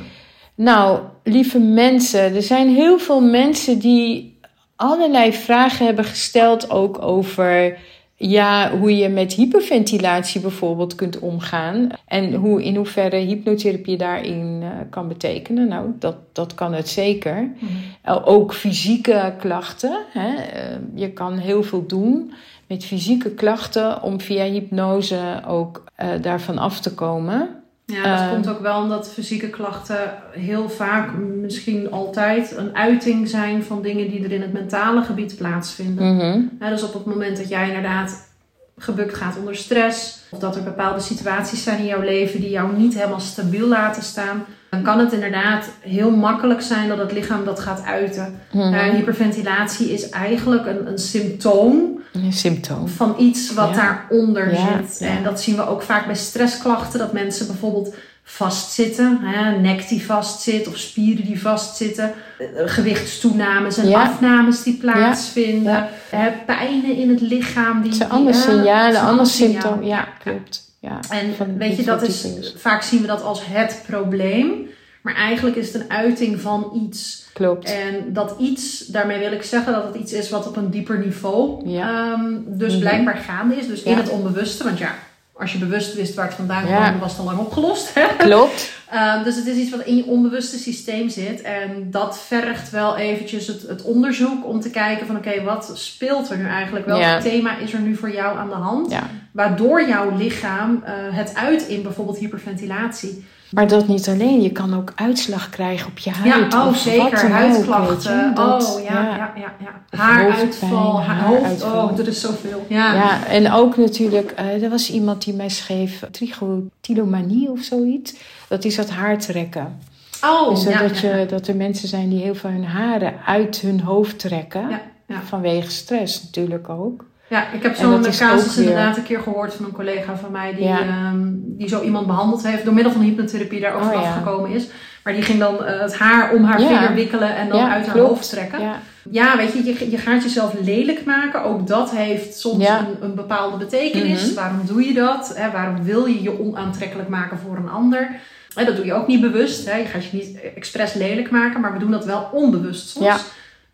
Nou, 0.56 1.00
lieve 1.24 1.60
mensen, 1.60 2.36
er 2.36 2.42
zijn 2.42 2.76
heel 2.76 3.00
veel 3.00 3.22
mensen 3.22 3.80
die 3.80 4.40
allerlei 4.76 5.34
vragen 5.34 5.86
hebben 5.86 6.06
gesteld 6.06 6.70
ook 6.70 7.02
over 7.02 7.78
ja, 8.16 8.78
hoe 8.78 8.98
je 8.98 9.10
met 9.10 9.34
hyperventilatie 9.34 10.42
bijvoorbeeld 10.42 10.96
kunt 10.96 11.20
omgaan. 11.20 11.90
En 12.08 12.34
hoe, 12.34 12.64
in 12.64 12.76
hoeverre 12.76 13.18
hypnotherapie 13.18 13.98
daarin 13.98 14.60
uh, 14.62 14.70
kan 14.90 15.08
betekenen. 15.08 15.68
Nou, 15.68 15.90
dat, 16.00 16.16
dat 16.32 16.54
kan 16.54 16.74
het 16.74 16.90
zeker. 16.90 17.36
Mm-hmm. 17.36 17.78
Uh, 18.06 18.28
ook 18.28 18.54
fysieke 18.54 19.34
klachten. 19.40 19.98
Hè? 20.10 20.30
Uh, 20.30 20.78
je 20.96 21.10
kan 21.12 21.38
heel 21.38 21.64
veel 21.64 21.86
doen 21.86 22.32
met 22.68 22.86
fysieke 22.86 23.30
klachten 23.30 24.02
om 24.02 24.22
via 24.22 24.44
hypnose 24.44 25.42
ook 25.48 25.84
eh, 25.96 26.10
daarvan 26.22 26.58
af 26.58 26.80
te 26.80 26.94
komen. 26.94 27.64
Ja, 27.86 28.18
dat 28.18 28.34
komt 28.34 28.48
ook 28.48 28.62
wel 28.62 28.82
omdat 28.82 29.12
fysieke 29.12 29.50
klachten 29.50 30.14
heel 30.32 30.70
vaak, 30.70 31.18
misschien 31.18 31.92
altijd, 31.92 32.58
een 32.58 32.76
uiting 32.76 33.30
zijn 33.30 33.64
van 33.64 33.82
dingen 33.82 34.10
die 34.10 34.24
er 34.24 34.32
in 34.32 34.42
het 34.42 34.54
mentale 34.54 35.04
gebied 35.04 35.36
plaatsvinden. 35.38 36.58
Ja, 36.60 36.70
dus 36.70 36.84
op 36.84 36.94
het 36.94 37.06
moment 37.06 37.38
dat 37.38 37.50
jij 37.50 37.68
inderdaad 37.68 38.34
gebukt 38.78 39.14
gaat 39.14 39.38
onder 39.38 39.56
stress, 39.56 40.20
of 40.32 40.40
dat 40.40 40.56
er 40.56 40.64
bepaalde 40.64 41.00
situaties 41.00 41.64
zijn 41.64 41.80
in 41.80 41.86
jouw 41.86 42.02
leven 42.02 42.42
die 42.42 42.50
jou 42.50 42.78
niet 42.78 42.94
helemaal 42.94 43.20
stabiel 43.20 43.68
laten 43.68 44.04
staan, 44.04 44.46
dan 44.76 44.84
kan 44.84 45.00
het 45.00 45.14
inderdaad 45.14 45.70
heel 45.80 46.12
makkelijk 46.12 46.62
zijn 46.62 46.88
dat 46.88 46.98
het 46.98 47.12
lichaam 47.12 47.46
dat 47.46 47.60
gaat 47.60 47.84
uiten. 47.86 48.40
Mm-hmm. 48.52 48.74
Uh, 48.74 48.80
hyperventilatie 48.84 49.94
is 49.94 50.10
eigenlijk 50.10 50.66
een, 50.66 50.88
een 50.88 50.98
symptoom. 51.00 52.00
Een 52.14 52.34
symptoom. 52.34 52.88
Van 52.88 53.16
iets 53.20 53.54
wat 53.54 53.70
Ja. 53.70 53.76
daaronder 53.76 54.54
Ja, 54.54 54.82
zit. 54.88 55.00
ja. 55.00 55.08
En 55.08 55.24
dat 55.24 55.42
zien 55.42 55.56
we 55.56 55.68
ook 55.68 55.82
vaak 55.82 56.06
bij 56.06 56.16
stressklachten. 56.16 57.00
Dat 57.00 57.14
mensen 57.14 57.48
bijvoorbeeld 57.48 57.96
vastzitten. 58.24 59.20
Hè, 59.22 59.58
nek 59.60 59.88
die 59.88 60.06
vastzit 60.06 60.68
of 60.68 60.78
spieren 60.78 61.26
die 61.26 61.42
vastzitten. 61.42 62.14
eh, 62.38 62.46
Gewichtstoenames 62.66 63.78
en 63.78 63.88
Ja. 63.88 64.02
afnames 64.02 64.64
die 64.64 64.74
plaatsvinden. 64.78 65.74
Ja. 65.74 65.90
hè, 66.10 66.32
pijnen 66.46 66.96
in 66.96 67.10
het 67.10 67.22
lichaam. 67.22 67.78
Die, 67.82 67.90
Het 67.90 67.98
zijn 67.98 68.10
andere 68.10 68.38
signalen, 68.38 69.02
andere 69.02 69.30
symptomen. 69.30 69.86
Ja, 69.88 70.08
klopt. 70.24 70.65
Ja. 70.86 71.00
En 71.10 71.58
weet 71.58 71.78
je, 71.78 71.84
dat 71.84 72.02
is, 72.02 72.28
vaak 72.56 72.82
zien 72.82 73.02
we 73.02 73.08
dat 73.08 73.22
als 73.24 73.46
het 73.46 73.84
probleem. 73.88 74.68
Maar 75.02 75.16
eigenlijk 75.16 75.56
is 75.56 75.74
het 75.74 75.82
een 75.82 75.90
uiting 75.92 76.42
van 76.42 76.82
iets. 76.88 77.26
Klopt. 77.34 77.70
En 77.72 78.14
dat 78.14 78.36
iets, 78.40 78.86
daarmee 78.88 79.20
wil 79.20 79.32
ik 79.32 79.44
zeggen 79.44 79.74
dat 79.74 79.84
het 79.84 79.96
iets 79.96 80.14
is 80.14 80.30
wat 80.30 80.48
op 80.48 80.56
een 80.58 80.70
dieper 80.70 81.00
niveau 81.00 81.70
Ja. 81.70 82.12
ehm, 82.14 82.34
dus 82.46 82.72
Mhm. 82.72 82.80
blijkbaar 82.82 83.16
gaande 83.18 83.56
is. 83.56 83.68
Dus 83.68 83.84
in 83.84 83.98
het 83.98 84.10
onbewuste. 84.10 84.64
Want 84.64 84.78
ja, 84.78 84.96
Als 85.38 85.52
je 85.52 85.58
bewust 85.58 85.94
wist 85.96 86.14
waar 86.16 86.26
het 86.26 86.36
vandaan 86.36 86.68
Ja. 86.68 86.88
kwam, 86.90 87.00
was 87.00 87.12
het 87.12 87.20
al 87.20 87.26
lang 87.26 87.38
opgelost. 87.40 87.94
Klopt. 88.18 88.72
Ehm, 88.92 89.24
dus 89.24 89.36
het 89.36 89.46
is 89.48 89.56
iets 89.58 89.72
wat 89.72 89.80
in 89.86 89.96
je 89.96 90.06
onbewuste 90.06 90.58
systeem 90.58 91.10
zit. 91.10 91.42
En 91.42 91.88
dat 91.92 92.20
vergt 92.20 92.70
wel 92.70 92.98
eventjes 92.98 93.48
het, 93.48 93.62
het 93.62 93.82
onderzoek 93.82 94.46
om 94.46 94.60
te 94.60 94.70
kijken 94.70 95.08
van 95.08 95.18
oké, 95.18 95.44
wat 95.44 95.72
speelt 95.74 96.30
er 96.30 96.38
nu 96.38 96.48
eigenlijk? 96.48 96.86
Welk 96.86 97.00
Ja. 97.02 97.22
thema 97.22 97.58
is 97.58 97.74
er 97.74 97.80
nu 97.80 97.96
voor 97.96 98.12
jou 98.14 98.38
aan 98.38 98.50
de 98.50 98.56
hand? 98.56 98.92
Ja. 98.92 99.04
Waardoor 99.32 99.88
jouw 99.88 100.18
lichaam 100.18 100.84
eh, 100.84 100.94
het 100.96 101.36
uit 101.36 101.68
in 101.68 101.82
bijvoorbeeld 101.84 102.18
hyperventilatie. 102.18 103.26
Maar 103.56 103.68
dat 103.68 103.88
niet 103.88 104.08
alleen. 104.08 104.42
Je 104.42 104.52
kan 104.52 104.76
ook 104.76 104.92
uitslag 104.96 105.50
krijgen 105.50 105.88
op 105.88 105.98
je 105.98 106.12
Ja, 106.24 106.30
huid. 106.30 106.54
oh 106.54 106.68
of 106.68 106.78
zeker. 106.78 107.30
Huidklachten. 107.30 108.36
Dat- 108.36 108.76
oh 108.78 108.84
ja, 108.84 108.94
ja, 108.94 109.34
ja. 109.36 109.54
ja, 109.60 109.98
Haaruitval. 109.98 111.04
Hoofd. 111.04 111.64
Oh, 111.64 112.00
er 112.00 112.08
is 112.08 112.22
zoveel. 112.22 112.66
Ja. 112.70 112.94
Ja, 112.94 113.26
en 113.28 113.52
ook 113.52 113.78
natuurlijk, 113.78 114.32
eh, 114.32 114.64
er 114.64 114.70
was 114.70 114.92
iemand 114.92 115.24
die 115.24 115.34
mij 115.34 115.50
schreef 115.50 116.04
trichotillomanie 116.12 117.50
of 117.52 117.60
zoiets. 117.62 118.14
Dat 118.48 118.64
is 118.66 118.76
dat 118.76 118.90
haar 118.90 119.18
trekken. 119.20 119.80
Oh, 120.24 120.50
dus 120.50 120.64
ja, 120.64 120.80
dat, 120.82 121.00
ja, 121.00 121.16
je, 121.16 121.26
dat 121.26 121.48
er 121.48 121.56
mensen 121.56 121.88
zijn 121.88 122.10
die 122.10 122.22
heel 122.22 122.36
veel 122.36 122.50
hun 122.50 122.66
haren 122.66 123.14
uit 123.26 123.58
hun 123.60 123.82
hoofd 123.82 124.20
trekken. 124.20 124.70
Ja, 124.70 124.82
ja. 125.08 125.22
Vanwege 125.22 125.72
stress 125.72 126.24
natuurlijk 126.24 126.70
ook. 126.70 127.06
Ja, 127.28 127.52
ik 127.54 127.64
heb 127.64 127.76
zo'n 127.76 128.02
casus 128.02 128.58
inderdaad 128.58 128.98
een 128.98 129.04
keer 129.04 129.20
gehoord 129.20 129.54
van 129.54 129.66
een 129.66 129.72
collega 129.72 130.16
van 130.18 130.32
mij 130.32 130.54
die, 130.56 130.66
Ja. 130.66 130.80
ehm, 130.80 131.24
die 131.36 131.68
zo 131.70 131.82
iemand 131.82 132.08
behandeld 132.08 132.48
heeft, 132.48 132.66
door 132.66 132.74
middel 132.74 132.92
van 132.94 133.02
hypnotherapie 133.02 133.60
daar 133.60 133.74
ook 133.74 133.82
Oh, 133.82 133.88
vanaf 133.88 134.04
ja. 134.04 134.12
gekomen 134.12 134.50
is. 134.50 134.68
Maar 135.04 135.14
die 135.14 135.22
ging 135.22 135.40
dan 135.40 135.64
eh, 135.66 135.82
het 135.82 135.96
haar 135.98 136.34
om 136.34 136.44
haar 136.44 136.62
Ja. 136.62 136.68
vinger 136.68 136.94
wikkelen 136.94 137.36
en 137.36 137.50
dan 137.50 137.60
uit 137.70 137.88
haar 137.88 137.98
hoofd 137.98 138.30
trekken. 138.30 138.62
Ja. 138.62 138.80
Ja, 139.12 139.38
weet 139.38 139.54
je, 139.54 139.64
je, 139.64 139.92
je 139.92 139.98
gaat 139.98 140.24
jezelf 140.24 140.54
lelijk 140.64 141.06
maken. 141.06 141.44
Ook 141.44 141.68
dat 141.68 141.92
heeft 141.92 142.38
soms 142.40 142.68
een, 142.68 142.98
een 143.02 143.16
bepaalde 143.16 143.58
betekenis. 143.58 144.26
Mhm. 144.26 144.36
Waarom 144.36 144.62
doe 144.66 144.86
je 144.88 144.94
dat? 144.94 145.32
Hè, 145.36 145.52
waarom 145.52 145.84
wil 145.84 146.06
je 146.06 146.22
je 146.22 146.40
onaantrekkelijk 146.40 147.10
maken 147.10 147.38
voor 147.40 147.58
een 147.58 147.70
ander? 147.70 148.10
Hè, 148.54 148.66
dat 148.66 148.76
doe 148.76 148.86
je 148.86 148.94
ook 148.94 149.08
niet 149.08 149.22
bewust. 149.22 149.66
Hè. 149.70 149.78
Je 149.78 149.86
gaat 149.86 150.06
je 150.06 150.18
niet 150.18 150.40
expres 150.56 150.94
lelijk 150.94 151.32
maken, 151.32 151.62
maar 151.62 151.74
we 151.74 151.80
doen 151.80 151.92
dat 151.92 152.06
wel 152.06 152.30
onbewust 152.32 152.90
soms. 152.90 153.24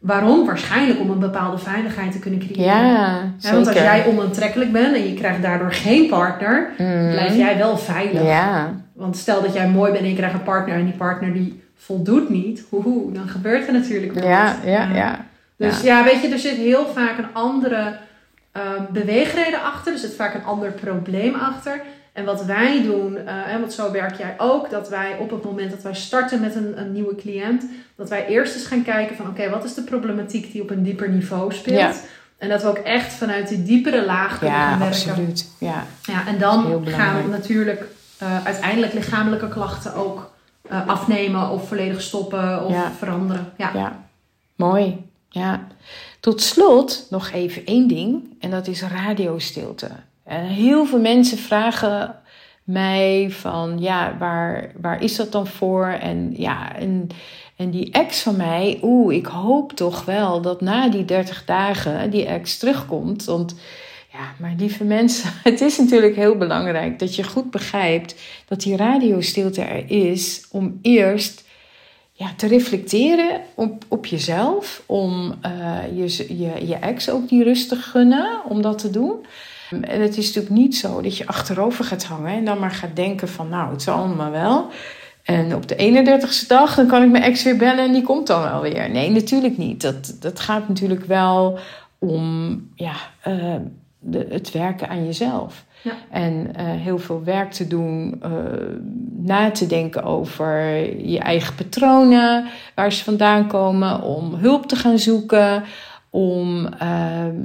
Waarom? 0.02 0.46
Waarschijnlijk 0.46 1.00
om 1.00 1.10
een 1.10 1.20
bepaalde 1.20 1.58
veiligheid 1.58 2.12
te 2.12 2.20
kunnen 2.20 2.40
creëren. 2.40 2.64
ja 2.64 2.82
Ja, 2.82 3.22
zeker. 3.38 3.56
want 3.56 3.68
als 3.68 3.76
jij 3.78 4.06
onaantrekkelijk 4.06 4.72
bent 4.72 4.96
en 4.96 5.08
je 5.08 5.14
krijgt 5.14 5.42
daardoor 5.42 5.72
geen 5.74 6.10
partner, 6.10 6.70
Mhm. 6.78 7.10
blijf 7.12 7.36
jij 7.36 7.58
wel 7.58 7.78
veilig. 7.78 8.24
Ja, 8.24 8.74
Want 8.94 9.18
stel 9.18 9.42
dat 9.42 9.54
jij 9.54 9.68
mooi 9.70 9.92
bent 9.92 10.04
en 10.04 10.10
je 10.10 10.16
krijgt 10.16 10.34
een 10.34 10.44
partner 10.44 10.76
en 10.76 10.84
die 10.86 10.94
partner 10.94 11.34
die 11.34 11.64
voldoet 11.76 12.30
niet, 12.30 12.64
hoehoe, 12.70 13.12
dan 13.14 13.28
gebeurt 13.28 13.68
er 13.68 13.74
natuurlijk 13.74 14.14
wel 14.14 14.28
ja, 14.28 14.44
wat. 14.46 14.56
ja, 14.72 14.88
ja. 14.94 15.26
Dus 15.58 15.82
ja. 15.82 16.04
weet 16.04 16.22
je, 16.22 16.28
er 16.30 16.40
zit 16.40 16.56
heel 16.56 16.86
vaak 16.88 17.18
een 17.18 17.34
andere 17.34 17.96
ehm, 18.52 18.84
beweegreden 18.90 19.64
achter. 19.64 19.94
Er 19.94 20.00
zit 20.00 20.14
vaak 20.16 20.34
een 20.34 20.44
ander 20.46 20.72
probleem 20.72 21.36
achter. 21.36 21.82
En 22.14 22.26
wat 22.26 22.46
wij 22.46 22.82
doen, 22.84 23.18
eh, 23.18 23.54
en 23.54 23.60
want 23.60 23.74
zo 23.74 23.92
werk 23.92 24.18
jij 24.18 24.36
ook, 24.38 24.70
dat 24.70 24.90
wij 24.90 25.18
op 25.20 25.32
het 25.32 25.44
moment 25.44 25.72
dat 25.72 25.82
wij 25.82 25.94
starten 25.96 26.42
met 26.42 26.56
een, 26.56 26.80
een 26.80 26.92
nieuwe 26.92 27.16
cliënt, 27.16 27.64
dat 27.96 28.10
wij 28.10 28.28
eerst 28.28 28.56
eens 28.56 28.66
gaan 28.66 28.84
kijken 28.84 29.16
van 29.16 29.28
oké, 29.28 29.50
wat 29.50 29.64
is 29.64 29.74
de 29.74 29.82
problematiek 29.84 30.52
die 30.52 30.62
op 30.62 30.70
een 30.70 30.84
dieper 30.84 31.10
niveau 31.10 31.54
speelt? 31.54 31.80
Ja. 31.80 31.94
En 32.38 32.50
dat 32.50 32.62
we 32.62 32.68
ook 32.68 32.78
echt 32.78 33.14
vanuit 33.14 33.48
die 33.48 33.64
diepere 33.64 34.06
laag 34.06 34.40
kunnen 34.40 34.58
Ja, 34.58 34.70
gaan 34.70 34.80
werken. 34.80 34.98
absoluut. 35.10 35.50
Ja, 35.58 35.86
Ja, 36.04 36.28
en 36.28 36.38
dan 36.38 36.88
gaan 36.88 37.24
we 37.24 37.30
natuurlijk 37.30 37.84
eh, 38.18 38.46
uiteindelijk 38.46 38.94
lichamelijke 38.94 39.48
klachten 39.50 39.94
ook 39.96 40.32
eh, 40.70 40.88
afnemen 40.88 41.50
of 41.50 41.68
volledig 41.68 42.02
stoppen 42.02 42.66
of 42.66 42.72
Ja. 42.72 42.92
veranderen. 42.98 43.54
Ja. 43.58 43.72
ja. 43.74 44.04
Mooi. 44.56 45.10
Ja. 45.30 45.68
Tot 46.20 46.42
slot 46.42 47.08
nog 47.10 47.32
even 47.32 47.66
één 47.66 47.88
ding. 47.88 48.24
En 48.40 48.50
dat 48.52 48.68
is 48.68 48.82
radiostilte. 48.82 49.90
En 50.32 50.46
heel 50.46 50.86
veel 50.86 51.00
mensen 51.00 51.38
vragen 51.38 52.16
mij 52.64 53.28
van... 53.30 53.80
Ja, 53.80 54.18
waar, 54.20 54.72
waar 54.82 55.04
is 55.04 55.16
dat 55.16 55.32
dan 55.32 55.48
voor? 55.48 55.86
En 55.86 56.34
ja, 56.38 56.76
en, 56.76 57.08
en 57.56 57.70
die 57.70 57.92
ex 57.92 58.22
van 58.22 58.36
mij... 58.36 58.80
Oeh, 58.82 59.16
ik 59.16 59.26
hoop 59.26 59.74
toch 59.74 60.06
wel 60.06 60.42
dat 60.42 60.62
na 60.62 60.90
die 60.90 61.06
30 61.06 61.46
dagen 61.46 62.10
die 62.10 62.26
ex 62.26 62.58
terugkomt. 62.58 63.26
Want... 63.26 63.56
Ja, 64.12 64.34
maar 64.40 64.54
lieve 64.58 64.84
mensen, 64.84 65.30
het 65.44 65.62
is 65.62 65.78
natuurlijk 65.78 66.16
heel 66.16 66.38
belangrijk 66.38 67.00
dat 67.00 67.16
je 67.16 67.24
goed 67.24 67.52
begrijpt 67.52 68.16
dat 68.48 68.62
die 68.62 68.76
radiostilte 68.76 69.62
er 69.62 69.92
is 69.92 70.46
om 70.52 70.80
eerst 70.82 71.44
ja, 72.14 72.34
te 72.38 72.48
reflecteren 72.48 73.42
op, 73.56 73.86
op 73.88 74.06
jezelf, 74.06 74.84
om 74.86 75.36
eh, 75.42 75.78
je, 75.94 76.38
je, 76.38 76.68
je 76.68 76.76
ex 76.76 77.10
ook 77.10 77.30
die 77.30 77.44
rust 77.44 77.70
te 77.70 77.76
gunnen 77.76 78.42
om 78.50 78.62
dat 78.62 78.78
te 78.78 78.90
doen. 78.90 79.26
En 79.72 80.02
het 80.02 80.18
is 80.18 80.26
natuurlijk 80.26 80.56
niet 80.56 80.78
zo 80.78 81.02
dat 81.02 81.18
je 81.18 81.28
achterover 81.28 81.86
gaat 81.86 82.04
hangen 82.04 82.32
en 82.32 82.46
dan 82.46 82.60
maar 82.60 82.72
gaat 82.72 82.96
denken 82.96 83.28
van 83.28 83.50
nou, 83.50 83.72
het 83.72 83.82
zal 83.82 83.98
allemaal 83.98 84.32
wel. 84.32 84.70
En 85.24 85.56
op 85.56 85.68
de 85.68 85.76
31ste 85.76 86.48
dag 86.48 86.76
dan 86.76 86.88
kan 86.88 87.04
ik 87.04 87.10
mijn 87.10 87.24
ex 87.24 87.44
weer 87.44 87.58
bellen 87.58 87.86
en 87.86 87.92
die 87.92 88.02
komt 88.02 88.28
dan 88.28 88.42
wel 88.42 88.62
weer. 88.62 88.90
Nee, 88.90 89.10
natuurlijk 89.10 89.58
niet. 89.58 89.82
Dat, 89.82 90.18
dat 90.20 90.40
gaat 90.40 90.68
natuurlijk 90.68 91.06
wel 91.06 91.60
om 92.00 92.56
ja, 92.76 92.94
eh, 93.22 93.56
de, 94.00 94.26
het 94.30 94.52
werken 94.52 94.90
aan 94.90 95.06
jezelf. 95.06 95.66
Ja. 95.82 95.94
En 96.10 96.56
eh, 96.56 96.66
heel 96.66 96.98
veel 96.98 97.24
werk 97.24 97.52
te 97.52 97.68
doen, 97.68 98.20
eh, 98.22 98.32
na 99.18 99.52
te 99.52 99.68
denken 99.68 100.04
over 100.04 100.60
je 101.08 101.20
eigen 101.20 101.56
patronen, 101.56 102.46
waar 102.76 102.92
ze 102.92 103.04
vandaan 103.04 103.48
komen, 103.48 104.02
om 104.02 104.34
hulp 104.34 104.66
te 104.66 104.76
gaan 104.76 105.00
zoeken, 105.00 105.64
om 106.10 106.68
ehm, 106.68 107.36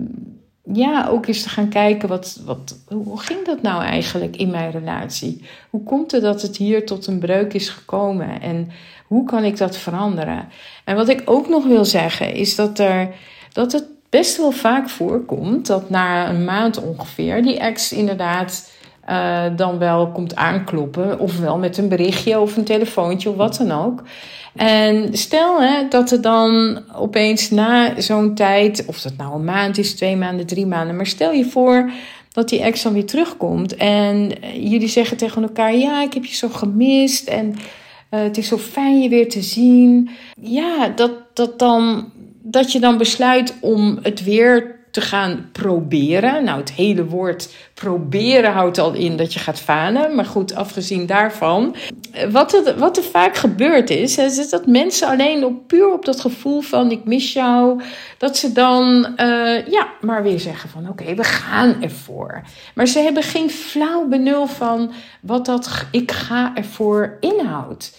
ja, 0.72 1.08
ook 1.08 1.26
eens 1.26 1.42
te 1.42 1.48
gaan 1.48 1.68
kijken, 1.68 2.08
wat, 2.08 2.40
wat, 2.44 2.76
hoe 2.88 3.20
ging 3.20 3.44
dat 3.44 3.62
nou 3.62 3.82
eigenlijk 3.82 4.36
in 4.36 4.50
mijn 4.50 4.70
relatie? 4.70 5.44
Hoe 5.70 5.82
komt 5.82 6.10
het 6.10 6.22
dat 6.22 6.42
het 6.42 6.56
hier 6.56 6.86
tot 6.86 7.06
een 7.06 7.18
breuk 7.18 7.54
is 7.54 7.68
gekomen 7.68 8.40
en 8.40 8.70
hoe 9.06 9.24
kan 9.24 9.44
ik 9.44 9.56
dat 9.56 9.76
veranderen? 9.76 10.48
En 10.84 10.96
wat 10.96 11.08
ik 11.08 11.22
ook 11.24 11.48
nog 11.48 11.66
wil 11.66 11.84
zeggen 11.84 12.34
is 12.34 12.54
dat, 12.54 12.78
er, 12.78 13.14
dat 13.52 13.72
het 13.72 13.84
best 14.08 14.36
wel 14.36 14.50
vaak 14.50 14.88
voorkomt 14.88 15.66
dat 15.66 15.90
na 15.90 16.28
een 16.28 16.44
maand 16.44 16.82
ongeveer 16.82 17.42
die 17.42 17.58
ex 17.58 17.92
inderdaad 17.92 18.70
uh, 19.10 19.44
dan 19.56 19.78
wel 19.78 20.08
komt 20.08 20.34
aankloppen. 20.34 21.18
Ofwel 21.18 21.58
met 21.58 21.78
een 21.78 21.88
berichtje 21.88 22.40
of 22.40 22.56
een 22.56 22.64
telefoontje 22.64 23.30
of 23.30 23.36
wat 23.36 23.56
dan 23.56 23.72
ook. 23.72 24.02
En 24.54 25.16
stel 25.16 25.62
hè, 25.62 25.88
dat 25.88 26.10
er 26.10 26.20
dan 26.20 26.80
opeens 26.94 27.50
na 27.50 28.00
zo'n 28.00 28.34
tijd, 28.34 28.84
of 28.86 29.00
dat 29.00 29.16
nou 29.16 29.34
een 29.34 29.44
maand 29.44 29.78
is, 29.78 29.94
twee 29.94 30.16
maanden, 30.16 30.46
drie 30.46 30.66
maanden, 30.66 30.96
maar 30.96 31.06
stel 31.06 31.32
je 31.32 31.44
voor 31.44 31.90
dat 32.32 32.48
die 32.48 32.60
ex 32.60 32.82
dan 32.82 32.92
weer 32.92 33.06
terugkomt 33.06 33.76
en 33.76 34.32
jullie 34.54 34.88
zeggen 34.88 35.16
tegen 35.16 35.42
elkaar: 35.42 35.76
Ja, 35.76 36.02
ik 36.02 36.14
heb 36.14 36.24
je 36.24 36.34
zo 36.34 36.48
gemist 36.48 37.28
en 37.28 37.54
uh, 38.10 38.20
het 38.20 38.36
is 38.36 38.48
zo 38.48 38.58
fijn 38.58 39.02
je 39.02 39.08
weer 39.08 39.28
te 39.28 39.42
zien. 39.42 40.10
Ja, 40.40 40.88
dat, 40.88 41.12
dat, 41.32 41.58
dan, 41.58 42.10
dat 42.42 42.72
je 42.72 42.80
dan 42.80 42.98
besluit 42.98 43.54
om 43.60 43.98
het 44.02 44.24
weer 44.24 44.75
te 44.96 45.02
gaan 45.02 45.48
proberen. 45.52 46.44
Nou, 46.44 46.58
het 46.58 46.72
hele 46.72 47.04
woord 47.04 47.54
proberen 47.74 48.52
houdt 48.52 48.78
al 48.78 48.92
in 48.92 49.16
dat 49.16 49.32
je 49.32 49.38
gaat 49.38 49.60
falen. 49.60 50.14
Maar 50.14 50.24
goed, 50.24 50.54
afgezien 50.54 51.06
daarvan. 51.06 51.76
Wat 52.30 52.54
er, 52.54 52.78
wat 52.78 52.96
er 52.96 53.02
vaak 53.02 53.36
gebeurt 53.36 53.90
is, 53.90 54.18
is 54.18 54.50
dat 54.50 54.66
mensen 54.66 55.08
alleen 55.08 55.44
op, 55.44 55.66
puur 55.66 55.92
op 55.92 56.04
dat 56.04 56.20
gevoel 56.20 56.60
van 56.60 56.90
ik 56.90 57.04
mis 57.04 57.32
jou. 57.32 57.82
Dat 58.18 58.36
ze 58.36 58.52
dan 58.52 59.14
uh, 59.16 59.66
ja, 59.66 59.88
maar 60.00 60.22
weer 60.22 60.40
zeggen 60.40 60.68
van 60.68 60.88
oké, 60.88 61.14
we 61.14 61.24
gaan 61.24 61.82
ervoor. 61.82 62.42
Maar 62.74 62.86
ze 62.86 62.98
hebben 62.98 63.22
geen 63.22 63.50
flauw 63.50 64.06
benul 64.06 64.46
van 64.46 64.92
wat 65.20 65.46
dat 65.46 65.84
ik 65.90 66.10
ga 66.10 66.52
ervoor 66.54 67.16
inhoudt. 67.20 67.98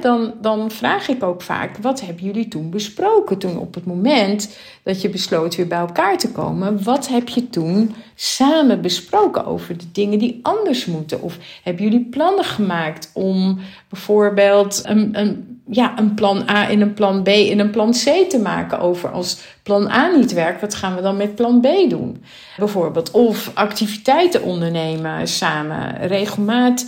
Dan, 0.00 0.34
dan 0.40 0.70
vraag 0.70 1.08
ik 1.08 1.22
ook 1.22 1.42
vaak, 1.42 1.76
wat 1.76 2.00
hebben 2.00 2.24
jullie 2.24 2.48
toen 2.48 2.70
besproken? 2.70 3.38
Toen 3.38 3.58
op 3.58 3.74
het 3.74 3.84
moment 3.84 4.56
dat 4.82 5.02
je 5.02 5.08
besloot 5.08 5.56
weer 5.56 5.66
bij 5.66 5.78
elkaar 5.78 6.18
te 6.18 6.32
komen, 6.34 6.82
wat 6.82 7.08
heb 7.08 7.28
je 7.28 7.50
toen 7.50 7.94
samen 8.14 8.80
besproken 8.80 9.46
over 9.46 9.78
de 9.78 9.90
dingen 9.92 10.18
die 10.18 10.40
anders 10.42 10.86
moeten? 10.86 11.22
Of 11.22 11.38
hebben 11.62 11.82
jullie 11.82 12.06
plannen 12.10 12.44
gemaakt 12.44 13.10
om 13.12 13.58
bijvoorbeeld 13.88 14.80
een, 14.84 15.10
een, 15.12 15.60
ja, 15.66 15.98
een 15.98 16.14
plan 16.14 16.48
A 16.50 16.68
in 16.68 16.80
een 16.80 16.94
plan 16.94 17.22
B 17.22 17.28
in 17.28 17.60
een 17.60 17.70
plan 17.70 17.90
C 17.92 18.28
te 18.28 18.38
maken 18.42 18.78
over 18.78 19.10
als 19.10 19.38
plan 19.62 19.90
A 19.90 20.16
niet 20.16 20.32
werkt, 20.32 20.60
wat 20.60 20.74
gaan 20.74 20.94
we 20.94 21.02
dan 21.02 21.16
met 21.16 21.34
plan 21.34 21.60
B 21.60 21.66
doen? 21.88 22.22
Bijvoorbeeld, 22.56 23.10
of 23.10 23.50
activiteiten 23.54 24.42
ondernemen 24.42 25.28
samen, 25.28 26.06
regelmaat 26.06 26.86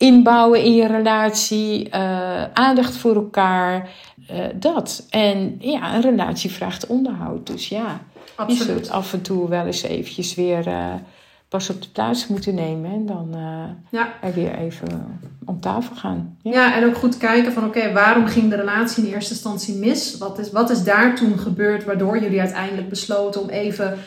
inbouwen 0.00 0.62
in 0.62 0.74
je 0.74 0.86
relatie, 0.86 1.88
uh, 1.94 2.44
aandacht 2.52 2.96
voor 2.96 3.14
elkaar, 3.14 3.88
uh, 4.30 4.38
dat. 4.54 5.06
En 5.10 5.56
ja, 5.58 5.94
een 5.94 6.00
relatie 6.00 6.50
vraagt 6.50 6.86
onderhoud. 6.86 7.46
Dus 7.46 7.68
ja, 7.68 8.00
Absoluut. 8.40 8.66
je 8.66 8.72
zult 8.72 8.90
af 8.90 9.12
en 9.12 9.22
toe 9.22 9.48
wel 9.48 9.66
eens 9.66 9.82
eventjes 9.82 10.34
weer 10.34 10.68
uh, 10.68 10.94
pas 11.48 11.70
op 11.70 11.82
de 11.82 11.88
plaats 11.88 12.26
moeten 12.26 12.54
nemen. 12.54 12.90
En 12.90 13.06
dan 13.06 13.36
ja. 13.88 14.12
er 14.22 14.34
weer 14.34 14.54
even 14.54 15.18
om 15.44 15.60
tafel 15.60 15.96
gaan. 15.96 16.36
Ja, 16.42 16.52
ja 16.52 16.76
en 16.76 16.86
ook 16.86 16.96
goed 16.96 17.16
kijken 17.16 17.52
van 17.52 17.64
oké, 17.64 17.78
okay, 17.78 17.92
waarom 17.92 18.26
ging 18.26 18.50
de 18.50 18.56
relatie 18.56 19.04
in 19.04 19.12
eerste 19.12 19.32
instantie 19.32 19.74
mis? 19.74 20.18
Wat 20.18 20.38
is, 20.38 20.50
wat 20.50 20.70
is 20.70 20.84
daar 20.84 21.14
toen 21.14 21.38
gebeurd 21.38 21.84
waardoor 21.84 22.18
jullie 22.18 22.40
uiteindelijk 22.40 22.88
besloten 22.88 23.40
om 23.40 23.48
even 23.48 23.98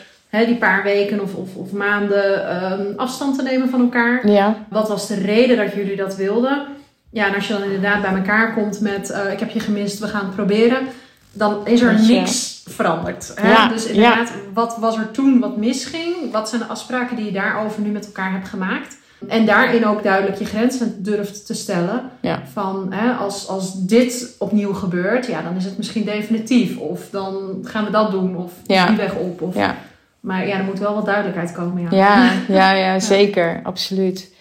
die 0.42 0.56
paar 0.56 0.82
weken 0.82 1.20
of, 1.20 1.34
of, 1.34 1.56
of 1.56 1.72
maanden 1.72 2.48
ehm, 2.48 2.96
afstand 2.96 3.38
te 3.38 3.42
nemen 3.42 3.68
van 3.68 3.80
elkaar. 3.80 4.30
Ja. 4.30 4.66
Wat 4.68 4.88
was 4.88 5.06
de 5.06 5.14
reden 5.14 5.56
dat 5.56 5.72
jullie 5.72 5.96
dat 5.96 6.16
wilden? 6.16 6.66
Ja, 7.10 7.26
en 7.26 7.34
als 7.34 7.46
je 7.46 7.52
dan 7.52 7.62
inderdaad 7.62 8.02
bij 8.02 8.14
elkaar 8.14 8.54
komt 8.54 8.80
met 8.80 9.10
eh, 9.10 9.32
ik 9.32 9.40
heb 9.40 9.50
je 9.50 9.60
gemist, 9.60 9.98
we 9.98 10.06
gaan 10.06 10.24
het 10.24 10.34
proberen. 10.34 10.86
Dan 11.32 11.66
is 11.66 11.80
er 11.80 12.06
niks 12.06 12.53
veranderd. 12.74 13.32
Hè? 13.34 13.50
Ja, 13.50 13.68
Dus 13.68 13.86
inderdaad, 13.86 14.32
wat 14.54 14.76
was 14.80 14.96
er 14.96 15.10
toen 15.10 15.40
wat 15.40 15.56
misging? 15.56 16.14
Wat 16.32 16.48
zijn 16.48 16.60
de 16.60 16.66
afspraken 16.66 17.16
die 17.16 17.24
je 17.24 17.32
daarover 17.32 17.82
nu 17.82 17.90
met 17.90 18.06
elkaar 18.06 18.32
hebt 18.32 18.48
gemaakt? 18.48 18.96
En 19.28 19.46
daarin 19.46 19.86
ook 19.86 20.02
duidelijk 20.02 20.38
je 20.38 20.44
grenzen 20.44 21.02
durft 21.02 21.46
te 21.46 21.54
stellen. 21.54 22.10
Ja. 22.20 22.42
Van 22.52 22.92
hè, 22.92 23.12
als, 23.12 23.48
als 23.48 23.86
dit 23.86 24.34
opnieuw 24.38 24.72
gebeurt, 24.72 25.26
ja, 25.26 25.42
dan 25.42 25.56
is 25.56 25.64
het 25.64 25.76
misschien 25.76 26.04
definitief. 26.04 26.76
Of 26.76 27.00
dan 27.10 27.58
gaan 27.62 27.84
we 27.84 27.90
dat 27.90 28.10
doen. 28.10 28.36
Of 28.36 28.52
die 28.66 28.96
weg 28.96 29.14
op. 29.14 29.42
Of, 29.42 29.54
Ja. 29.54 29.76
Maar 30.20 30.46
ja, 30.46 30.58
er 30.58 30.64
moet 30.64 30.78
wel 30.78 30.94
wat 30.94 31.04
duidelijkheid 31.04 31.52
komen. 31.52 31.82
Ja. 31.82 31.88
Ja, 31.90 32.32
ja, 32.58 32.72
ja, 32.72 33.00
zeker. 33.00 33.60
Absoluut. 33.62 34.32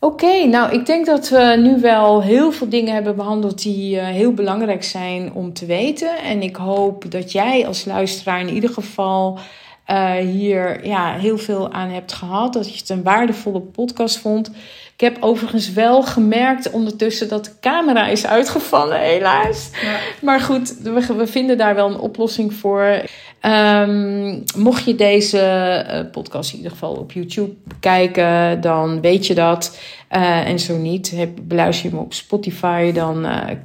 Oké, 0.00 0.44
nou 0.44 0.72
ik 0.72 0.86
denk 0.86 1.06
dat 1.06 1.28
we 1.28 1.56
nu 1.58 1.80
wel 1.80 2.22
heel 2.22 2.52
veel 2.52 2.68
dingen 2.68 2.94
hebben 2.94 3.16
behandeld 3.16 3.62
die 3.62 3.98
eh, 3.98 4.06
heel 4.06 4.32
belangrijk 4.32 4.84
zijn 4.84 5.32
om 5.32 5.52
te 5.52 5.66
weten. 5.66 6.18
En 6.18 6.42
ik 6.42 6.56
hoop 6.56 7.10
dat 7.10 7.32
jij 7.32 7.66
als 7.66 7.84
luisteraar 7.84 8.40
in 8.40 8.54
ieder 8.54 8.70
geval 8.70 9.38
eh, 9.84 10.12
hier 10.14 10.86
ja, 10.86 11.12
heel 11.12 11.38
veel 11.38 11.72
aan 11.72 11.88
hebt 11.88 12.12
gehad. 12.12 12.52
Dat 12.52 12.72
je 12.72 12.78
het 12.78 12.88
een 12.88 13.02
waardevolle 13.02 13.60
podcast 13.60 14.18
vond. 14.18 14.50
Ik 14.94 15.00
heb 15.00 15.16
overigens 15.20 15.72
wel 15.72 16.02
gemerkt 16.02 16.70
ondertussen 16.70 17.28
dat 17.28 17.44
de 17.44 17.50
camera 17.60 18.06
is 18.06 18.26
uitgevallen, 18.26 19.00
helaas. 19.00 19.70
Ja. 19.82 19.98
Maar 20.20 20.40
goed, 20.40 20.76
we, 20.82 21.14
we 21.16 21.26
vinden 21.26 21.58
daar 21.58 21.74
wel 21.74 21.88
een 21.88 21.98
oplossing 21.98 22.54
voor. 22.54 23.02
Ehm, 23.46 24.40
mocht 24.56 24.84
je 24.84 24.94
deze 24.94 25.38
eh, 25.38 26.10
podcast 26.12 26.50
in 26.50 26.56
ieder 26.56 26.72
geval 26.72 26.94
op 26.94 27.12
YouTube 27.12 27.54
kijken, 27.80 28.60
dan 28.60 29.00
weet 29.00 29.26
je 29.26 29.34
dat. 29.34 29.78
Eh, 30.08 30.48
en 30.48 30.58
zo 30.58 30.76
niet, 30.76 31.10
heb, 31.10 31.38
beluister 31.42 31.90
je 31.90 31.96
hem 31.96 32.04
op 32.04 32.14
Spotify, 32.14 32.92
dan 32.92 33.24
eh, 33.24 33.56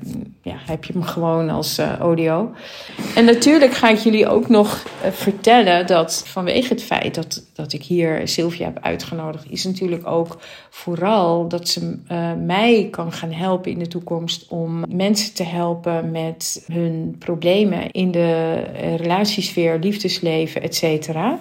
ja, 0.41 0.55
heb 0.65 0.83
je 0.83 0.93
hem 0.93 1.03
gewoon 1.03 1.49
als 1.49 1.77
eh, 1.77 1.97
audio. 1.97 2.51
En 3.15 3.25
natuurlijk 3.25 3.73
ga 3.73 3.89
ik 3.89 3.97
jullie 3.97 4.27
ook 4.27 4.49
nog 4.49 4.85
vertellen 5.11 5.87
dat 5.87 6.23
vanwege 6.27 6.73
het 6.73 6.83
feit 6.83 7.15
dat, 7.15 7.43
dat 7.53 7.73
ik 7.73 7.83
hier 7.83 8.27
Sylvia 8.27 8.65
heb 8.65 8.79
uitgenodigd, 8.81 9.51
is 9.51 9.63
natuurlijk 9.63 10.07
ook 10.07 10.37
vooral 10.69 11.47
dat 11.47 11.69
ze 11.69 11.97
mij 12.45 12.87
kan 12.91 13.11
gaan 13.11 13.31
helpen 13.31 13.71
in 13.71 13.79
de 13.79 13.87
toekomst 13.87 14.47
om 14.49 14.83
mensen 14.89 15.33
te 15.33 15.43
helpen 15.43 16.11
met 16.11 16.63
hun 16.71 17.15
problemen 17.19 17.91
in 17.91 18.11
de 18.11 18.53
relatiesfeer, 18.97 19.79
liefdesleven, 19.79 20.61
et 20.61 20.75
cetera. 20.75 21.39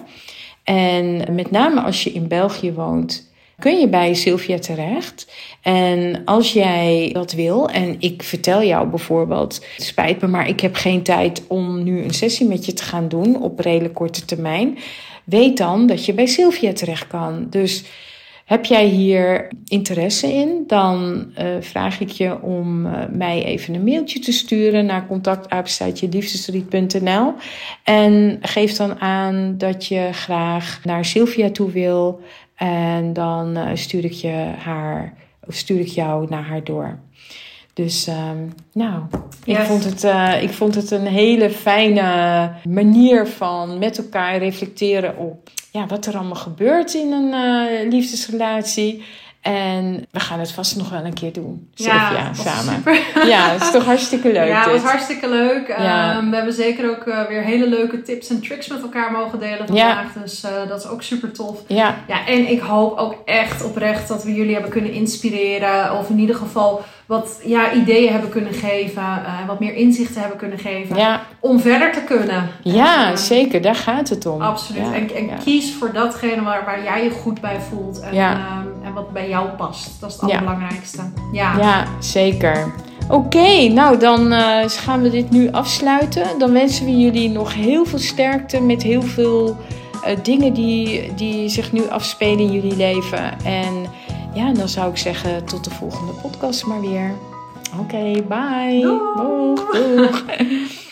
En 0.63 1.33
met 1.35 1.51
name 1.51 1.81
als 1.81 2.03
je 2.03 2.11
in 2.11 2.27
België 2.27 2.73
woont, 2.73 3.30
kun 3.61 3.79
je 3.79 3.87
bij 3.87 4.13
Sylvia 4.13 4.59
terecht. 4.59 5.31
En 5.61 6.21
als 6.25 6.53
jij 6.53 7.09
dat 7.13 7.31
wil, 7.31 7.69
en 7.69 7.95
ik 7.99 8.23
vertel 8.23 8.63
jou 8.63 8.87
bijvoorbeeld, 8.87 9.65
spijt 9.77 10.21
me, 10.21 10.27
maar 10.27 10.47
ik 10.47 10.59
heb 10.59 10.75
geen 10.75 11.03
tijd 11.03 11.43
om 11.47 11.83
nu 11.83 12.03
een 12.03 12.13
sessie 12.13 12.47
met 12.47 12.65
je 12.65 12.73
te 12.73 12.83
gaan 12.83 13.07
doen 13.07 13.41
op 13.41 13.59
redelijk 13.59 13.93
korte 13.93 14.25
termijn. 14.25 14.77
Weet 15.23 15.57
dan 15.57 15.87
dat 15.87 16.05
je 16.05 16.13
bij 16.13 16.25
Sylvia 16.25 16.73
terecht 16.73 17.07
kan. 17.07 17.47
Dus 17.49 17.83
heb 18.51 18.65
jij 18.65 18.85
hier 18.85 19.47
interesse 19.65 20.33
in, 20.33 20.63
dan 20.67 21.25
uh, 21.39 21.45
vraag 21.59 21.99
ik 21.99 22.09
je 22.09 22.41
om 22.41 22.85
uh, 22.85 22.93
mij 23.11 23.43
even 23.43 23.73
een 23.73 23.83
mailtje 23.83 24.19
te 24.19 24.31
sturen 24.31 24.85
naar 24.85 25.07
contactapenstaatjeliefdesriet.nl 25.07 27.33
en 27.83 28.37
geef 28.41 28.75
dan 28.75 28.99
aan 28.99 29.55
dat 29.57 29.87
je 29.87 30.09
graag 30.11 30.79
naar 30.83 31.05
Sylvia 31.05 31.49
toe 31.49 31.71
wil 31.71 32.21
en 32.61 33.13
dan 33.13 33.57
uh, 33.57 33.69
stuur 33.73 34.05
ik 34.05 34.11
je 34.11 34.53
haar 34.57 35.13
of 35.47 35.55
stuur 35.55 35.79
ik 35.79 35.87
jou 35.87 36.29
naar 36.29 36.43
haar 36.43 36.63
door. 36.63 36.99
Dus 37.73 38.07
um, 38.07 38.53
nou, 38.73 39.03
ik, 39.45 39.57
vond 39.57 39.83
het, 39.83 40.03
uh, 40.03 40.43
ik 40.43 40.49
vond 40.49 40.75
het 40.75 40.91
een 40.91 41.07
hele 41.07 41.49
fijne 41.49 42.51
manier 42.69 43.27
van 43.27 43.77
met 43.77 43.97
elkaar 43.97 44.37
reflecteren 44.37 45.17
op 45.17 45.49
ja, 45.71 45.85
wat 45.87 46.05
er 46.05 46.17
allemaal 46.17 46.35
gebeurt 46.35 46.93
in 46.93 47.11
een 47.11 47.33
uh, 47.33 47.89
liefdesrelatie. 47.89 49.03
En 49.41 50.05
we 50.11 50.19
gaan 50.19 50.39
het 50.39 50.51
vast 50.51 50.75
nog 50.75 50.89
wel 50.89 51.05
een 51.05 51.13
keer 51.13 51.33
doen. 51.33 51.69
Sylvia, 51.73 52.11
ja, 52.11 52.33
samen. 52.33 52.73
Super. 52.75 53.27
Ja, 53.27 53.49
het 53.49 53.61
is 53.61 53.71
toch 53.71 53.85
hartstikke 53.85 54.31
leuk. 54.31 54.47
Ja, 54.47 54.63
het 54.63 54.81
was 54.81 54.91
hartstikke 54.91 55.29
leuk. 55.29 55.67
Ja. 55.67 56.17
Um, 56.17 56.29
we 56.29 56.35
hebben 56.35 56.53
zeker 56.53 56.89
ook 56.89 57.05
uh, 57.05 57.27
weer 57.27 57.41
hele 57.41 57.67
leuke 57.67 58.01
tips 58.01 58.29
en 58.29 58.41
tricks 58.41 58.67
met 58.67 58.81
elkaar 58.81 59.11
mogen 59.11 59.39
delen 59.39 59.67
vandaag. 59.67 60.13
Ja. 60.15 60.21
Dus 60.21 60.43
uh, 60.43 60.49
dat 60.67 60.79
is 60.79 60.87
ook 60.87 61.01
super 61.01 61.31
tof. 61.31 61.59
Ja. 61.67 61.95
ja. 62.07 62.27
En 62.27 62.51
ik 62.51 62.59
hoop 62.59 62.97
ook 62.97 63.15
echt 63.25 63.63
oprecht 63.63 64.07
dat 64.07 64.23
we 64.23 64.33
jullie 64.33 64.53
hebben 64.53 64.71
kunnen 64.71 64.91
inspireren. 64.91 65.97
Of 65.97 66.09
in 66.09 66.19
ieder 66.19 66.35
geval 66.35 66.83
wat 67.11 67.39
ja, 67.45 67.73
ideeën 67.73 68.11
hebben 68.11 68.29
kunnen 68.29 68.53
geven. 68.53 69.01
Uh, 69.01 69.47
wat 69.47 69.59
meer 69.59 69.73
inzichten 69.73 70.19
hebben 70.19 70.37
kunnen 70.37 70.59
geven. 70.59 70.95
Ja. 70.95 71.21
Om 71.39 71.59
verder 71.59 71.91
te 71.91 72.01
kunnen. 72.01 72.49
Ja, 72.63 73.15
zeker. 73.15 73.61
Daar 73.61 73.75
gaat 73.75 74.09
het 74.09 74.25
om. 74.25 74.41
Absoluut. 74.41 74.81
Ja. 74.81 74.93
En, 74.93 75.15
en 75.15 75.29
kies 75.43 75.73
voor 75.73 75.93
datgene 75.93 76.43
waar, 76.43 76.65
waar 76.65 76.83
jij 76.83 77.03
je 77.03 77.09
goed 77.09 77.41
bij 77.41 77.59
voelt. 77.69 77.99
En, 77.99 78.17
um, 78.17 78.83
en 78.83 78.93
wat 78.93 79.13
bij 79.13 79.29
jou 79.29 79.49
past. 79.49 79.99
Dat 79.99 80.09
is 80.09 80.15
het 80.15 80.23
allerbelangrijkste. 80.23 81.01
Ja, 81.31 81.57
ja 81.57 81.85
zeker. 81.99 82.73
Oké, 83.09 83.15
okay, 83.15 83.67
nou 83.67 83.97
dan 83.97 84.31
gaan 84.67 85.01
we 85.01 85.09
dit 85.09 85.29
nu 85.29 85.51
afsluiten. 85.51 86.39
Dan 86.39 86.51
wensen 86.51 86.85
we 86.85 86.97
jullie 86.97 87.29
nog 87.29 87.53
heel 87.53 87.85
veel 87.85 87.99
sterkte 87.99 88.61
met 88.61 88.83
heel 88.83 89.01
veel 89.01 89.57
dingen 90.23 90.53
die, 90.53 91.13
die 91.15 91.49
zich 91.49 91.71
nu 91.71 91.89
afspelen 91.89 92.39
in 92.39 92.51
jullie 92.51 92.75
leven. 92.75 93.43
En 93.43 93.85
ja, 94.33 94.53
dan 94.53 94.69
zou 94.69 94.91
ik 94.91 94.97
zeggen 94.97 95.45
tot 95.45 95.63
de 95.63 95.69
volgende 95.69 96.11
podcast 96.11 96.65
maar 96.65 96.81
weer. 96.81 97.11
Oké, 97.79 97.81
okay, 97.81 98.23
bye. 98.27 98.81
Doeg. 98.81 99.15
Doeg. 99.15 99.71
Doeg. 99.95 100.89